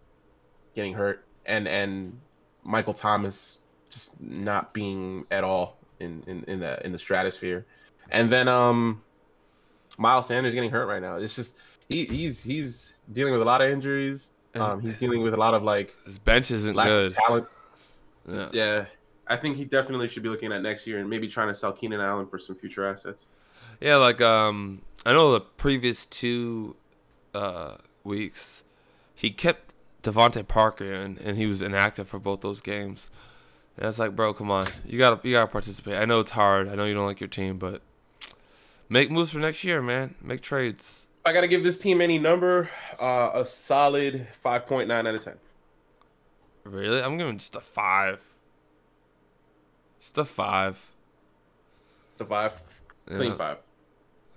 getting 0.76 0.94
hurt, 0.94 1.26
and 1.46 1.68
and 1.68 2.20
Michael 2.64 2.94
Thomas 2.94 3.60
just 3.90 4.20
not 4.20 4.74
being 4.74 5.26
at 5.32 5.44
all 5.44 5.78
in 6.00 6.24
in 6.28 6.44
in 6.48 6.60
the 6.60 6.84
in 6.86 6.92
the 6.92 7.00
stratosphere, 7.00 7.66
and 8.10 8.30
then 8.30 8.48
um, 8.48 9.02
Miles 9.98 10.28
Sanders 10.28 10.54
getting 10.54 10.72
hurt 10.72 10.88
right 10.88 11.02
now. 11.02 11.18
It's 11.18 11.36
just 11.36 11.58
he 11.88 12.06
he's 12.06 12.42
he's 12.44 12.94
dealing 13.12 13.34
with 13.34 13.42
a 13.42 13.46
lot 13.46 13.62
of 13.62 13.70
injuries. 13.70 14.32
Um, 14.56 14.82
he's 14.82 14.96
dealing 14.96 15.24
with 15.24 15.34
a 15.34 15.38
lot 15.38 15.54
of 15.56 15.64
like 15.64 15.96
His 16.06 16.20
bench 16.20 16.52
isn't 16.52 16.76
lack 16.76 16.88
good. 16.88 17.08
of 17.08 17.18
talent. 17.18 17.48
Yeah. 18.32 18.50
Yeah, 18.54 18.86
I 19.28 19.36
think 19.36 19.58
he 19.58 19.66
definitely 19.66 20.08
should 20.08 20.24
be 20.24 20.30
looking 20.30 20.52
at 20.54 20.62
next 20.62 20.86
year 20.86 21.00
and 21.00 21.10
maybe 21.10 21.28
trying 21.28 21.48
to 21.48 21.56
sell 21.56 21.74
Keenan 21.74 22.00
Allen 22.00 22.28
for 22.28 22.38
some 22.38 22.56
future 22.56 22.88
assets. 22.88 23.30
Yeah, 23.82 23.96
like 23.98 24.22
um, 24.22 24.82
I 25.06 25.14
know 25.14 25.32
the 25.32 25.42
previous 25.42 26.06
two 26.06 26.76
uh 27.34 27.78
weeks, 28.04 28.64
he 29.16 29.32
kept 29.32 29.73
DeVante 30.04 30.48
Parker 30.48 30.94
and 30.94 31.18
and 31.18 31.38
he 31.38 31.46
was 31.46 31.62
inactive 31.62 32.08
for 32.08 32.20
both 32.20 32.42
those 32.42 32.62
games. 32.62 33.10
And 33.78 33.88
it's 33.88 33.98
like, 33.98 34.16
bro, 34.16 34.34
come 34.34 34.52
on, 34.52 34.68
you 34.86 35.00
gotta 35.00 35.20
you 35.28 35.34
gotta 35.34 35.52
participate. 35.52 35.96
I 35.96 36.06
know 36.06 36.20
it's 36.20 36.32
hard. 36.32 36.68
I 36.68 36.76
know 36.76 36.86
you 36.86 36.94
don't 36.94 37.08
like 37.08 37.20
your 37.20 37.30
team, 37.30 37.58
but 37.58 37.82
make 38.90 39.10
moves 39.10 39.32
for 39.32 39.40
next 39.40 39.64
year, 39.64 39.82
man. 39.82 40.16
Make 40.22 40.42
trades. 40.42 41.06
I 41.26 41.32
got 41.32 41.42
to 41.42 41.48
give 41.48 41.64
this 41.64 41.78
team 41.78 42.02
any 42.02 42.20
number, 42.20 42.70
uh, 43.00 43.30
a 43.34 43.46
solid 43.46 44.28
5.9 44.44 44.92
out 44.92 45.06
of 45.08 45.24
10. 45.24 45.36
Really, 46.66 47.02
I'm 47.02 47.18
giving 47.18 47.38
just 47.38 47.56
a 47.56 47.62
five. 47.62 48.20
Just 50.02 50.18
a 50.18 50.26
five. 50.26 50.86
The 52.18 52.26
five, 52.26 52.62
clean 53.08 53.36
five. 53.36 53.58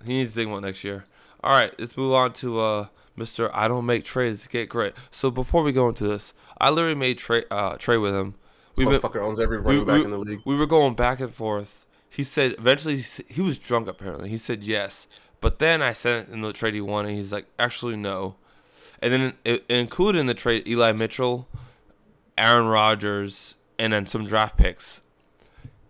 He 0.03 0.17
needs 0.17 0.31
to 0.31 0.35
think 0.35 0.49
about 0.49 0.63
next 0.63 0.83
year. 0.83 1.05
All 1.43 1.51
right, 1.51 1.73
let's 1.79 1.95
move 1.95 2.13
on 2.13 2.33
to 2.33 2.59
uh, 2.59 2.87
Mr. 3.17 3.49
I 3.53 3.67
don't 3.67 3.85
make 3.85 4.03
trades. 4.03 4.47
Get 4.47 4.69
great. 4.69 4.93
So 5.11 5.31
before 5.31 5.63
we 5.63 5.71
go 5.71 5.89
into 5.89 6.07
this, 6.07 6.33
I 6.59 6.69
literally 6.69 6.95
made 6.95 7.17
trade 7.17 7.45
uh, 7.51 7.75
trade 7.77 7.97
with 7.97 8.13
him. 8.13 8.35
We've 8.77 8.87
been, 8.87 9.21
owns 9.21 9.39
every 9.39 9.57
we, 9.59 9.63
running 9.77 9.85
back 9.85 9.97
we- 9.97 10.03
in 10.05 10.11
the 10.11 10.19
league. 10.19 10.41
we 10.45 10.55
were 10.55 10.67
going 10.67 10.93
back 10.95 11.19
and 11.19 11.33
forth. 11.33 11.85
He 12.09 12.23
said 12.23 12.55
eventually 12.57 13.03
he 13.27 13.41
was 13.41 13.57
drunk 13.57 13.87
apparently. 13.87 14.29
He 14.29 14.37
said 14.37 14.63
yes, 14.63 15.07
but 15.41 15.59
then 15.59 15.81
I 15.81 15.93
sent 15.93 16.29
in 16.29 16.41
the 16.41 16.53
trade 16.53 16.73
he 16.73 16.81
wanted. 16.81 17.15
He's 17.15 17.31
like 17.31 17.47
actually 17.59 17.95
no, 17.95 18.35
and 19.01 19.11
then 19.13 19.21
it, 19.43 19.65
it 19.67 19.75
included 19.75 20.19
in 20.19 20.27
the 20.27 20.33
trade 20.33 20.67
Eli 20.67 20.91
Mitchell, 20.93 21.47
Aaron 22.37 22.67
Rodgers, 22.67 23.55
and 23.77 23.93
then 23.93 24.05
some 24.05 24.25
draft 24.25 24.57
picks 24.57 25.01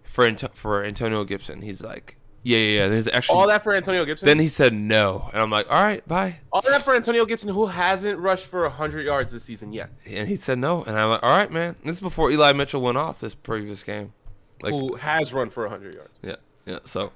for 0.03 0.31
for 0.53 0.83
Antonio 0.83 1.23
Gibson. 1.23 1.61
He's 1.61 1.81
like 1.81 2.16
yeah 2.47 2.57
yeah 2.57 2.79
yeah. 2.79 2.87
There's 2.87 3.07
actually 3.09 3.37
All 3.37 3.47
that 3.47 3.63
for 3.63 3.73
Antonio 3.73 4.05
Gibson. 4.05 4.25
then 4.25 4.39
he 4.39 4.47
said 4.47 4.73
no, 4.73 5.29
and 5.33 5.41
I'm 5.41 5.49
like, 5.49 5.69
all 5.69 5.83
right, 5.83 6.07
bye. 6.07 6.37
All 6.53 6.61
that 6.61 6.81
for 6.81 6.95
Antonio 6.95 7.25
Gibson, 7.25 7.49
who 7.49 7.65
hasn't 7.65 8.17
rushed 8.19 8.45
for 8.45 8.61
100 8.61 9.05
yards 9.05 9.31
this 9.33 9.43
season 9.43 9.73
yet. 9.73 9.89
And 10.05 10.27
he 10.27 10.37
said 10.37 10.57
no, 10.57 10.83
and 10.83 10.97
I'm 10.97 11.09
like, 11.09 11.23
all 11.23 11.29
right, 11.29 11.51
man. 11.51 11.75
This 11.83 11.97
is 11.97 12.01
before 12.01 12.31
Eli 12.31 12.53
Mitchell 12.53 12.81
went 12.81 12.97
off 12.97 13.19
this 13.19 13.35
previous 13.35 13.83
game. 13.83 14.13
Like, 14.61 14.71
who 14.71 14.95
has 14.95 15.33
run 15.33 15.49
for 15.49 15.63
100 15.63 15.93
yards. 15.93 16.09
yeah, 16.23 16.35
yeah. 16.65 16.79
So, 16.85 17.11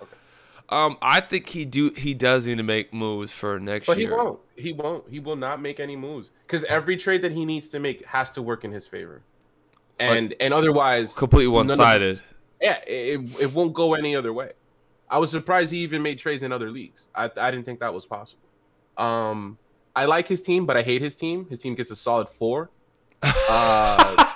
okay. 0.00 0.16
um, 0.68 0.98
I 1.00 1.20
think 1.20 1.48
he 1.48 1.64
do 1.64 1.90
he 1.90 2.12
does 2.12 2.46
need 2.46 2.58
to 2.58 2.62
make 2.62 2.92
moves 2.92 3.32
for 3.32 3.58
next 3.58 3.88
year. 3.88 3.94
But 3.94 4.00
he 4.00 4.06
won't. 4.06 4.40
He 4.56 4.72
won't. 4.74 5.08
He 5.08 5.18
will 5.18 5.36
not 5.36 5.62
make 5.62 5.80
any 5.80 5.96
moves 5.96 6.30
because 6.46 6.62
every 6.64 6.96
trade 6.98 7.22
that 7.22 7.32
he 7.32 7.46
needs 7.46 7.68
to 7.68 7.80
make 7.80 8.04
has 8.04 8.30
to 8.32 8.42
work 8.42 8.64
in 8.64 8.70
his 8.70 8.86
favor. 8.86 9.22
And 9.98 10.34
and 10.40 10.52
otherwise, 10.52 11.14
Completely 11.14 11.48
one 11.48 11.68
sided. 11.68 12.20
Yeah, 12.62 12.78
it, 12.86 13.20
it 13.40 13.52
won't 13.52 13.74
go 13.74 13.94
any 13.94 14.14
other 14.14 14.32
way. 14.32 14.52
I 15.10 15.18
was 15.18 15.30
surprised 15.30 15.72
he 15.72 15.78
even 15.78 16.02
made 16.02 16.18
trades 16.18 16.42
in 16.42 16.52
other 16.52 16.70
leagues. 16.70 17.08
I, 17.14 17.24
I 17.36 17.50
didn't 17.50 17.66
think 17.66 17.80
that 17.80 17.92
was 17.92 18.06
possible. 18.06 18.42
Um, 18.96 19.58
I 19.94 20.06
like 20.06 20.26
his 20.26 20.40
team, 20.40 20.64
but 20.64 20.76
I 20.76 20.82
hate 20.82 21.02
his 21.02 21.16
team. 21.16 21.46
His 21.50 21.58
team 21.58 21.74
gets 21.74 21.90
a 21.90 21.96
solid 21.96 22.28
four. 22.28 22.70
Uh, 23.22 23.28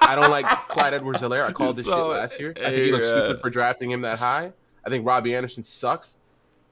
I 0.00 0.12
don't 0.14 0.30
like 0.30 0.46
Clyde 0.68 0.94
edwards 0.94 1.20
helaire 1.20 1.46
I 1.46 1.52
called 1.52 1.76
this 1.76 1.86
shit 1.86 1.94
last 1.94 2.38
year. 2.38 2.52
I 2.56 2.70
think 2.70 2.76
he 2.76 2.92
looks 2.92 3.08
stupid 3.08 3.40
for 3.40 3.48
drafting 3.48 3.90
him 3.90 4.02
that 4.02 4.18
high. 4.18 4.52
I 4.84 4.90
think 4.90 5.06
Robby 5.06 5.34
Anderson 5.34 5.62
sucks. 5.62 6.18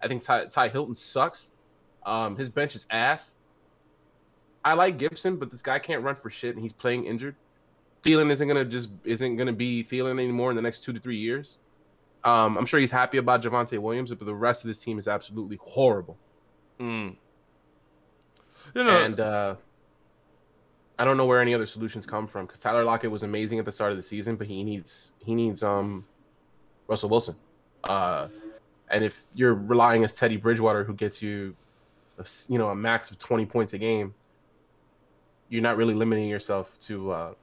I 0.02 0.08
think 0.08 0.22
Ty, 0.22 0.46
Ty 0.46 0.68
Hilton 0.68 0.94
sucks. 0.94 1.50
Um, 2.04 2.36
his 2.36 2.48
bench 2.48 2.76
is 2.76 2.86
ass. 2.90 3.36
I 4.64 4.74
like 4.74 4.98
Gibson, 4.98 5.36
but 5.36 5.50
this 5.50 5.62
guy 5.62 5.78
can't 5.78 6.02
run 6.02 6.14
for 6.14 6.30
shit, 6.30 6.54
and 6.54 6.62
he's 6.62 6.72
playing 6.72 7.04
injured. 7.04 7.36
Thielen 8.04 8.30
isn't 8.30 8.46
gonna 8.46 8.64
just 8.64 8.90
isn't 9.04 9.36
gonna 9.36 9.52
be 9.52 9.82
Thielen 9.82 10.12
anymore 10.12 10.50
in 10.50 10.56
the 10.56 10.62
next 10.62 10.82
two 10.82 10.92
to 10.92 11.00
three 11.00 11.16
years. 11.16 11.58
Um, 12.22 12.56
I'm 12.56 12.66
sure 12.66 12.80
he's 12.80 12.90
happy 12.90 13.18
about 13.18 13.42
Javonte 13.42 13.78
Williams, 13.78 14.12
but 14.12 14.24
the 14.24 14.34
rest 14.34 14.64
of 14.64 14.68
this 14.68 14.78
team 14.78 14.98
is 14.98 15.08
absolutely 15.08 15.58
horrible. 15.60 16.16
Mm. 16.80 17.16
You 18.74 18.84
know, 18.84 19.04
And 19.04 19.20
uh, 19.20 19.54
I 20.98 21.04
don't 21.04 21.16
know 21.16 21.26
where 21.26 21.40
any 21.40 21.54
other 21.54 21.66
solutions 21.66 22.06
come 22.06 22.26
from 22.26 22.46
because 22.46 22.60
Tyler 22.60 22.84
Lockett 22.84 23.10
was 23.10 23.22
amazing 23.22 23.58
at 23.58 23.64
the 23.64 23.72
start 23.72 23.90
of 23.90 23.96
the 23.96 24.02
season, 24.02 24.36
but 24.36 24.46
he 24.46 24.62
needs 24.64 25.14
he 25.24 25.34
needs 25.34 25.62
um 25.62 26.04
Russell 26.86 27.08
Wilson. 27.08 27.36
Uh, 27.82 28.28
and 28.90 29.04
if 29.04 29.24
you're 29.34 29.54
relying 29.54 30.04
as 30.04 30.14
Teddy 30.14 30.36
Bridgewater, 30.36 30.84
who 30.84 30.94
gets 30.94 31.22
you, 31.22 31.56
a 32.18 32.22
s 32.22 32.46
you 32.50 32.58
know, 32.58 32.68
a 32.68 32.74
max 32.74 33.10
of 33.10 33.18
20 33.18 33.46
points 33.46 33.72
a 33.72 33.78
game, 33.78 34.14
you're 35.48 35.62
not 35.62 35.76
really 35.76 35.94
limiting 35.94 36.28
yourself 36.28 36.78
to 36.80 37.10
uh, 37.10 37.34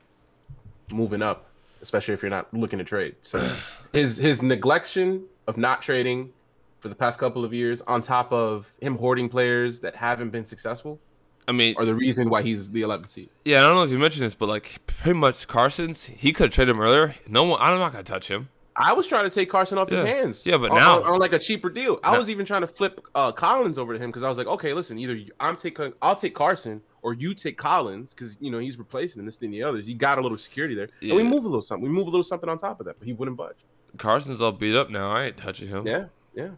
moving 0.93 1.21
up, 1.21 1.45
especially 1.81 2.13
if 2.13 2.21
you're 2.21 2.29
not 2.31 2.53
looking 2.53 2.79
to 2.79 2.85
trade. 2.85 3.15
So 3.21 3.55
his 3.93 4.17
his 4.17 4.41
neglection 4.41 5.23
of 5.47 5.57
not 5.57 5.81
trading 5.81 6.31
for 6.79 6.89
the 6.89 6.95
past 6.95 7.19
couple 7.19 7.45
of 7.45 7.53
years, 7.53 7.81
on 7.81 8.01
top 8.01 8.31
of 8.31 8.73
him 8.81 8.97
hoarding 8.97 9.29
players 9.29 9.81
that 9.81 9.95
haven't 9.95 10.31
been 10.31 10.45
successful, 10.45 10.99
I 11.47 11.51
mean, 11.51 11.75
are 11.77 11.85
the 11.85 11.93
reason 11.93 12.29
why 12.29 12.41
he's 12.41 12.71
the 12.71 12.81
11th 12.81 13.07
seed. 13.09 13.29
yeah, 13.45 13.59
I 13.59 13.67
don't 13.67 13.75
know 13.75 13.83
if 13.83 13.91
you 13.91 13.99
mentioned 13.99 14.25
this, 14.25 14.35
but 14.35 14.49
like 14.49 14.79
pretty 14.87 15.17
much 15.19 15.47
Carson's, 15.47 16.05
he 16.05 16.33
could 16.33 16.45
have 16.45 16.53
traded 16.53 16.75
him 16.75 16.81
earlier. 16.81 17.15
No 17.27 17.43
one, 17.43 17.59
I'm 17.61 17.77
not 17.77 17.91
gonna 17.91 18.03
touch 18.03 18.29
him. 18.29 18.49
I 18.75 18.93
was 18.93 19.05
trying 19.07 19.25
to 19.25 19.29
take 19.29 19.49
Carson 19.49 19.77
off 19.77 19.89
Yeah. 19.91 19.99
his 19.99 20.07
hands. 20.07 20.45
Yeah, 20.45 20.57
but 20.57 20.71
on, 20.71 20.77
now- 20.77 20.97
on, 21.03 21.13
on, 21.13 21.19
like 21.19 21.33
a 21.33 21.39
cheaper 21.39 21.69
deal. 21.69 21.99
I 22.03 22.11
Now- 22.13 22.17
was 22.19 22.29
even 22.29 22.45
trying 22.45 22.61
to 22.61 22.67
flip 22.67 23.01
uh, 23.15 23.31
Collins 23.31 23.77
over 23.77 23.93
to 23.93 23.99
him 23.99 24.09
because 24.09 24.23
I 24.23 24.29
was 24.29 24.37
like, 24.37 24.47
okay, 24.47 24.73
listen, 24.73 24.97
either 24.97 25.19
I'm 25.39 25.55
taking, 25.55 25.93
I'll 26.01 26.15
take 26.15 26.33
Carson, 26.35 26.81
or 27.01 27.13
you 27.13 27.33
take 27.33 27.57
Collins 27.57 28.13
because 28.13 28.37
you 28.39 28.49
know 28.51 28.59
he's 28.59 28.77
replacing 28.79 29.19
him, 29.19 29.25
this 29.25 29.37
thing 29.37 29.51
the 29.51 29.63
others. 29.63 29.87
You 29.87 29.95
got 29.95 30.17
a 30.19 30.21
little 30.21 30.37
security 30.37 30.75
there, 30.75 30.89
and 31.01 31.13
we 31.15 31.23
move 31.23 31.43
a 31.43 31.47
little 31.47 31.61
something. 31.61 31.83
We 31.83 31.89
move 31.93 32.07
a 32.07 32.11
little 32.11 32.23
something 32.23 32.47
on 32.49 32.57
top 32.57 32.79
of 32.79 32.85
that, 32.85 32.97
but 32.99 33.05
he 33.07 33.13
wouldn't 33.13 33.37
budge. 33.37 33.57
Carson's 33.97 34.41
all 34.41 34.51
beat 34.51 34.75
up 34.75 34.89
now. 34.89 35.11
I 35.11 35.25
ain't 35.25 35.37
touching 35.37 35.67
him. 35.67 35.85
Yeah, 35.85 36.05
yeah. 36.35 36.49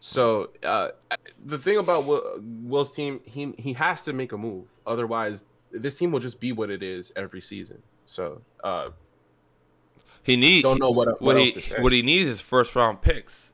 So 0.00 0.50
uh, 0.62 0.88
the 1.44 1.58
thing 1.58 1.78
about 1.78 2.06
Will, 2.06 2.40
Will's 2.62 2.92
team, 2.94 3.20
he 3.24 3.52
he 3.58 3.72
has 3.74 4.02
to 4.04 4.12
make 4.12 4.32
a 4.32 4.38
move. 4.38 4.64
Otherwise, 4.86 5.44
this 5.70 5.96
team 5.98 6.10
will 6.10 6.20
just 6.20 6.40
be 6.40 6.52
what 6.52 6.70
it 6.70 6.82
is 6.82 7.12
every 7.16 7.40
season. 7.40 7.82
So 8.06 8.40
uh, 8.64 8.88
He 10.22 10.36
needs. 10.36 10.62
don't 10.62 10.78
know 10.80 10.90
what 10.90 11.08
what, 11.08 11.22
what 11.22 11.36
else 11.36 11.44
he 11.46 11.52
to 11.52 11.62
say. 11.62 11.80
what 11.80 11.92
he 11.92 12.02
needs 12.02 12.28
is 12.30 12.40
first 12.40 12.74
round 12.76 13.02
picks. 13.02 13.50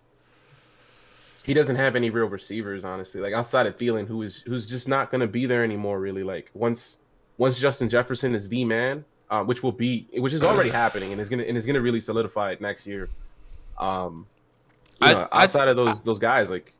he 1.44 1.54
doesn't 1.54 1.76
have 1.76 1.96
any 1.96 2.10
real 2.10 2.26
receivers, 2.26 2.84
honestly. 2.84 3.20
Like 3.20 3.32
outside 3.32 3.66
of 3.66 3.76
Thielen, 3.76 4.06
who 4.06 4.22
is 4.22 4.38
who's 4.42 4.66
just 4.66 4.88
not 4.88 5.10
going 5.10 5.20
to 5.22 5.26
be 5.26 5.46
there 5.46 5.64
anymore. 5.64 5.98
Really, 6.00 6.22
like 6.22 6.50
once 6.54 6.98
once 7.38 7.58
Justin 7.58 7.88
Jefferson 7.88 8.34
is 8.34 8.48
the 8.48 8.64
man, 8.64 9.04
uh, 9.30 9.42
which 9.44 9.62
will 9.62 9.72
be, 9.72 10.06
which 10.14 10.32
is 10.32 10.42
already 10.44 10.70
happening, 10.82 11.12
and 11.12 11.20
is 11.20 11.28
gonna 11.28 11.44
and 11.44 11.56
is 11.56 11.64
gonna 11.64 11.80
really 11.80 12.00
solidify 12.00 12.50
it 12.52 12.60
next 12.60 12.86
year. 12.86 13.08
Um, 13.78 14.26
I- 15.00 15.14
know, 15.14 15.28
I- 15.32 15.44
outside 15.44 15.68
of 15.68 15.76
those 15.76 16.02
those 16.02 16.18
guys, 16.18 16.50
like 16.50 16.74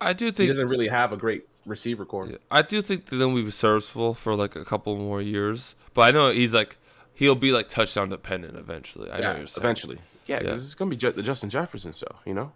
I 0.00 0.12
do 0.14 0.26
think 0.32 0.46
he 0.46 0.46
doesn't 0.48 0.68
really 0.68 0.88
have 0.88 1.12
a 1.12 1.16
great 1.16 1.46
receiver 1.66 2.04
core. 2.06 2.30
I 2.50 2.62
do 2.62 2.80
think 2.80 3.06
that 3.06 3.16
then 3.16 3.32
we 3.34 3.42
be 3.42 3.50
serviceable 3.50 4.14
for 4.14 4.34
like 4.34 4.56
a 4.56 4.64
couple 4.64 4.96
more 4.96 5.20
years. 5.20 5.74
But 5.92 6.02
I 6.02 6.10
know 6.12 6.30
he's 6.30 6.54
like 6.54 6.78
he'll 7.16 7.34
be 7.34 7.50
like 7.50 7.68
touchdown 7.68 8.08
dependent 8.10 8.56
eventually. 8.56 9.10
I 9.10 9.18
Yeah, 9.18 9.36
you're 9.38 9.46
saying. 9.48 9.62
eventually. 9.64 9.98
Yeah, 10.26 10.38
because 10.38 10.60
Yeah. 10.62 10.66
it's 10.66 10.74
gonna 10.76 10.90
be 10.90 10.96
the 10.96 11.22
Justin 11.22 11.50
Jefferson 11.50 11.92
show, 11.92 12.16
you 12.24 12.34
know. 12.34 12.52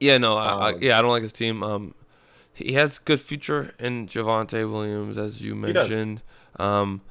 Yeah, 0.00 0.16
no, 0.18 0.36
I, 0.36 0.46
I, 0.46 0.72
Um, 0.72 0.82
yeah, 0.82 0.98
I 0.98 1.02
don't 1.02 1.10
like 1.10 1.22
his 1.22 1.32
team. 1.32 1.62
Um, 1.62 1.94
he 2.54 2.72
has 2.72 2.98
good 2.98 3.20
future 3.20 3.74
in 3.78 4.08
Javonte 4.08 4.70
Williams, 4.70 5.16
as 5.18 5.42
you 5.42 5.54
mentioned. 5.54 6.22
Um, 6.58 7.02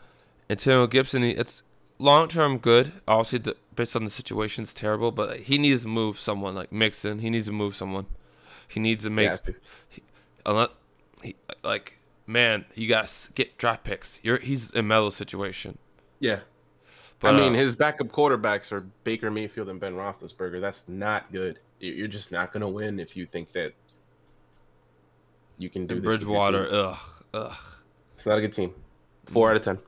Antonio 0.50 0.88
Gibson, 0.88 1.22
he, 1.24 1.32
it's 1.32 1.64
long 2.00 2.28
term 2.28 2.58
good. 2.58 2.92
Obviously, 3.08 3.40
the, 3.40 3.56
based 3.76 3.96
on 3.96 4.04
the 4.04 4.10
situation, 4.10 4.64
it's 4.64 4.74
terrible. 4.74 5.12
But 5.12 5.42
he 5.42 5.58
needs 5.58 5.84
to 5.84 5.88
move 5.88 6.20
someone 6.20 6.54
like 6.56 6.72
Mixon. 6.72 7.20
He 7.20 7.30
needs 7.30 7.46
to 7.48 7.52
move 7.54 7.76
someone. 7.76 8.06
He 8.68 8.80
needs 8.80 9.04
to 9.04 9.10
He 9.10 9.16
make 9.16 9.30
has 9.30 9.42
to. 9.44 9.56
unless 10.46 10.70
he 11.24 11.36
like 11.64 11.98
man, 12.28 12.66
you 12.76 12.88
guys 12.88 13.30
get 13.36 13.58
draft 13.58 13.84
picks. 13.84 14.20
You're 14.24 14.40
he's 14.40 14.70
in 14.72 14.88
Melo 14.88 15.10
situation. 15.10 15.78
Yeah, 16.20 16.42
But, 17.22 17.36
I 17.36 17.40
mean, 17.40 17.54
uh, 17.54 17.58
his 17.58 17.76
backup 17.76 18.08
quarterbacks 18.08 18.72
are 18.72 18.82
Baker 19.04 19.30
Mayfield 19.32 19.70
and 19.70 19.80
Ben 19.80 19.94
Roethlisberger. 19.94 20.60
That's 20.60 20.84
not 20.88 21.32
good. 21.32 21.60
You- 21.80 21.94
You're 21.94 22.08
just 22.08 22.32
not 22.32 22.52
gonna 22.52 22.68
win 22.70 23.00
if 23.00 23.16
you 23.16 23.26
think 23.26 23.52
that 23.54 23.74
you 25.58 25.70
can 25.70 25.88
do. 25.88 26.02
Bridgewater, 26.02 26.68
ugh, 26.72 26.98
ugh. 27.34 27.56
It's 28.16 28.26
not 28.26 28.38
a 28.38 28.42
good 28.42 28.54
team. 28.54 28.74
Four 29.26 29.52
out 29.52 29.56
of 29.58 29.62
ten. 29.62 29.80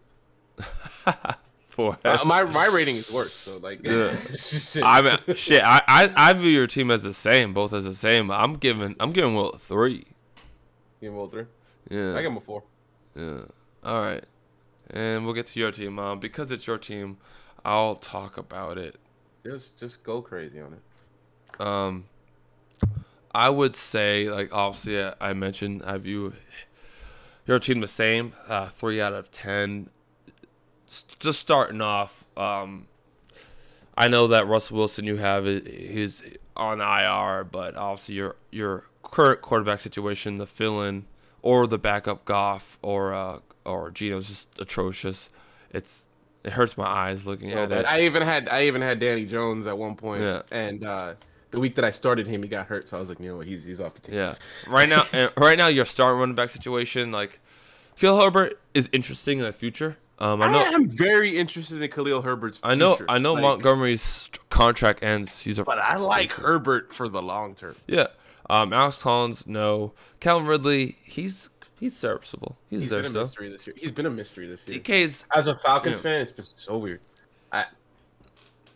For 1.70 1.98
Uh, 2.06 2.20
my 2.24 2.44
my 2.60 2.68
rating 2.68 2.98
is 2.98 3.12
worse. 3.12 3.34
So 3.36 3.58
like, 3.58 3.80
Yeah. 3.84 4.16
I 4.84 5.02
mean, 5.02 5.36
shit. 5.36 5.64
I, 5.64 5.82
I 5.88 6.14
I 6.16 6.34
view 6.34 6.52
your 6.52 6.68
team 6.68 6.92
as 6.92 7.02
the 7.02 7.16
same, 7.16 7.52
both 7.54 7.74
as 7.74 7.84
the 7.86 7.96
same. 7.96 8.30
I'm 8.30 8.58
giving 8.58 8.96
I'm 9.00 9.12
giving 9.12 9.34
Will 9.34 9.50
a 9.50 9.58
three. 9.58 10.06
give 11.02 11.16
a 11.16 11.28
three. 11.28 11.46
Yeah. 11.90 12.14
I 12.16 12.22
give 12.22 12.32
him 12.32 12.38
a 12.38 12.42
four. 12.42 12.64
Yeah. 13.16 13.42
All 13.84 14.02
right. 14.02 14.24
And 14.94 15.26
we'll 15.26 15.34
get 15.34 15.48
to 15.48 15.60
your 15.60 15.72
team. 15.72 15.98
Um, 16.00 16.20
because 16.20 16.52
it's 16.52 16.68
your 16.68 16.78
team, 16.78 17.18
I'll 17.66 17.96
talk 17.96 18.38
about 18.38 18.78
it. 18.78 18.96
Just 19.44 19.80
just 19.80 20.04
go 20.04 20.22
crazy 20.22 20.62
on 20.62 20.74
it. 20.74 21.62
Um, 21.62 22.06
I 23.34 23.50
would 23.50 23.76
say, 23.76 24.30
like, 24.30 24.54
obviously, 24.54 25.04
I, 25.04 25.14
I 25.20 25.34
mentioned 25.34 25.82
I 25.84 25.98
view 25.98 26.34
your 27.48 27.60
team 27.60 27.82
the 27.82 27.88
same. 27.88 28.34
Uh, 28.48 28.70
three 28.70 29.02
out 29.02 29.14
of 29.14 29.32
ten. 29.32 29.90
S- 30.88 31.06
Just 31.20 31.40
starting 31.40 31.82
off, 31.82 32.26
um, 32.38 32.88
I 33.98 34.08
know 34.08 34.28
that 34.28 34.48
Russell 34.48 34.78
Wilson 34.78 35.06
you 35.06 35.18
have 35.18 35.46
he's 35.46 36.22
on 36.56 36.80
IR, 36.82 37.44
but 37.44 37.76
obviously 37.76 38.16
your 38.16 38.36
your 38.52 38.86
current 39.02 39.42
quarterback 39.42 39.82
situation, 39.82 40.38
the 40.38 40.46
fill-in 40.48 41.06
or 41.44 41.68
the 41.68 41.78
backup 41.78 42.26
Goff 42.26 42.80
or 42.82 43.14
uh, 43.14 43.40
or 43.66 43.92
Geno's 43.92 44.28
just 44.28 44.50
atrocious. 44.58 45.30
It's 45.72 46.06
it 46.44 46.54
hurts 46.54 46.76
my 46.78 46.86
eyes 46.88 47.26
looking 47.28 47.48
So 47.50 47.58
at 47.64 47.70
bad. 47.70 47.80
it. 47.82 47.86
I 47.86 48.02
even 48.02 48.24
had 48.24 48.50
I 48.50 48.64
even 48.64 48.82
had 48.82 49.00
Danny 49.00 49.26
Jones 49.26 49.68
at 49.68 49.78
one 49.78 49.96
point, 49.96 50.24
Yeah. 50.24 50.42
and 50.52 50.84
uh, 50.84 51.14
the 51.52 51.60
week 51.60 51.76
that 51.76 51.86
I 51.86 51.92
started 51.92 52.26
him, 52.26 52.42
he 52.44 52.50
got 52.50 52.66
hurt. 52.66 52.88
So 52.88 52.98
I 52.98 53.00
was 53.00 53.10
like, 53.10 53.20
you 53.20 53.30
know 53.30 53.38
what, 53.38 53.46
he's 53.48 53.64
he's 53.64 53.80
off 53.80 53.94
the 53.94 54.02
team. 54.02 54.16
Yeah. 54.16 54.36
Right 54.68 54.90
now, 54.90 55.06
right 55.38 55.58
now, 55.58 55.68
your 55.68 55.86
starting 55.86 56.20
running 56.20 56.36
back 56.36 56.50
situation, 56.50 57.12
like, 57.12 57.40
Khalil 58.00 58.20
Herbert 58.22 58.60
is 58.74 58.90
interesting 58.92 59.38
in 59.40 59.46
the 59.46 59.52
future. 59.52 59.98
Um, 60.20 60.42
I 60.42 60.52
know 60.52 60.60
I 60.60 60.64
am 60.70 60.90
very 60.90 61.38
interested 61.38 61.82
in 61.82 61.90
Khalil 61.90 62.22
Herbert's. 62.22 62.58
Future. 62.58 62.72
I 62.72 62.76
know, 62.76 62.98
I 63.10 63.18
know. 63.20 63.34
Like, 63.34 63.42
Montgomery's 63.44 64.30
contract 64.50 65.04
ends. 65.04 65.42
He's 65.42 65.60
a. 65.60 65.64
but 65.64 65.80
I 65.80 65.98
like 65.98 66.32
Herbert 66.34 66.94
for 66.94 67.08
the 67.10 67.22
long 67.22 67.56
term. 67.56 67.76
Yeah. 67.88 68.08
Um, 68.50 68.74
Alex 68.74 68.98
Collins, 68.98 69.48
no. 69.48 69.94
Calvin 70.20 70.48
Ridley, 70.48 70.98
he's 71.04 71.50
he's 71.80 71.98
serviceable. 71.98 72.58
He's, 72.70 72.82
He's 72.82 72.90
been 72.90 73.06
a 73.06 73.10
mystery 73.10 73.50
this 73.50 73.66
year. 73.68 73.76
He's 73.78 73.92
been 73.92 74.06
a 74.06 74.10
mystery 74.10 74.48
this 74.48 74.68
year. 74.68 74.80
DK's 74.80 75.26
As 75.34 75.48
a 75.48 75.56
Falcons 75.56 75.98
Yeah. 75.98 76.02
fan, 76.04 76.22
it's 76.22 76.32
been 76.32 76.46
so 76.46 76.78
weird. 76.78 77.00
I, 77.52 77.66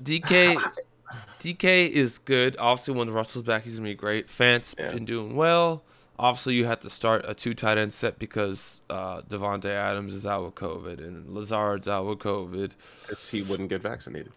DK. 0.03 0.57
DK 1.39 1.89
is 1.89 2.17
good. 2.17 2.55
Obviously, 2.59 2.93
when 2.95 3.09
Russell's 3.09 3.43
back, 3.45 3.63
he's 3.63 3.77
gonna 3.77 3.89
be 3.89 3.95
great. 3.95 4.29
Fant's 4.29 4.75
Yeah. 4.77 4.91
been 4.91 5.05
doing 5.05 5.35
well. 5.35 5.83
Obviously, 6.19 6.55
you 6.55 6.65
have 6.65 6.79
to 6.81 6.89
start 6.89 7.23
a 7.27 7.33
two 7.35 7.53
tight 7.53 7.77
end 7.77 7.93
set 7.93 8.17
because 8.17 8.81
uh, 8.89 9.21
Davante 9.21 9.65
Adams 9.69 10.13
is 10.13 10.25
out 10.25 10.43
with 10.45 10.55
COVID 10.55 10.97
and 10.99 11.29
Lazard's 11.33 11.87
out 11.87 12.05
with 12.07 12.19
COVID. 12.19 12.71
'cause 13.07 13.29
he 13.29 13.41
wouldn't 13.43 13.69
get 13.69 13.81
vaccinated. 13.81 14.31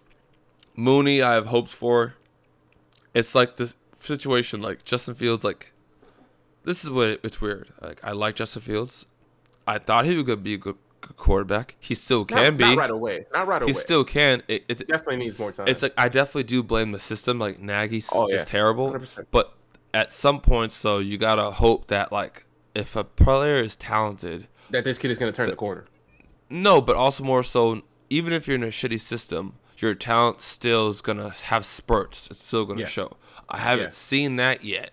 Mooney, 0.77 1.23
I 1.23 1.33
have 1.35 1.47
hopes 1.47 1.73
for. 1.73 2.15
It's 3.15 3.35
like 3.35 3.57
this 3.57 3.75
situation, 4.01 4.61
like 4.61 4.85
Justin 4.85 5.15
Fields. 5.15 5.45
Like 5.45 5.73
this 6.65 6.85
is 6.85 6.91
what 6.91 7.09
it, 7.09 7.21
it's 7.23 7.41
weird. 7.41 7.73
Like 7.81 8.01
I 8.03 8.13
like 8.13 8.37
Justin 8.37 8.63
Fields. 8.63 9.07
I 9.67 9.79
thought 9.79 10.05
he 10.05 10.17
would 10.17 10.43
be 10.43 10.55
a 10.55 10.59
good, 10.59 10.77
good 11.01 11.17
quarterback. 11.17 11.77
He 11.79 11.95
still 11.95 12.25
can 12.25 12.43
not, 12.43 12.57
be. 12.57 12.65
not 12.65 12.77
right 12.77 12.91
away. 12.91 13.27
Not 13.33 13.47
right 13.47 13.63
away. 13.63 13.73
he 13.73 13.79
still 13.79 14.05
can. 14.05 14.43
It, 14.49 14.65
it, 14.69 14.89
definitely 14.89 15.17
needs 15.19 15.39
more 15.39 15.53
time. 15.53 15.69
it's 15.69 15.83
like 15.83 15.95
I 15.97 16.09
definitely 16.09 16.45
do 16.45 16.63
blame 16.63 16.93
the 16.93 16.99
system. 16.99 17.39
Like 17.39 17.61
Nagy 17.61 18.03
Oh, 18.13 18.29
yeah. 18.29 18.37
is 18.37 18.47
terrible, 18.47 18.91
100%. 18.93 19.27
but 19.31 19.55
at 19.95 20.11
some 20.11 20.41
points, 20.41 20.75
so 20.75 20.99
you 20.99 21.19
gotta 21.19 21.51
hope 21.51 21.87
that 21.89 22.11
like 22.13 22.45
if 22.75 22.97
a 22.97 23.05
player 23.05 23.63
is 23.63 23.77
talented, 23.77 24.49
that 24.71 24.85
this 24.85 24.99
kid 24.99 25.11
is 25.11 25.19
to 25.19 25.33
turn 25.33 25.49
the 25.51 25.57
corner. 25.57 25.85
no, 26.49 26.81
but 26.81 26.97
also 26.97 27.25
more 27.25 27.43
so, 27.43 27.83
even 28.09 28.33
if 28.33 28.47
you're 28.47 28.57
in 28.57 28.63
a 28.63 28.69
shitty 28.69 29.01
system, 29.01 29.55
your 29.83 29.95
talent 29.95 30.41
still 30.41 30.89
is 30.89 31.01
gonna 31.01 31.31
have 31.31 31.65
spurts. 31.65 32.29
It's 32.31 32.45
still 32.45 32.65
gonna 32.65 32.81
Yeah. 32.81 32.87
show. 32.87 33.17
I 33.49 33.59
haven't 33.59 33.85
Yeah. 33.87 33.91
seen 33.91 34.37
that 34.37 34.65
yet. 34.65 34.93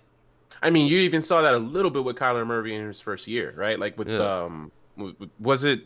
I 0.62 0.70
mean, 0.72 0.88
you 0.88 0.98
even 1.00 1.22
saw 1.22 1.42
that 1.42 1.54
a 1.54 1.60
little 1.60 1.92
bit 1.92 2.04
with 2.04 2.16
Kyler 2.16 2.46
Murray 2.46 2.74
in 2.76 2.88
his 2.88 3.00
first 3.00 3.28
year, 3.28 3.54
right? 3.56 3.78
Like 3.80 3.98
with 3.98 4.10
Yeah. 4.10 4.44
um, 4.44 4.72
w- 4.98 5.14
w- 5.14 5.32
was 5.40 5.64
it 5.64 5.82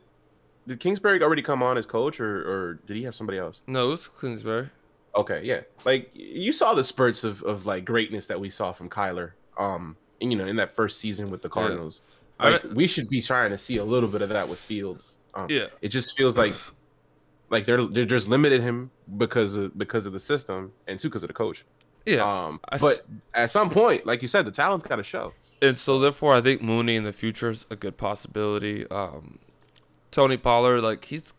did 0.67 0.79
Kingsbury 0.79 1.21
already 1.23 1.41
come 1.41 1.63
on 1.63 1.77
as 1.77 1.85
coach, 1.87 2.19
or 2.19 2.47
or 2.47 2.73
did 2.85 2.95
he 2.95 3.03
have 3.03 3.15
somebody 3.15 3.37
else? 3.39 3.63
No, 3.67 3.87
it 3.87 3.91
was 3.91 4.07
Kingsbury. 4.21 4.69
Okay, 5.15 5.41
yeah. 5.43 5.61
Like 5.85 6.09
you 6.13 6.53
saw 6.53 6.73
the 6.73 6.83
spurts 6.83 7.23
of, 7.23 7.41
of 7.43 7.65
like 7.65 7.83
greatness 7.83 8.27
that 8.27 8.39
we 8.39 8.49
saw 8.49 8.71
from 8.71 8.89
Kyler. 8.89 9.31
Um, 9.57 9.97
and, 10.21 10.31
you 10.31 10.37
know, 10.37 10.45
in 10.45 10.55
that 10.57 10.73
first 10.75 10.99
season 10.99 11.29
with 11.31 11.41
the 11.41 11.49
Cardinals. 11.49 12.01
I- 12.39 12.51
Like 12.51 12.63
we 12.73 12.87
should 12.87 13.09
be 13.09 13.21
trying 13.21 13.49
to 13.51 13.57
see 13.57 13.77
a 13.77 13.83
little 13.83 14.07
bit 14.07 14.21
of 14.21 14.29
that 14.29 14.47
with 14.47 14.59
Fields. 14.59 15.17
Um, 15.33 15.47
Yeah. 15.49 15.67
It 15.81 15.89
just 15.89 16.15
feels 16.17 16.37
like 16.37 16.53
like 17.51 17.65
they're 17.65 17.85
they're 17.85 18.05
just 18.05 18.27
limited 18.27 18.61
him 18.61 18.89
because 19.17 19.55
of 19.57 19.77
because 19.77 20.05
of 20.07 20.13
the 20.13 20.19
system 20.19 20.71
and 20.87 20.99
two 20.99 21.09
because 21.09 21.21
of 21.23 21.27
the 21.27 21.33
coach. 21.33 21.63
Yeah, 22.05 22.23
Um, 22.23 22.59
I 22.67 22.75
s- 22.75 22.81
but 22.81 23.01
at 23.35 23.51
some 23.51 23.69
point, 23.69 24.07
like 24.07 24.23
you 24.23 24.27
said, 24.27 24.45
the 24.45 24.51
talent's 24.51 24.83
got 24.83 24.95
to 24.95 25.03
show. 25.03 25.33
and 25.61 25.77
so 25.77 25.99
therefore, 25.99 26.33
I 26.33 26.41
think 26.41 26.61
Mooney 26.63 26.95
in 26.95 27.03
the 27.03 27.13
future 27.13 27.51
is 27.51 27.67
a 27.69 27.75
good 27.75 27.95
possibility. 27.97 28.87
Um, 28.89 29.37
Tony 30.09 30.37
Pollard, 30.37 30.81
like 30.81 31.05
he's 31.05 31.33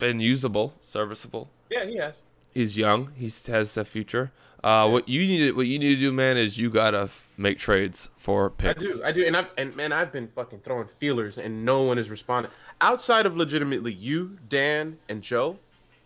been 0.00 0.18
usable, 0.18 0.74
serviceable. 0.80 1.50
Yeah, 1.70 1.84
he 1.84 1.96
has. 1.98 2.22
He's 2.50 2.76
young. 2.76 3.12
He 3.14 3.30
has 3.52 3.76
a 3.76 3.84
future. 3.84 4.32
Uh, 4.64 4.88
what 4.88 5.08
you 5.08 5.20
need, 5.20 5.52
what 5.52 5.66
you 5.68 5.78
need 5.78 5.94
to 5.94 6.00
do, 6.00 6.10
man, 6.10 6.36
is 6.36 6.58
you 6.58 6.68
gotta 6.68 7.02
f- 7.02 7.28
make 7.36 7.58
trades 7.60 8.08
for 8.16 8.46
I 8.58 8.62
picks. 8.72 8.82
do, 8.82 9.00
I 9.04 9.12
do, 9.12 9.24
and 9.24 9.36
I've 9.36 9.48
and 9.56 9.76
man, 9.76 9.92
I've 9.92 10.10
been 10.10 10.26
fucking 10.34 10.60
throwing 10.60 10.88
feelers, 10.98 11.38
and 11.38 11.64
no 11.64 11.82
one 11.82 11.96
is 11.96 12.10
responding. 12.10 12.50
Outside 12.80 13.26
of 13.26 13.36
legitimately 13.36 13.92
you, 13.92 14.38
Dan, 14.48 14.98
and 15.08 15.20
Joe, 15.22 15.58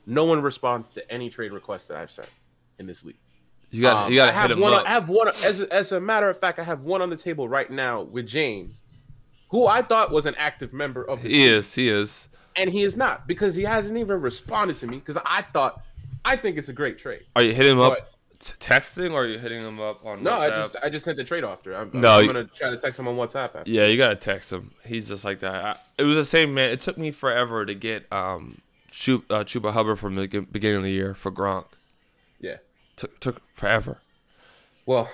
no 0.06 0.24
one 0.24 0.40
responds 0.40 0.88
to 0.90 1.12
any 1.12 1.28
trade 1.30 1.52
requests 1.52 1.86
that 1.88 1.98
I've 1.98 2.10
sent 2.10 2.28
in 2.78 2.86
this 2.86 3.04
league. 3.04 3.16
You 3.70 3.82
got 3.82 4.06
Um, 4.06 4.10
you 4.12 4.16
got 4.18 4.26
to 4.26 4.32
have 4.32 4.48
hit 4.50 4.56
him 4.56 4.62
one. 4.62 4.74
up. 4.74 4.86
I 4.86 4.90
have 4.90 5.08
one. 5.08 5.28
As 5.44 5.60
a, 5.62 5.72
as 5.72 5.92
a 5.92 6.00
matter 6.00 6.28
of 6.28 6.38
fact, 6.38 6.58
I 6.58 6.62
have 6.62 6.82
one 6.82 7.00
on 7.02 7.10
the 7.10 7.16
table 7.16 7.48
right 7.48 7.70
now 7.70 8.02
with 8.02 8.26
James, 8.26 8.84
who 9.50 9.66
I 9.66 9.82
thought 9.82 10.10
was 10.10 10.26
an 10.26 10.34
active 10.36 10.72
member 10.72 11.02
of 11.04 11.22
the 11.22 11.28
he 11.28 11.34
team, 11.44 11.54
is. 11.54 11.74
He 11.74 11.88
is. 11.88 12.28
and 12.56 12.68
he 12.70 12.82
is 12.82 12.96
not 12.96 13.26
because 13.26 13.54
he 13.54 13.62
hasn't 13.62 13.98
even 13.98 14.20
responded 14.20 14.76
to 14.78 14.86
me 14.86 14.96
because 14.98 15.16
I 15.24 15.42
thought 15.42 15.82
I 16.24 16.36
think 16.36 16.56
it's 16.58 16.68
a 16.68 16.72
great 16.74 16.98
trade. 16.98 17.22
Are 17.36 17.42
you 17.42 17.54
hitting 17.54 17.72
him 17.72 17.80
up 17.80 17.94
But- 17.94 18.10
t- 18.10 18.11
texting 18.60 19.12
or 19.12 19.22
are 19.22 19.26
you 19.26 19.38
hitting 19.38 19.62
him 19.62 19.80
up 19.80 20.04
on 20.04 20.22
No, 20.22 20.32
I 20.32 20.50
just 20.50 20.76
I 20.82 20.88
just 20.90 21.04
sent 21.04 21.16
the 21.16 21.24
trade 21.24 21.44
after. 21.44 21.74
I'm, 21.74 21.90
No, 21.92 22.18
I'm 22.18 22.26
gonna 22.26 22.44
try 22.44 22.70
to 22.70 22.76
text 22.76 22.98
him 22.98 23.08
on 23.08 23.16
WhatsApp. 23.16 23.54
After. 23.56 23.70
Yeah, 23.70 23.86
you 23.86 23.96
gotta 23.96 24.16
text 24.16 24.52
him. 24.52 24.72
He's 24.84 25.08
just 25.08 25.24
like 25.24 25.40
that. 25.40 25.64
I, 25.64 25.76
it 25.98 26.04
was 26.04 26.16
the 26.16 26.24
same 26.24 26.54
man. 26.54 26.70
It 26.70 26.80
took 26.80 26.98
me 26.98 27.10
forever 27.10 27.64
to 27.66 27.74
get 27.74 28.10
um 28.12 28.60
Chuba, 28.92 29.22
uh, 29.30 29.44
Chuba 29.44 29.72
Hubbard 29.72 29.98
from 29.98 30.16
the 30.16 30.26
beginning 30.26 30.78
of 30.78 30.82
the 30.84 30.90
year 30.92 31.14
for 31.14 31.30
Gronk. 31.32 31.66
Yeah. 32.40 32.56
Took 32.96 33.18
took 33.20 33.42
forever. 33.54 33.98
Well, 34.86 35.08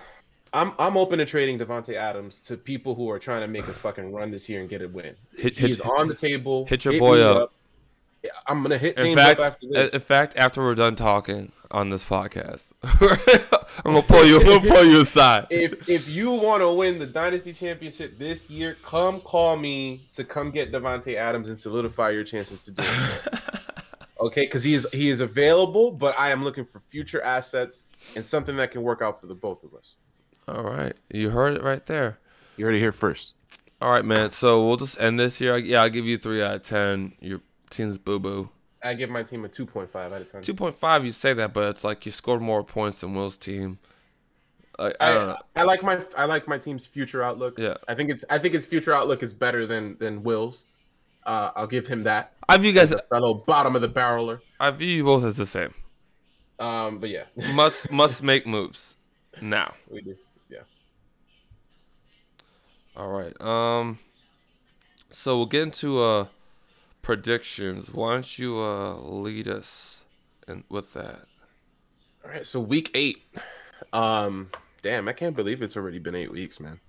I'm 0.53 0.72
I'm 0.79 0.97
open 0.97 1.18
to 1.18 1.26
trading 1.26 1.59
Davante 1.59 1.95
Adams 1.95 2.41
to 2.43 2.57
people 2.57 2.95
who 2.95 3.11
are 3.11 3.18
trying 3.18 3.43
to 3.43 3.49
make 3.49 3.68
a 3.68 3.72
fucking 3.74 4.12
run 4.12 4.31
this 4.31 4.49
year 4.49 4.61
and 4.61 4.68
get 4.68 4.83
a 4.83 4.89
win. 4.89 5.14
Hit- 5.37 5.57
He's 5.59 5.79
hit- 5.79 5.87
on 5.87 6.09
the 6.09 6.14
table. 6.14 6.64
hit 6.66 6.85
your 6.85 6.93
me 6.95 6.99
boy 6.99 7.20
up. 7.22 7.53
Yeah, 8.24 8.31
I'm 8.49 8.62
gonna 8.62 8.79
hit 8.79 8.97
In 8.99 9.05
James 9.05 9.20
fact, 9.20 9.39
up 9.41 9.47
after 9.47 9.66
this. 9.68 9.93
in 9.95 10.01
fact, 10.01 10.33
after 10.37 10.61
we're 10.62 10.74
done 10.74 10.97
talking 10.97 11.53
on 11.71 11.91
this 11.91 12.05
podcast, 12.05 12.73
I'm 12.83 13.93
gonna 13.93 14.03
pull 14.03 14.25
you. 14.25 14.41
I'm 14.41 14.47
gonna 14.47 14.75
pull 14.75 14.85
you 14.85 15.01
aside. 15.01 15.47
if 15.51 15.89
if 15.89 16.09
you 16.09 16.31
want 16.31 16.62
to 16.62 16.71
win 16.73 16.99
the 16.99 17.07
dynasty 17.07 17.53
championship 17.53 18.19
this 18.19 18.49
year, 18.49 18.77
come 18.85 19.21
call 19.21 19.57
me 19.57 20.09
to 20.12 20.25
come 20.25 20.51
get 20.51 20.73
Davante 20.73 21.16
Adams 21.16 21.49
and 21.49 21.59
solidify 21.59 22.11
your 22.11 22.25
chances 22.25 22.62
to 22.62 22.71
do 22.71 22.83
it. 22.85 23.41
okay, 24.21 24.43
because 24.43 24.64
he 24.64 24.75
is 24.75 24.87
he 24.93 25.09
is 25.09 25.21
available, 25.21 25.91
but 25.91 26.19
I 26.19 26.31
am 26.31 26.43
looking 26.43 26.64
for 26.64 26.81
future 26.81 27.23
assets 27.23 27.91
and 28.16 28.25
something 28.25 28.57
that 28.57 28.71
can 28.71 28.83
work 28.83 29.03
out 29.03 29.21
for 29.21 29.27
the 29.27 29.35
both 29.35 29.62
of 29.64 29.75
us. 29.75 29.95
All 30.49 30.62
right, 30.62 30.97
you 31.12 31.31
heard 31.31 31.55
it 31.55 31.62
right 31.62 31.85
there. 31.87 32.19
You 32.57 32.64
heard 32.64 32.75
it 32.75 32.81
here 32.81 32.93
first. 32.93 33.35
All 33.81 33.91
right, 33.91 34.05
man. 34.05 34.31
So 34.31 34.66
we'll 34.66 34.77
just 34.77 35.01
end 35.01 35.19
this 35.19 35.39
here. 35.39 35.57
Yeah, 35.57 35.83
I'll 35.83 35.91
give 35.91 36.07
you 36.07 36.19
three 36.19 36.43
out 36.43 36.57
of 36.57 36.62
ten. 36.62 37.12
Your 37.21 37.41
team's 37.71 37.99
boo 37.99 38.19
boo. 38.19 38.49
I 38.83 38.95
give 38.95 39.11
my 39.11 39.22
team 39.22 39.45
a 39.45 39.49
2.5 39.49 39.95
out 39.97 40.12
of 40.12 40.31
10. 40.31 40.43
Two 40.43 40.55
point 40.55 40.76
five. 40.79 41.05
You 41.05 41.12
say 41.12 41.33
that, 41.35 41.53
but 41.53 41.68
it's 41.68 41.83
like 41.85 42.07
you 42.07 42.12
scored 42.12 42.41
more 42.41 42.62
points 42.62 43.01
than 43.01 43.14
Will's 43.14 43.37
team. 43.37 43.79
I 44.79 44.93
know. 45.01 45.37
I, 45.57 45.61
I 45.61 45.64
like 45.64 45.83
my 45.83 46.01
I 46.16 46.24
like 46.26 46.47
my 46.47 46.57
team's 46.57 46.87
future 46.87 47.20
outlook. 47.24 47.59
Yeah. 47.59 47.74
I 47.89 47.97
think 47.97 48.11
it's 48.11 48.24
I 48.31 48.39
think 48.39 48.55
its 48.55 48.64
future 48.64 48.93
outlook 48.95 49.24
is 49.24 49.33
better 49.33 49.66
than 49.66 49.97
than 49.99 50.22
Will's. 50.22 50.64
Uh, 51.26 51.51
I'll 51.57 51.66
give 51.66 51.89
him 51.89 52.05
that. 52.05 52.33
I 52.49 52.57
view 52.59 52.68
you 52.68 52.74
guys. 52.74 52.93
As 52.93 53.01
a 53.01 53.03
fellow 53.03 53.35
bottom 53.35 53.74
of 53.74 53.83
the 53.83 53.89
barreler. 53.89 54.41
I 54.61 54.70
view 54.70 54.89
you 54.89 55.05
both 55.05 55.24
as 55.24 55.37
the 55.37 55.47
same. 55.47 55.74
Um, 56.61 56.99
but 57.01 57.11
yeah, 57.11 57.24
Must 57.53 57.91
must 57.91 58.22
make 58.22 58.47
moves 58.47 58.95
now. 59.43 59.74
we 59.91 60.01
do. 60.01 60.16
Yeah. 60.49 60.59
All 62.97 63.09
right. 63.09 63.39
Um. 63.41 63.99
So 65.11 65.37
we'll 65.39 65.47
get 65.47 65.62
into 65.62 66.01
uh 66.01 66.26
predictions. 67.03 67.92
Why 67.92 68.14
don't 68.14 68.38
you 68.38 68.61
uh 68.61 68.94
lead 68.96 69.49
us 69.49 70.01
in 70.46 70.64
with 70.68 70.92
that? 70.94 71.26
All 72.24 72.30
right. 72.30 72.46
So 72.46 72.61
week 72.61 72.90
eight. 72.94 73.22
Um, 73.92 74.51
damn, 74.82 75.09
I 75.09 75.12
can't 75.12 75.36
believe 75.36 75.62
it's 75.62 75.76
already 75.76 75.99
been 75.99 76.14
eight 76.14 76.30
weeks, 76.30 76.61
man. 76.61 76.80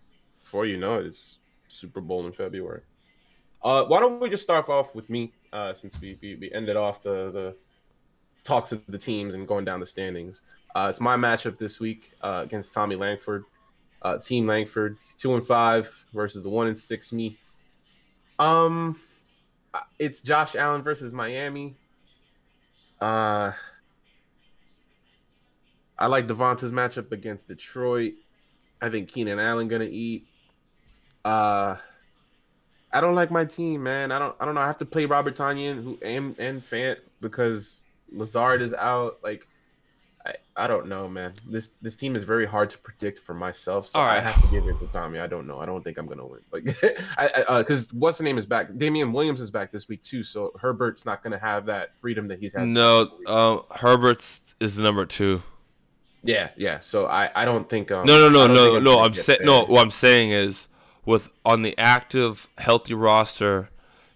Before 0.43 0.66
you 0.66 0.78
know 0.78 0.99
it, 0.99 1.05
it's 1.05 1.39
Super 1.68 2.01
Bowl 2.01 2.26
in 2.26 2.32
February. 2.32 2.82
Uh, 3.62 3.86
why 3.86 3.99
don't 3.99 4.20
we 4.20 4.30
just 4.30 4.43
start 4.43 4.70
off 4.70 4.95
with 4.95 5.10
me? 5.10 5.32
Uh, 5.53 5.74
since 5.74 5.99
we 5.99 6.18
we, 6.22 6.36
we 6.36 6.51
ended 6.51 6.76
off 6.76 7.01
the 7.01 7.32
the 7.32 7.55
talks 8.43 8.72
of 8.72 8.82
the 8.88 8.97
teams 8.97 9.34
and 9.34 9.47
going 9.47 9.66
down 9.66 9.80
the 9.80 9.86
standings. 9.86 10.41
Uh, 10.76 10.88
it's 10.89 11.01
my 11.01 11.16
matchup 11.16 11.57
this 11.57 11.80
week 11.80 12.14
uh, 12.22 12.41
against 12.43 12.74
Tommy 12.74 12.95
Langford. 12.95 13.43
Uh, 14.01 14.18
Team 14.18 14.47
Langford, 14.47 14.97
two 15.18 15.36
and 15.36 15.45
five 15.45 15.93
versus 16.14 16.43
the 16.43 16.49
one 16.49 16.68
and 16.68 16.78
six 16.78 17.12
me. 17.12 17.38
Um, 18.38 18.97
it's 19.97 20.22
Josh 20.22 20.55
Allen 20.55 20.82
versus 20.84 21.13
Miami. 21.13 21.78
Uh, 22.99 23.51
I 25.97 26.07
like 26.07 26.28
Devonta's 26.28 26.72
matchup 26.72 27.11
against 27.11 27.47
Detroit. 27.47 28.13
I 28.82 28.89
think 28.89 29.11
Keenan 29.11 29.39
Allen 29.39 29.67
gonna 29.67 29.86
eat. 29.86 30.28
Uh, 31.26 31.76
I 32.91 33.01
don't 33.01 33.15
like 33.15 33.30
my 33.30 33.45
team, 33.45 33.84
man. 33.84 34.11
I 34.11 34.20
don't. 34.20 34.36
I 34.39 34.45
don't 34.45 34.55
know. 34.55 34.61
I 34.61 34.67
have 34.67 34.78
to 34.80 34.86
play 34.86 35.05
Robert 35.05 35.36
Tonyan 35.36 35.84
who 35.84 35.99
and 36.01 36.38
and 36.39 36.61
Fant 36.61 36.97
because 37.22 37.86
Lazard 38.11 38.61
is 38.61 38.74
out. 38.74 39.20
Like, 39.24 39.47
I 40.56 40.64
I 40.64 40.68
don't 40.68 40.88
know, 40.88 41.08
man. 41.08 41.34
This 41.48 41.78
this 41.78 41.96
team 41.96 42.16
is 42.16 42.24
very 42.24 42.46
hard 42.46 42.70
to 42.72 42.78
predict 42.78 43.20
for 43.20 43.34
myself. 43.34 43.88
So 43.88 44.00
All 44.00 44.06
I 44.06 44.20
have 44.20 44.42
to 44.42 44.48
give 44.50 44.68
it 44.68 44.78
to 44.80 44.88
Tommy. 44.88 45.20
I 45.20 45.28
don't 45.28 45.48
know. 45.48 45.60
I 45.60 45.66
don't 45.66 45.84
think 45.84 45.98
I'm 45.98 46.08
gonna 46.08 46.26
win. 46.26 46.42
Like, 46.52 46.78
I 47.18 47.60
because 47.60 47.92
what's 47.94 48.18
the 48.18 48.24
name 48.24 48.38
is 48.38 48.46
back. 48.46 48.76
Damien 48.78 49.14
Williams 49.14 49.40
is 49.40 49.52
back 49.52 49.72
this 49.72 49.88
week 49.88 50.04
too. 50.04 50.24
So 50.24 50.52
Herbert's 50.60 51.06
not 51.06 51.24
gonna 51.24 51.40
have 51.40 51.66
that 51.68 51.98
freedom 51.98 52.28
that 52.28 52.40
he's 52.40 52.54
had. 52.54 52.68
No, 52.68 53.10
um, 53.28 53.64
Herbert's 53.72 54.42
is 54.60 54.78
number 54.78 55.06
two. 55.06 55.42
Yeah, 56.24 56.50
yeah. 56.58 56.80
So 56.80 57.06
I 57.06 57.30
I 57.34 57.46
don't 57.46 57.70
think. 57.70 57.92
Um, 57.92 58.06
No, 58.06 58.20
no, 58.20 58.30
no, 58.30 58.54
no, 58.54 58.80
no. 58.80 59.00
I'm 59.00 59.14
saying 59.14 59.40
no. 59.44 59.66
What 59.66 59.82
I'm 59.82 59.92
saying 59.92 60.32
is, 60.32 60.68
with 61.06 61.30
on 61.46 61.62
the 61.62 61.78
active, 61.78 62.48
healthy 62.58 62.94
roster, 62.94 63.70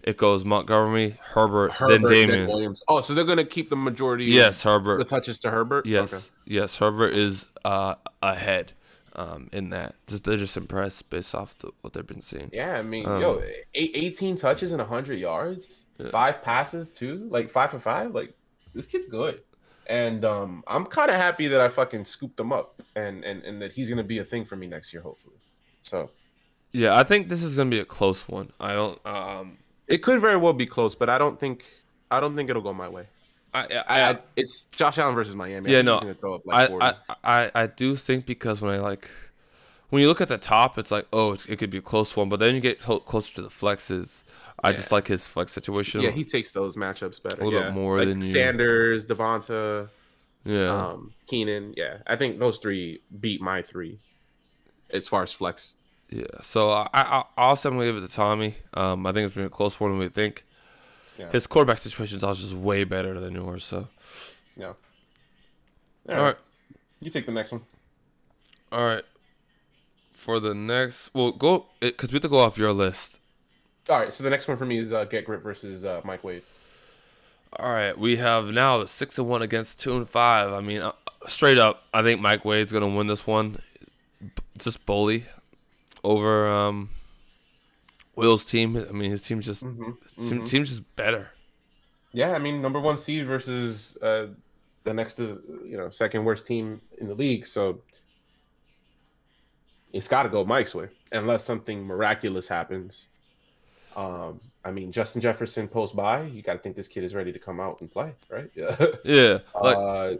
it 0.04 0.16
goes 0.16 0.44
Montgomery, 0.44 1.18
Herbert, 1.20 1.72
Herbert, 1.72 2.08
then 2.08 2.28
Damien. 2.28 2.46
Williams. 2.46 2.82
Oh, 2.88 3.00
so 3.00 3.12
they're 3.14 3.24
gonna 3.24 3.44
keep 3.44 3.70
the 3.70 3.76
majority. 3.76 4.26
yes, 4.26 4.58
of 4.64 4.72
Herbert. 4.72 4.98
the 4.98 5.04
touches 5.04 5.38
to 5.40 5.50
Herbert. 5.50 5.86
Yes, 5.86 6.12
Okay. 6.14 6.24
yes, 6.46 6.76
Herbert 6.76 7.14
is 7.14 7.46
uh, 7.64 7.94
ahead 8.22 8.72
um, 9.16 9.48
in 9.52 9.70
that. 9.70 9.94
Just 10.06 10.24
they're 10.24 10.36
just 10.36 10.56
impressed 10.56 11.08
based 11.10 11.34
off 11.34 11.56
the, 11.58 11.70
what 11.80 11.92
they've 11.94 12.06
been 12.06 12.20
seeing. 12.22 12.50
Yeah, 12.52 12.78
I 12.78 12.82
mean, 12.82 13.06
Um, 13.06 13.20
yo, 13.20 13.42
eight, 13.74 13.90
18 13.94 14.36
touches 14.36 14.72
and 14.72 14.80
100 14.80 15.18
yards, 15.18 15.86
Yeah. 15.98 16.10
five 16.10 16.42
passes 16.42 16.90
too, 16.90 17.26
like 17.30 17.48
five 17.50 17.70
for 17.70 17.78
five. 17.78 18.14
Like 18.14 18.34
this 18.74 18.86
kid's 18.86 19.06
good, 19.08 19.40
and 19.86 20.24
um, 20.24 20.62
I'm 20.66 20.84
kind 20.84 21.08
of 21.10 21.16
happy 21.16 21.46
that 21.48 21.60
I 21.60 21.68
fucking 21.68 22.04
scooped 22.04 22.38
him 22.38 22.52
up, 22.52 22.82
and 22.94 23.24
and 23.24 23.42
and 23.42 23.62
that 23.62 23.72
he's 23.72 23.88
gonna 23.88 24.02
be 24.04 24.18
a 24.18 24.24
thing 24.24 24.44
for 24.44 24.56
me 24.56 24.66
next 24.66 24.92
year, 24.92 25.00
hopefully. 25.02 25.36
So 25.80 26.10
Yeah, 26.72 26.94
I 26.98 27.04
think 27.04 27.28
this 27.28 27.42
is 27.42 27.56
gonna 27.56 27.70
be 27.70 27.78
a 27.80 27.84
close 27.84 28.28
one. 28.28 28.50
I 28.60 28.72
don't. 28.74 28.98
Um, 29.06 29.58
it 29.88 29.98
could 29.98 30.20
very 30.20 30.36
well 30.36 30.52
be 30.52 30.66
close, 30.66 30.94
but 30.94 31.08
I 31.08 31.18
don't 31.18 31.38
think 31.38 31.64
I 32.10 32.20
don't 32.20 32.36
think 32.36 32.50
it'll 32.50 32.62
go 32.62 32.72
my 32.72 32.88
way. 32.88 33.06
I, 33.52 33.60
I, 33.60 33.82
I, 33.86 34.10
I 34.10 34.18
it's 34.36 34.64
Josh 34.66 34.98
Allen 34.98 35.14
versus 35.14 35.36
Miami. 35.36 35.70
Yeah, 35.70 35.78
think 35.78 36.04
no, 36.04 36.12
throw 36.14 36.34
up 36.34 36.42
like 36.44 36.70
I, 36.70 36.94
I, 37.08 37.14
I, 37.24 37.50
I 37.54 37.66
do 37.66 37.94
think 37.94 38.26
because 38.26 38.60
when 38.60 38.74
I 38.74 38.78
like 38.78 39.08
when 39.90 40.02
you 40.02 40.08
look 40.08 40.20
at 40.20 40.28
the 40.28 40.38
top, 40.38 40.78
it's 40.78 40.90
like 40.90 41.06
oh, 41.12 41.32
it's, 41.32 41.46
it 41.46 41.56
could 41.56 41.70
be 41.70 41.78
a 41.78 41.82
close 41.82 42.16
one, 42.16 42.28
but 42.28 42.40
then 42.40 42.54
you 42.54 42.60
get 42.60 42.80
closer 42.80 43.34
to 43.34 43.42
the 43.42 43.48
flexes. 43.48 44.22
I 44.62 44.72
just 44.72 44.90
like 44.90 45.08
his 45.08 45.26
flex 45.26 45.52
situation. 45.52 46.00
yeah, 46.00 46.10
he 46.10 46.24
takes 46.24 46.52
those 46.52 46.76
matchups 46.76 47.22
better. 47.22 47.42
A 47.42 47.44
little 47.44 47.60
yeah. 47.60 47.66
bit 47.66 47.74
more 47.74 47.98
like 47.98 48.08
than 48.08 48.22
you- 48.22 48.26
Sanders, 48.26 49.06
Devonta. 49.06 49.90
yeah. 50.44 50.68
um 50.68 51.12
Keenan. 51.26 51.74
Yeah, 51.76 51.98
I 52.06 52.16
think 52.16 52.38
those 52.38 52.58
three 52.60 53.02
beat 53.20 53.42
my 53.42 53.60
three 53.60 53.98
as 54.90 55.06
far 55.06 55.22
as 55.22 55.32
flex. 55.32 55.76
Yeah, 56.14 56.26
so 56.42 56.70
I, 56.70 56.86
I 56.94 57.24
I'll 57.36 57.56
say 57.56 57.68
I'm 57.68 57.74
gonna 57.74 57.86
give 57.86 57.96
it 57.96 58.06
to 58.06 58.14
Tommy. 58.14 58.54
Um, 58.72 59.04
I 59.04 59.10
think 59.12 59.26
it's 59.26 59.34
been 59.34 59.46
a 59.46 59.50
close 59.50 59.80
one. 59.80 59.98
We 59.98 60.08
think 60.08 60.44
Yeah. 61.18 61.30
his 61.32 61.46
quarterback 61.48 61.78
situation 61.78 62.16
is 62.18 62.22
also 62.22 62.42
just 62.42 62.54
way 62.54 62.84
better 62.84 63.18
than 63.18 63.34
yours. 63.34 63.64
So 63.64 63.88
Yeah. 64.56 64.74
all 66.08 66.22
right, 66.22 66.36
you 67.00 67.10
take 67.10 67.26
the 67.26 67.32
next 67.32 67.50
one. 67.50 67.62
all 68.70 68.84
right. 68.86 69.02
For 70.12 70.38
the 70.40 70.54
next, 70.54 71.10
well, 71.12 71.32
go 71.32 71.66
because 71.80 72.10
we 72.10 72.16
have 72.16 72.22
to 72.22 72.28
go 72.28 72.38
off 72.38 72.56
your 72.56 72.72
list. 72.72 73.18
All 73.90 73.98
right, 73.98 74.12
so 74.12 74.22
the 74.22 74.30
next 74.30 74.46
one 74.46 74.56
for 74.56 74.64
me 74.64 74.78
is 74.78 74.92
uh, 74.92 75.04
Get 75.04 75.24
Grip 75.26 75.42
versus 75.42 75.84
uh, 75.84 76.00
Mike 76.04 76.22
Wade. 76.22 76.42
All 77.58 77.70
right, 77.72 77.98
we 77.98 78.16
have 78.16 78.46
now 78.46 78.84
six 78.86 79.18
and 79.18 79.28
one 79.28 79.42
against 79.42 79.80
two 79.80 79.96
and 79.96 80.08
five. 80.08 80.52
I 80.52 80.60
mean, 80.60 80.80
uh, 80.80 80.92
straight 81.26 81.58
up, 81.58 81.82
I 81.92 82.02
think 82.02 82.20
Mike 82.20 82.44
Wade's 82.44 82.70
gonna 82.72 82.88
win 82.88 83.08
this 83.08 83.26
one. 83.26 83.58
B- 84.20 84.30
Just 84.58 84.86
bully 84.86 85.26
over 86.04 86.48
um, 86.48 86.90
Will's 88.14 88.44
team. 88.44 88.76
I 88.76 88.92
mean, 88.92 89.10
his 89.10 89.22
team's 89.22 89.46
just 89.46 89.64
his 90.16 90.28
team, 90.28 90.44
team's 90.44 90.68
just 90.68 90.96
better. 90.96 91.30
Yeah, 92.12 92.32
I 92.32 92.38
mean 92.38 92.62
number 92.62 92.78
one 92.78 92.96
seed 92.96 93.26
versus 93.26 93.98
uh, 94.00 94.28
the 94.84 94.94
next 94.94 95.16
to 95.16 95.42
you 95.66 95.76
know 95.76 95.90
second 95.90 96.24
worst 96.24 96.46
team 96.46 96.80
in 96.98 97.08
the 97.08 97.14
league, 97.14 97.46
so 97.46 97.80
it's 99.92 100.06
got 100.06 100.24
to 100.24 100.28
go 100.28 100.44
Mike's 100.44 100.74
way 100.74 100.88
unless 101.12 101.42
something 101.42 101.84
miraculous 101.84 102.46
happens. 102.46 103.08
Um, 103.96 104.40
I 104.64 104.70
mean 104.70 104.92
Justin 104.92 105.20
Jefferson 105.20 105.66
post 105.66 105.96
by, 105.96 106.22
you 106.22 106.42
got 106.42 106.52
to 106.52 106.58
think 106.60 106.76
this 106.76 106.88
kid 106.88 107.02
is 107.02 107.14
ready 107.14 107.32
to 107.32 107.38
come 107.38 107.58
out 107.58 107.80
and 107.80 107.90
play, 107.90 108.12
right? 108.28 108.50
Yeah. 108.54 108.76
Yeah, 109.04 109.38
like 109.60 109.76
uh, 109.76 110.14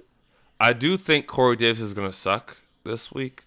I 0.58 0.72
do 0.72 0.96
think 0.96 1.26
Corey 1.26 1.56
Davis 1.56 1.80
is 1.80 1.94
gonna 1.94 2.12
suck 2.12 2.56
this 2.84 3.12
week. 3.12 3.44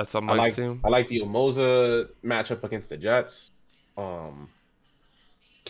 That's 0.00 0.14
on 0.14 0.30
I 0.30 0.34
like 0.34 0.54
team. 0.54 0.80
I 0.82 0.88
like 0.88 1.08
the 1.08 1.20
Uzomah 1.20 2.08
matchup 2.24 2.64
against 2.64 2.88
the 2.88 2.96
Jets. 2.96 3.50
Um, 3.98 4.48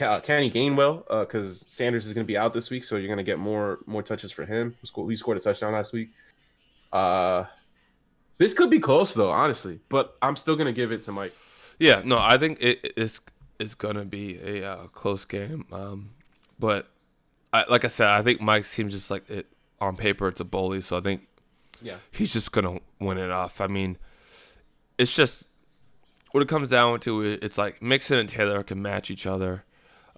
uh, 0.01 0.21
Kenny 0.21 0.49
Gainwell, 0.49 1.03
uh, 1.11 1.21
because 1.25 1.65
Sanders 1.67 2.07
is 2.07 2.13
going 2.13 2.25
to 2.25 2.29
be 2.29 2.39
out 2.39 2.55
this 2.55 2.71
week, 2.71 2.85
so 2.85 2.95
you're 2.97 3.09
going 3.09 3.19
to 3.19 3.25
get 3.25 3.41
more 3.41 3.81
more 3.87 4.05
touches 4.05 4.31
for 4.31 4.47
him. 4.47 4.77
He 4.81 4.87
scored, 4.87 5.11
who 5.11 5.17
scored 5.17 5.37
a 5.37 5.41
touchdown 5.41 5.73
last 5.73 5.93
week? 5.93 6.11
Uh, 6.93 7.45
this 8.39 8.55
could 8.55 8.71
be 8.71 8.79
close 8.79 9.15
though, 9.15 9.31
honestly, 9.31 9.81
but 9.89 10.17
I'm 10.23 10.37
still 10.37 10.55
gonna 10.57 10.73
give 10.73 10.93
it 10.93 11.03
to 11.05 11.13
Mike. 11.13 11.35
Yeah, 11.81 12.03
no, 12.05 12.19
I 12.19 12.39
think 12.39 12.59
it 12.61 12.93
is 12.97 13.21
it's 13.59 13.75
gonna 13.75 14.05
be 14.05 14.39
a 14.39 14.65
uh, 14.65 14.87
close 14.87 15.25
game. 15.25 15.67
Um, 15.73 16.11
but 16.59 16.89
I, 17.53 17.65
like 17.69 17.85
I 17.85 17.89
said, 17.89 18.09
I 18.09 18.23
think 18.23 18.41
Mike's 18.41 18.75
team 18.75 18.89
just 18.89 19.11
like 19.11 19.29
it 19.29 19.47
on 19.81 19.97
paper. 19.97 20.29
It's 20.29 20.41
a 20.41 20.45
bully, 20.45 20.81
so 20.81 20.97
I 20.97 21.01
think 21.01 21.27
Yeah. 21.83 21.97
he's 22.13 22.33
just 22.33 22.53
gonna 22.53 22.79
win 23.01 23.19
it 23.19 23.31
off. 23.31 23.61
I 23.61 23.67
mean, 23.67 23.99
it's 25.01 25.15
just 25.15 25.47
what 26.33 26.43
it 26.43 26.49
comes 26.49 26.71
down 26.71 27.01
to. 27.01 27.23
It's 27.23 27.57
like 27.59 27.81
Mixon 27.83 28.19
and 28.19 28.29
Taylor 28.29 28.63
can 28.63 28.81
match 28.83 29.11
each 29.11 29.27
other. 29.27 29.65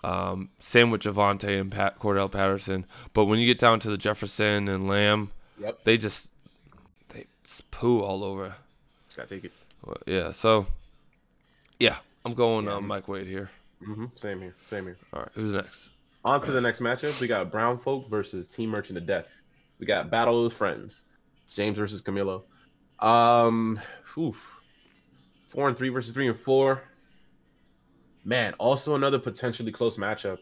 Um, 0.05 0.51
same 0.59 0.91
with 0.91 1.03
Javonte 1.03 1.61
and 1.61 1.71
Pat 1.71 1.99
Cordarrelle 2.01 2.31
Patterson. 2.31 2.87
But 3.13 3.27
when 3.27 3.39
you 3.39 3.47
get 3.47 3.59
down 3.61 3.79
to 3.81 3.91
the 3.91 3.97
Jefferson 3.97 4.69
and 4.69 4.89
Lamb, 4.89 5.31
Yep. 5.61 5.85
they 5.85 5.97
just 5.97 6.31
they 7.11 7.27
just 7.45 7.71
poo 7.71 8.01
all 8.01 8.25
over. 8.25 8.57
Just 9.07 9.17
gotta 9.17 9.29
take 9.29 9.45
it. 9.45 9.53
Yeah, 10.07 10.33
so 10.33 10.67
yeah, 11.79 11.97
I'm 12.25 12.35
going 12.35 12.69
uh, 12.69 12.81
Mike 12.81 13.07
Wade 13.09 13.27
here. 13.29 13.51
hmm 13.85 14.07
Same 14.17 14.41
here. 14.41 14.55
Same 14.67 14.85
here. 14.85 14.97
All 15.13 15.21
right, 15.21 15.29
who's 15.35 15.55
next? 15.55 15.91
On 16.25 16.41
to 16.43 16.53
the 16.53 16.61
next 16.61 16.81
matchup. 16.81 17.19
We 17.21 17.27
got 17.29 17.51
Brown 17.51 17.79
Folk 17.79 18.09
versus 18.11 18.49
Team 18.49 18.71
Merchant 18.71 18.97
of 18.99 19.07
Death. 19.07 19.41
We 19.79 19.87
got 19.87 20.11
Battle 20.11 20.45
of 20.45 20.51
the 20.51 20.57
Friends. 20.57 21.05
James 21.51 21.77
versus 21.79 22.01
Camilo. 22.03 22.43
Um, 23.01 23.79
oof. 24.17 24.41
Four 25.53 25.69
and 25.69 25.77
three 25.77 25.91
versus 25.91 26.15
three 26.15 26.27
and 26.29 26.37
four. 26.37 26.83
Man, 28.25 28.55
also 28.55 28.95
another 28.95 29.19
potentially 29.19 29.71
close 29.71 29.99
matchup. 29.99 30.39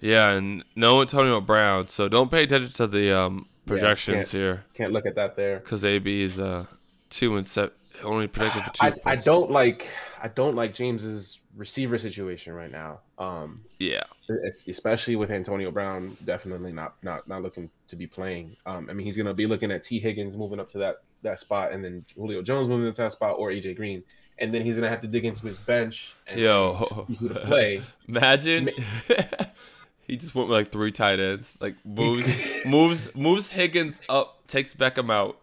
Yeah, 0.00 0.32
and 0.32 0.64
no 0.74 1.00
Antonio 1.02 1.40
Brown, 1.40 1.86
so 1.86 2.08
don't 2.08 2.30
pay 2.32 2.42
attention 2.42 2.72
to 2.72 2.86
the 2.88 3.16
um, 3.16 3.46
Yeah, 3.46 3.68
projections 3.68 4.16
can't- 4.16 4.42
here 4.42 4.64
Can't 4.74 4.92
look 4.92 5.06
at 5.06 5.14
that 5.14 5.36
there. 5.36 5.60
because 5.60 5.84
AB 5.84 6.22
is 6.24 6.40
uh 6.40 6.66
two 7.10 7.36
and 7.36 7.46
seven, 7.46 7.70
only 8.02 8.26
predicted 8.26 8.64
for 8.64 8.70
two. 8.70 8.86
I, 8.86 8.94
I 9.12 9.16
don't 9.16 9.52
like 9.52 9.88
I 10.20 10.26
don't 10.26 10.56
like 10.56 10.74
James's 10.74 11.40
receiver 11.54 11.96
situation 11.98 12.52
right 12.54 12.72
now. 12.72 13.02
Um, 13.18 13.62
Yeah, 13.78 14.02
especially 14.66 15.14
with 15.14 15.30
Antonio 15.30 15.70
Brown, 15.70 16.16
definitely 16.24 16.72
not 16.72 16.94
not 17.04 17.28
not 17.28 17.42
looking 17.42 17.70
to 17.86 17.94
be 17.94 18.08
playing. 18.08 18.56
Um, 18.66 18.88
I 18.90 18.94
mean, 18.94 19.04
he's 19.06 19.16
gonna 19.16 19.32
be 19.34 19.46
looking 19.46 19.70
at 19.70 19.84
Tee 19.84 20.00
Higgins 20.00 20.36
moving 20.36 20.58
up 20.58 20.68
to 20.70 20.78
that 20.78 20.96
that 21.22 21.38
spot, 21.38 21.70
and 21.72 21.84
then 21.84 22.04
Julio 22.16 22.42
Jones 22.42 22.66
moving 22.68 22.90
to 22.92 23.02
that 23.02 23.12
spot, 23.12 23.36
or 23.38 23.50
AJ 23.50 23.76
Green, 23.76 24.02
and 24.40 24.54
then 24.54 24.62
he's 24.62 24.76
gonna 24.76 24.88
have 24.88 25.00
to 25.02 25.06
dig 25.06 25.24
into 25.24 25.46
his 25.46 25.58
bench 25.58 26.14
and 26.26 26.40
Yo. 26.40 26.82
see 27.06 27.14
who 27.14 27.28
to 27.28 27.40
play. 27.40 27.82
imagine 28.08 28.70
he 30.02 30.16
just 30.16 30.34
went 30.34 30.48
with 30.48 30.58
like 30.58 30.72
three 30.72 30.92
tight 30.92 31.20
ends, 31.20 31.56
like 31.60 31.74
moves 31.84 32.28
moves 32.64 33.14
moves 33.14 33.48
Higgins 33.48 34.00
up, 34.08 34.46
takes 34.46 34.74
Beckham 34.74 35.12
out, 35.12 35.38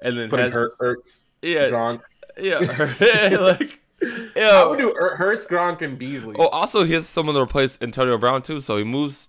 and 0.00 0.18
then 0.18 0.28
Put 0.28 0.40
has, 0.40 0.52
Hurt, 0.52 0.78
Ertz, 0.78 1.24
yeah 1.42 1.68
Gronk. 1.68 2.02
yeah 2.38 2.58
like 3.38 3.80
I 4.02 4.66
would 4.68 4.78
do 4.78 4.94
Hurts, 4.94 5.46
Gronk, 5.46 5.82
and 5.82 5.98
Beasley. 5.98 6.36
Oh, 6.38 6.48
also 6.48 6.84
he 6.84 6.94
has 6.94 7.06
someone 7.06 7.34
to 7.34 7.40
replace 7.40 7.78
Antonio 7.80 8.18
Brown 8.18 8.42
too, 8.42 8.60
so 8.60 8.76
he 8.76 8.84
moves 8.84 9.28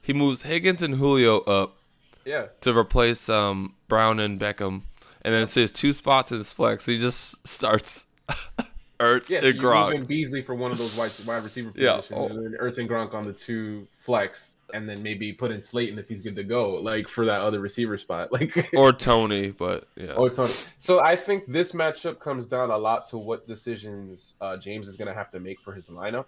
he 0.00 0.12
moves 0.12 0.42
Higgins 0.42 0.82
and 0.82 0.96
Julio 0.96 1.40
up 1.40 1.76
yeah, 2.24 2.46
to 2.62 2.76
replace 2.76 3.28
um 3.28 3.74
Brown 3.88 4.18
and 4.20 4.40
Beckham, 4.40 4.82
and 5.22 5.34
then 5.34 5.46
so 5.46 5.54
he 5.54 5.60
has 5.62 5.72
two 5.72 5.92
spots 5.92 6.32
in 6.32 6.38
his 6.38 6.52
flex. 6.52 6.86
He 6.86 6.98
just 6.98 7.46
starts 7.46 8.06
Ertz 9.00 9.28
yeah. 9.28 9.44
And 9.44 9.58
Gronk. 9.58 10.06
Beasley 10.06 10.40
for 10.40 10.54
one 10.54 10.70
of 10.70 10.78
those 10.78 10.96
wide 10.96 11.10
wide 11.26 11.42
receiver 11.44 11.72
Yeah, 11.74 11.96
positions, 11.96 12.18
oh. 12.20 12.26
and 12.34 12.44
then 12.44 12.56
Ertz 12.60 12.78
and 12.78 12.88
Gronk 12.88 13.12
on 13.12 13.24
the 13.24 13.32
two 13.32 13.88
flex, 13.98 14.56
and 14.72 14.88
then 14.88 15.02
maybe 15.02 15.32
put 15.32 15.50
in 15.50 15.60
Slayton 15.60 15.98
if 15.98 16.08
he's 16.08 16.20
good 16.22 16.36
to 16.36 16.44
go, 16.44 16.74
like 16.76 17.08
for 17.08 17.26
that 17.26 17.40
other 17.40 17.58
receiver 17.58 17.98
spot, 17.98 18.32
like 18.32 18.70
or 18.74 18.92
Tony, 18.92 19.50
but 19.50 19.88
yeah. 19.96 20.14
It's 20.18 20.38
on. 20.38 20.50
So 20.78 21.00
I 21.00 21.16
think 21.16 21.46
this 21.46 21.72
matchup 21.72 22.20
comes 22.20 22.46
down 22.46 22.70
a 22.70 22.78
lot 22.78 23.04
to 23.10 23.18
what 23.18 23.48
decisions 23.48 24.36
uh, 24.40 24.56
James 24.56 24.86
is 24.86 24.96
going 24.96 25.08
to 25.08 25.14
have 25.14 25.30
to 25.32 25.40
make 25.40 25.60
for 25.60 25.72
his 25.72 25.90
lineup. 25.90 26.26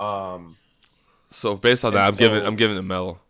Um, 0.00 0.56
So 1.30 1.54
based 1.56 1.84
on 1.84 1.92
that, 1.94 2.00
I'm 2.02 2.08
And 2.08 2.18
giving 2.18 2.40
so- 2.40 2.46
I'm 2.46 2.56
giving 2.56 2.76
it 2.76 2.82
Melo. 2.82 3.20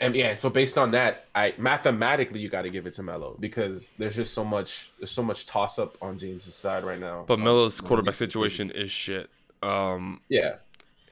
And 0.00 0.14
yeah, 0.14 0.36
so 0.36 0.50
based 0.50 0.76
on 0.78 0.90
that, 0.92 1.26
I 1.34 1.54
mathematically 1.58 2.40
you 2.40 2.48
got 2.48 2.62
to 2.62 2.70
give 2.70 2.86
it 2.86 2.92
to 2.94 3.02
Melo 3.02 3.36
because 3.40 3.92
there's 3.98 4.14
just 4.16 4.34
so 4.34 4.44
much 4.44 4.90
there's 4.98 5.10
so 5.10 5.22
much 5.22 5.46
toss 5.46 5.78
up 5.78 5.96
on 6.02 6.18
James's 6.18 6.54
side 6.54 6.84
right 6.84 7.00
now. 7.00 7.24
But 7.26 7.34
Um, 7.34 7.44
Melo's 7.44 7.80
when 7.80 7.88
quarterback 7.88 8.14
he 8.16 8.24
makes 8.24 8.32
decisions. 8.34 8.42
situation 8.42 8.70
is 8.72 8.90
shit. 8.90 9.30
Um, 9.62 10.20
Yeah, 10.28 10.56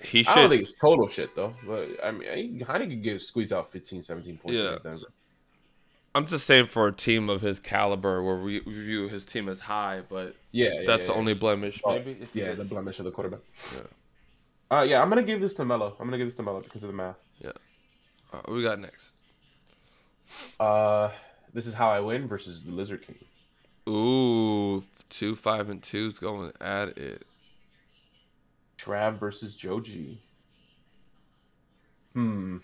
he 0.03 0.19
Should. 0.23 0.29
I 0.29 0.35
don't 0.37 0.51
think 0.51 0.63
it's 0.63 0.75
total 0.83 1.07
shit 1.09 1.35
though. 1.35 1.55
But 1.67 1.89
I 2.05 2.11
mean, 2.11 2.59
he 2.59 2.65
kind 2.65 2.83
of 2.83 2.89
could 2.91 3.03
give 3.03 3.23
squeeze 3.23 3.53
out 3.53 3.73
15, 3.73 4.03
17 4.03 4.37
points 4.39 4.61
Yeah. 4.61 4.97
I'm 6.17 6.27
just 6.27 6.47
saying 6.47 6.67
for 6.67 6.87
a 6.87 6.93
team 6.93 7.29
of 7.29 7.41
his 7.41 7.59
caliber, 7.59 8.23
where 8.23 8.37
we, 8.37 8.61
view 8.61 9.09
his 9.09 9.27
team 9.27 9.49
as 9.49 9.59
high, 9.59 10.03
but 10.09 10.37
Yeah, 10.53 10.67
yeah 10.67 10.83
that's 10.87 11.03
yeah, 11.03 11.07
the 11.09 11.13
yeah. 11.15 11.19
only 11.19 11.35
blemish. 11.35 11.81
Oh, 11.85 11.95
Maybe 11.95 12.19
yeah, 12.35 12.55
the 12.55 12.65
blemish 12.65 13.01
of 13.01 13.07
the 13.07 13.11
quarterback. 13.11 13.41
Yeah. 13.75 13.81
Uh, 14.79 14.83
yeah, 14.83 15.03
I'm 15.03 15.09
gonna 15.09 15.23
give 15.25 15.41
this 15.41 15.55
to 15.55 15.65
Melo. 15.65 15.97
I'm 15.99 16.07
gonna 16.07 16.19
give 16.19 16.27
this 16.29 16.37
to 16.37 16.43
Melo 16.45 16.61
because 16.61 16.85
of 16.85 16.89
the 16.89 16.95
math. 16.97 17.17
What 18.45 18.53
we 18.53 18.63
got 18.63 18.79
next? 18.79 19.15
Uh, 20.59 21.11
this 21.53 21.67
is 21.67 21.75
how 21.75 21.91
I 21.91 22.01
win 22.01 22.27
versus 22.27 22.63
the 22.65 22.73
Lizard 22.73 23.07
King. 23.07 23.17
Ooh, 23.89 24.83
two 25.11 25.37
five 25.37 25.69
and 25.69 25.83
two's 25.83 26.19
going 26.19 26.53
at 26.61 26.97
it. 26.97 27.27
Trav 28.79 29.19
versus 29.19 29.55
Joji. 29.57 30.21
Hmm. 32.15 32.59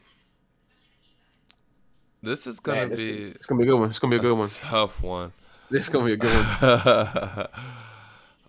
This 2.22 2.46
is 2.46 2.60
gonna 2.60 2.86
Man, 2.86 2.96
be 2.96 3.22
it's 3.22 3.46
gonna 3.46 3.58
be 3.60 3.64
a 3.66 3.70
good 3.70 3.80
one. 3.80 3.90
It's 3.90 3.98
gonna 3.98 4.10
be 4.10 4.16
a 4.18 4.20
good 4.20 4.32
a 4.32 4.34
one. 4.34 4.48
tough 4.48 5.02
one. 5.02 5.32
This 5.70 5.84
is 5.84 5.90
gonna 5.90 6.06
be 6.06 6.12
a 6.14 6.16
good 6.16 6.34
one. 6.34 7.46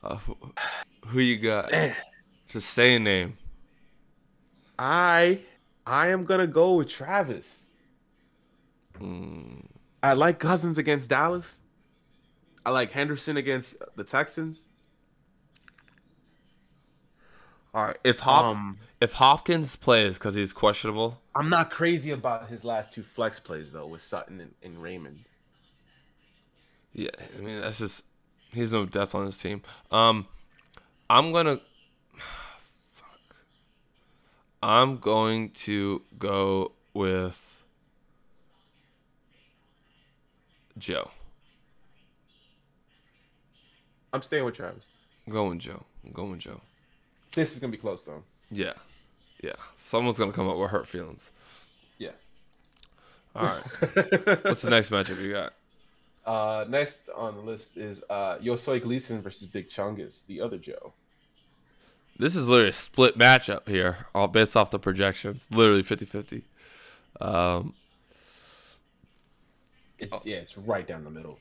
Uh, 0.03 0.17
who 1.05 1.19
you 1.19 1.37
got? 1.37 1.71
Just 2.47 2.71
say 2.71 2.95
a 2.95 2.99
name. 2.99 3.37
I 4.79 5.41
I 5.85 6.09
am 6.09 6.25
gonna 6.25 6.47
go 6.47 6.75
with 6.75 6.89
Travis. 6.89 7.65
Hmm. 8.97 9.59
I 10.03 10.13
like 10.13 10.39
Cousins 10.39 10.77
against 10.77 11.09
Dallas. 11.09 11.59
I 12.65 12.69
like 12.71 12.91
Henderson 12.91 13.37
against 13.37 13.75
the 13.95 14.03
Texans. 14.03 14.67
All 17.73 17.85
right. 17.85 17.97
If 18.03 18.19
Hop- 18.19 18.43
Um, 18.55 18.77
if 18.99 19.13
Hopkins 19.13 19.75
plays 19.75 20.15
because 20.15 20.35
he's 20.35 20.53
questionable, 20.53 21.21
I'm 21.33 21.49
not 21.49 21.71
crazy 21.71 22.11
about 22.11 22.49
his 22.49 22.65
last 22.65 22.93
two 22.93 23.03
flex 23.03 23.39
plays 23.39 23.71
though 23.71 23.87
with 23.87 24.01
Sutton 24.01 24.39
and, 24.41 24.53
and 24.61 24.81
Raymond. 24.81 25.21
yeah, 26.93 27.09
I 27.37 27.41
mean 27.41 27.61
that's 27.61 27.79
just 27.79 28.03
he's 28.51 28.73
no 28.73 28.85
depth 28.85 29.15
on 29.15 29.25
his 29.25 29.37
team. 29.37 29.61
Um, 29.91 30.27
I'm 31.09 31.31
gonna. 31.31 31.59
Fuck. 34.61 34.69
I'm 34.69 34.97
going 34.97 35.49
to 35.51 36.03
go 36.17 36.73
with 36.93 37.63
Joe. 40.77 41.11
I'm 44.13 44.21
staying 44.21 44.45
with 44.45 44.55
Travis. 44.55 44.87
I'm 45.25 45.33
going 45.33 45.59
Joe. 45.59 45.83
I'm 46.05 46.11
going 46.11 46.39
Joe. 46.39 46.61
This 47.33 47.53
is 47.53 47.59
gonna 47.59 47.71
be 47.71 47.77
close 47.77 48.03
though. 48.03 48.23
Yeah, 48.49 48.73
yeah. 49.41 49.53
Someone's 49.77 50.17
gonna 50.17 50.33
come 50.33 50.49
up 50.49 50.57
with 50.57 50.69
hurt 50.69 50.87
feelings. 50.87 51.31
Yeah. 51.97 52.11
All 53.35 53.45
right. 53.45 53.63
What's 54.43 54.61
the 54.61 54.69
next 54.69 54.89
matchup 54.89 55.21
you 55.21 55.31
got? 55.31 55.53
Uh, 56.25 56.65
next 56.67 57.09
on 57.09 57.35
the 57.35 57.41
list 57.41 57.77
is 57.77 58.03
uh, 58.09 58.37
Yosoi 58.39 58.81
Gleason 58.81 59.21
versus 59.21 59.47
Big 59.47 59.69
Chungus, 59.69 60.25
the 60.25 60.41
other 60.41 60.57
Joe. 60.57 60.93
This 62.21 62.35
is 62.35 62.47
literally 62.47 62.69
a 62.69 62.73
split 62.73 63.17
matchup 63.17 63.67
here, 63.67 64.05
all 64.13 64.27
based 64.27 64.55
off 64.55 64.69
the 64.69 64.77
projections. 64.77 65.47
Literally 65.49 65.81
50-50. 65.81 66.43
Um, 67.19 67.73
It's 69.97 70.23
yeah, 70.23 70.35
it's 70.35 70.55
right 70.55 70.85
down 70.85 71.03
the 71.03 71.09
middle. 71.09 71.39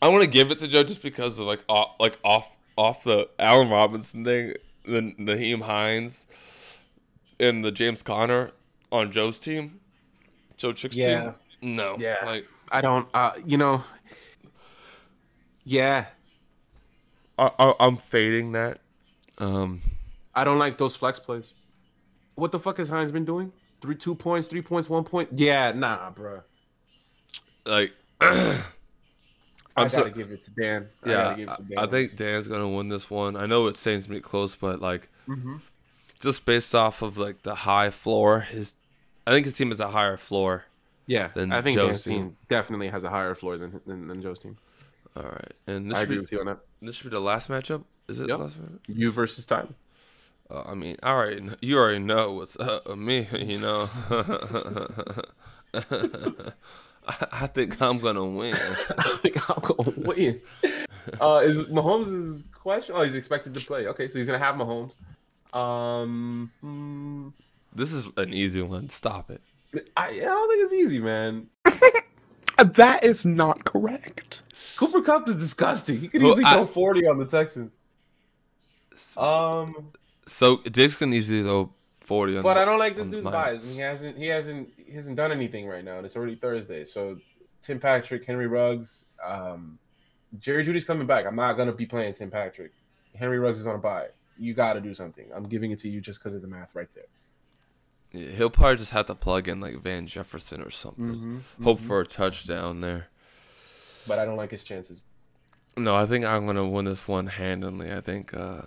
I 0.00 0.08
want 0.08 0.24
to 0.24 0.28
give 0.30 0.50
it 0.50 0.58
to 0.60 0.68
Joe 0.68 0.84
just 0.84 1.02
because 1.02 1.38
of 1.38 1.46
like 1.46 1.62
off, 1.68 1.96
like 2.00 2.18
off 2.24 2.56
off 2.78 3.04
the 3.04 3.28
Allen 3.38 3.68
Robinson 3.68 4.24
thing, 4.24 4.54
the 4.86 5.14
Nyheim 5.18 5.60
Hines, 5.64 6.26
and 7.38 7.62
the 7.62 7.70
James 7.70 8.02
Conner 8.02 8.52
on 8.90 9.12
Joe's 9.12 9.38
team, 9.38 9.80
Joe 10.56 10.72
Chick's 10.72 10.96
Yeah. 10.96 11.32
team. 11.60 11.76
No, 11.76 11.96
Yeah. 11.98 12.16
like 12.24 12.46
I 12.70 12.80
don't. 12.80 13.06
Uh, 13.12 13.32
you 13.44 13.58
know. 13.58 13.84
Yeah, 15.64 16.06
I, 17.38 17.50
I, 17.58 17.74
I'm 17.80 17.98
fading 17.98 18.52
that. 18.52 18.81
Um, 19.38 19.80
I 20.34 20.44
don't 20.44 20.58
like 20.58 20.78
those 20.78 20.96
flex 20.96 21.18
plays. 21.18 21.52
What 22.34 22.52
the 22.52 22.58
fuck 22.58 22.78
has 22.78 22.88
Hines 22.88 23.12
been 23.12 23.24
doing? 23.24 23.52
Three, 23.80 23.94
two 23.96 24.14
points, 24.14 24.48
three 24.48 24.62
points, 24.62 24.88
one 24.88 25.04
point. 25.04 25.28
Yeah, 25.32 25.72
nah, 25.72 26.10
bro. 26.10 26.42
like 27.66 27.92
I 28.20 28.62
I'm 29.76 29.88
gotta 29.88 29.90
so- 29.90 30.10
give 30.10 30.30
it 30.30 30.42
to 30.42 30.50
Dan. 30.54 30.88
I 31.04 31.08
yeah, 31.08 31.14
gotta 31.16 31.36
give 31.36 31.48
it 31.48 31.56
to 31.56 31.62
Dan. 31.62 31.78
I, 31.78 31.82
I 31.82 31.86
think 31.86 32.16
Dan's 32.16 32.48
gonna 32.48 32.68
win 32.68 32.88
this 32.88 33.10
one. 33.10 33.36
I 33.36 33.46
know 33.46 33.66
it 33.66 33.76
seems 33.76 34.04
to 34.04 34.10
be 34.10 34.20
close, 34.20 34.54
but 34.54 34.80
like 34.80 35.08
Mhm. 35.28 35.60
just 36.20 36.44
based 36.44 36.74
off 36.74 37.02
of 37.02 37.16
like 37.18 37.42
the 37.42 37.54
high 37.54 37.90
floor, 37.90 38.40
his 38.40 38.76
I 39.26 39.30
think 39.32 39.46
his 39.46 39.56
team 39.56 39.68
has 39.70 39.80
a 39.80 39.88
higher 39.90 40.16
floor 40.16 40.64
Yeah, 41.06 41.28
than 41.34 41.52
I 41.52 41.62
think 41.62 41.76
Joe's 41.76 41.88
Dan's 41.90 42.04
team 42.04 42.36
definitely 42.48 42.88
has 42.88 43.04
a 43.04 43.10
higher 43.10 43.34
floor 43.34 43.56
than 43.56 43.80
than, 43.86 44.08
than 44.08 44.20
Joe's 44.22 44.38
team. 44.40 44.56
All 45.16 45.22
right, 45.24 45.52
and 45.66 45.90
this 45.90 45.98
I 45.98 46.02
agree 46.02 46.16
be, 46.16 46.20
with 46.22 46.32
you 46.32 46.40
on 46.40 46.46
that. 46.46 46.58
this 46.80 46.96
should 46.96 47.04
be 47.10 47.16
the 47.16 47.20
last 47.20 47.48
matchup. 47.48 47.84
Is 48.08 48.20
it 48.20 48.28
Yep. 48.28 48.38
the 48.38 48.44
last 48.44 48.60
matchup? 48.62 48.78
You 48.88 49.10
versus 49.12 49.44
time. 49.46 49.74
Uh, 50.50 50.62
I 50.66 50.74
mean, 50.74 50.96
I 51.02 51.10
already 51.10 51.48
you 51.60 51.78
already 51.78 51.98
know 52.00 52.32
what's 52.32 52.58
up 52.58 52.86
with 52.88 52.98
me. 52.98 53.28
You 53.32 53.58
know, 53.60 53.84
I, 55.74 56.52
I 57.32 57.46
think 57.46 57.80
I'm 57.80 57.98
gonna 57.98 58.24
win. 58.24 58.54
I 58.98 59.16
think 59.22 59.50
I'm 59.50 59.60
going 59.62 59.92
to 59.92 60.00
win. 60.00 60.40
Uh, 61.20 61.40
is 61.44 61.62
Mahomes' 61.64 62.44
question? 62.52 62.94
Oh, 62.96 63.02
he's 63.02 63.14
expected 63.14 63.54
to 63.54 63.60
play. 63.60 63.86
Okay, 63.88 64.08
so 64.08 64.18
he's 64.18 64.26
gonna 64.26 64.38
have 64.38 64.54
Mahomes. 64.56 64.94
Um, 65.56 66.50
hmm, 66.60 67.28
This 67.74 67.92
is 67.92 68.08
an 68.16 68.32
easy 68.32 68.62
one. 68.62 68.88
Stop 68.88 69.30
it. 69.30 69.42
I, 69.96 70.08
I 70.08 70.14
don't 70.18 70.50
think 70.50 70.64
it's 70.64 70.72
easy, 70.72 70.98
man. 71.00 71.46
That 72.58 73.02
is 73.04 73.26
not 73.26 73.64
correct. 73.64 74.42
Cooper 74.76 75.02
Kupp 75.02 75.26
is 75.26 75.36
disgusting. 75.38 75.98
He 75.98 76.06
could 76.08 76.22
Well, 76.22 76.32
easily 76.32 76.44
I- 76.46 76.54
throw 76.54 76.66
40 76.66 77.06
on 77.06 77.18
the 77.18 77.26
Texans. 77.26 77.72
Um, 79.16 79.92
So 80.26 80.58
Diggs 80.58 80.96
can 80.96 81.12
easily 81.12 81.42
go 81.42 81.72
forty 82.00 82.34
but 82.40 82.54
the- 82.54 82.60
I 82.60 82.64
don't 82.64 82.78
like 82.78 82.96
this 82.96 83.08
dude's 83.08 83.24
mine. 83.24 83.32
bias. 83.32 83.62
He 83.64 83.78
hasn't, 83.78 84.16
he 84.16 84.26
hasn't, 84.26 84.68
he 84.76 84.92
hasn't 84.92 85.16
done 85.16 85.32
anything 85.32 85.66
right 85.66 85.84
now, 85.84 85.96
and 85.96 86.06
it's 86.06 86.16
already 86.16 86.36
Thursday. 86.36 86.84
So 86.84 87.18
Tim 87.60 87.78
Patrick, 87.80 88.24
Henry 88.24 88.46
Ruggs, 88.46 89.06
um, 89.24 89.78
Jerry 90.38 90.64
Jeudy's 90.64 90.84
coming 90.84 91.06
back. 91.06 91.26
I'm 91.26 91.36
not 91.36 91.56
gonna 91.56 91.72
be 91.72 91.86
playing 91.86 92.12
Tim 92.14 92.30
Patrick. 92.30 92.72
Henry 93.14 93.38
Ruggs 93.38 93.60
is 93.60 93.66
on 93.66 93.74
a 93.74 93.78
bye. 93.78 94.08
You 94.38 94.54
got 94.54 94.72
to 94.72 94.80
do 94.80 94.94
something. 94.94 95.26
I'm 95.34 95.44
giving 95.44 95.70
it 95.72 95.78
to 95.80 95.88
you 95.88 96.00
just 96.00 96.18
because 96.20 96.34
of 96.34 96.40
the 96.42 96.48
math 96.48 96.74
right 96.74 96.88
there. 96.94 97.04
Yeah, 98.12 98.34
he'll 98.34 98.50
probably 98.50 98.76
just 98.76 98.92
have 98.92 99.06
to 99.06 99.14
plug 99.14 99.46
in 99.48 99.60
like 99.60 99.76
Van 99.80 100.06
Jefferson 100.06 100.62
or 100.62 100.70
something. 100.70 101.04
Mm-hmm. 101.14 101.64
Hope 101.64 101.78
for 101.80 102.00
a 102.00 102.06
touchdown 102.06 102.80
there. 102.80 103.08
But 104.06 104.18
I 104.18 104.24
don't 104.24 104.36
like 104.36 104.50
his 104.50 104.64
chances. 104.64 105.02
No, 105.76 105.94
I 105.94 106.06
think 106.06 106.24
I'm 106.24 106.46
gonna 106.46 106.66
win 106.66 106.86
this 106.86 107.06
one 107.06 107.26
handily. 107.26 107.92
I 107.92 108.00
think. 108.00 108.32
uh 108.34 108.62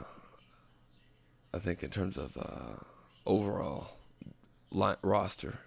I 1.56 1.60
think 1.60 1.84
in 1.84 1.90
terms 1.90 2.18
of 2.18 2.36
uh 2.38 2.84
overall 3.26 3.92
line, 4.72 4.98
roster. 5.02 5.60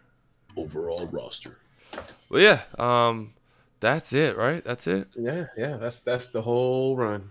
Overall 0.57 1.07
roster. 1.07 1.57
Well, 2.29 2.43
yeah. 2.43 2.63
Um, 2.79 3.33
that's 3.81 4.13
it, 4.13 4.37
right? 4.37 4.63
That's 4.65 4.87
it. 4.87 5.09
Yeah, 5.17 5.47
yeah. 5.57 5.77
That's 5.79 6.03
that's 6.03 6.29
the 6.29 6.43
whole 6.43 6.97
run. 6.97 7.31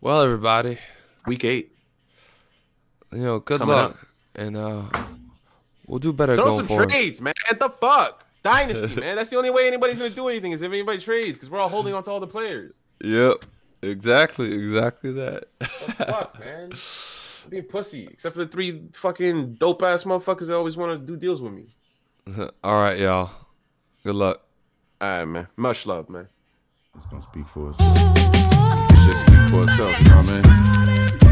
Well, 0.00 0.20
everybody, 0.22 0.78
Week 1.26 1.44
eight. 1.44 1.72
you 3.12 3.18
know, 3.18 3.38
good 3.40 3.58
Coming 3.58 3.74
luck, 3.74 3.90
up. 3.92 3.98
and 4.36 4.56
uh, 4.56 4.82
we'll 5.86 5.98
do 5.98 6.12
better 6.12 6.36
Throw 6.36 6.56
some 6.56 6.66
forward. 6.68 6.90
trades, 6.90 7.20
man. 7.20 7.32
The 7.58 7.70
fuck? 7.70 8.24
Dynasty, 8.42 8.94
man. 9.00 9.16
That's 9.16 9.30
the 9.30 9.36
only 9.36 9.50
way 9.50 9.66
anybody's 9.66 9.96
gonna 9.98 10.10
do 10.10 10.28
anything 10.28 10.52
is 10.52 10.62
if 10.62 10.70
anybody 10.70 11.00
trades, 11.00 11.32
because 11.38 11.50
we're 11.50 11.58
all 11.58 11.68
holding 11.70 11.94
on 11.94 12.02
to 12.04 12.10
all 12.10 12.20
the 12.20 12.26
players. 12.28 12.82
Yep, 13.02 13.46
exactly, 13.82 14.52
exactly 14.52 15.12
that. 15.14 15.48
The 15.58 15.66
fuck, 15.66 16.38
man. 16.38 16.72
I'm 17.46 17.50
being 17.50 17.62
pussy. 17.62 18.08
Except 18.10 18.34
for 18.34 18.44
the 18.44 18.50
three 18.50 18.88
fucking 18.92 19.54
dope 19.54 19.82
ass 19.82 20.02
motherfuckers 20.02 20.48
that 20.48 20.56
always 20.56 20.76
want 20.76 20.98
to 20.98 21.06
do 21.06 21.16
deals 21.16 21.40
with 21.40 21.52
me. 21.52 21.76
All 22.64 22.82
right, 22.82 22.98
y'all. 22.98 23.30
Good 24.02 24.16
luck. 24.16 24.42
All 25.00 25.08
right, 25.08 25.24
man. 25.24 25.46
Much 25.56 25.86
love, 25.86 26.10
man. 26.10 26.26
It's 26.96 27.06
gonna 27.06 27.22
speak 27.22 27.46
for 27.46 27.70
itself. 27.70 27.96
It 27.96 28.96
should 29.04 29.16
speak 29.16 29.50
for 29.50 29.62
itself, 29.62 29.96
you 30.00 30.08
know 30.08 30.16
what 30.16 30.32
I 30.32 31.20
mean? 31.20 31.25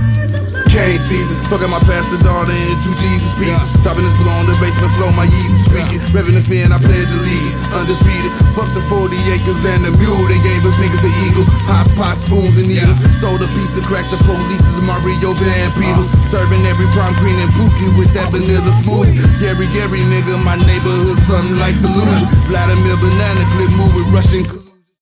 Cane 0.75 0.99
season, 0.99 1.39
fucking 1.47 1.71
my 1.71 1.79
pastor 1.87 2.19
daughter 2.27 2.51
in 2.51 2.75
two 2.83 2.91
Jesus 2.99 3.31
pieces. 3.39 3.79
Topping 3.87 4.03
this 4.03 4.17
blow 4.19 4.35
on 4.35 4.51
the 4.51 4.59
basement 4.59 4.91
floor, 4.99 5.15
my 5.15 5.23
Yeezy 5.23 5.71
squeaking. 5.71 6.03
Revving 6.11 6.35
the 6.35 6.43
fin, 6.43 6.75
I 6.75 6.83
pledge 6.83 7.07
allegiance. 7.15 7.55
Undisputed, 7.71 8.35
fuck 8.59 8.67
the 8.75 8.83
40 8.91 9.15
acres 9.31 9.63
and 9.63 9.87
the 9.87 9.95
mule. 9.95 10.27
They 10.27 10.43
gave 10.43 10.67
us 10.67 10.75
niggas 10.83 10.99
the 10.99 11.15
eagles. 11.31 11.47
Hot 11.71 11.87
pot, 11.95 12.19
spoons 12.19 12.59
and 12.59 12.67
needles. 12.67 12.99
Sold 13.23 13.47
a 13.47 13.49
piece 13.55 13.79
of 13.79 13.87
crack 13.87 14.03
to 14.11 14.19
police 14.27 14.67
is 14.67 14.83
Mario 14.83 15.31
Van 15.39 15.71
Peebles. 15.79 16.11
Uh-huh. 16.11 16.43
Serving 16.43 16.67
every 16.67 16.91
prom 16.91 17.15
queen 17.23 17.39
and 17.39 17.55
pookie 17.55 17.95
with 17.95 18.11
that 18.19 18.35
vanilla 18.35 18.75
smoothie. 18.83 19.15
Scary, 19.39 19.71
Gary 19.71 20.03
nigga, 20.11 20.43
my 20.43 20.59
neighborhood, 20.59 21.23
something 21.23 21.55
like 21.63 21.79
Fallujah. 21.79 22.27
Vladimir 22.51 22.99
Banana 22.99 23.47
Clip, 23.55 23.71
move 23.79 23.95
with 23.95 24.11
Russian. 24.11 24.64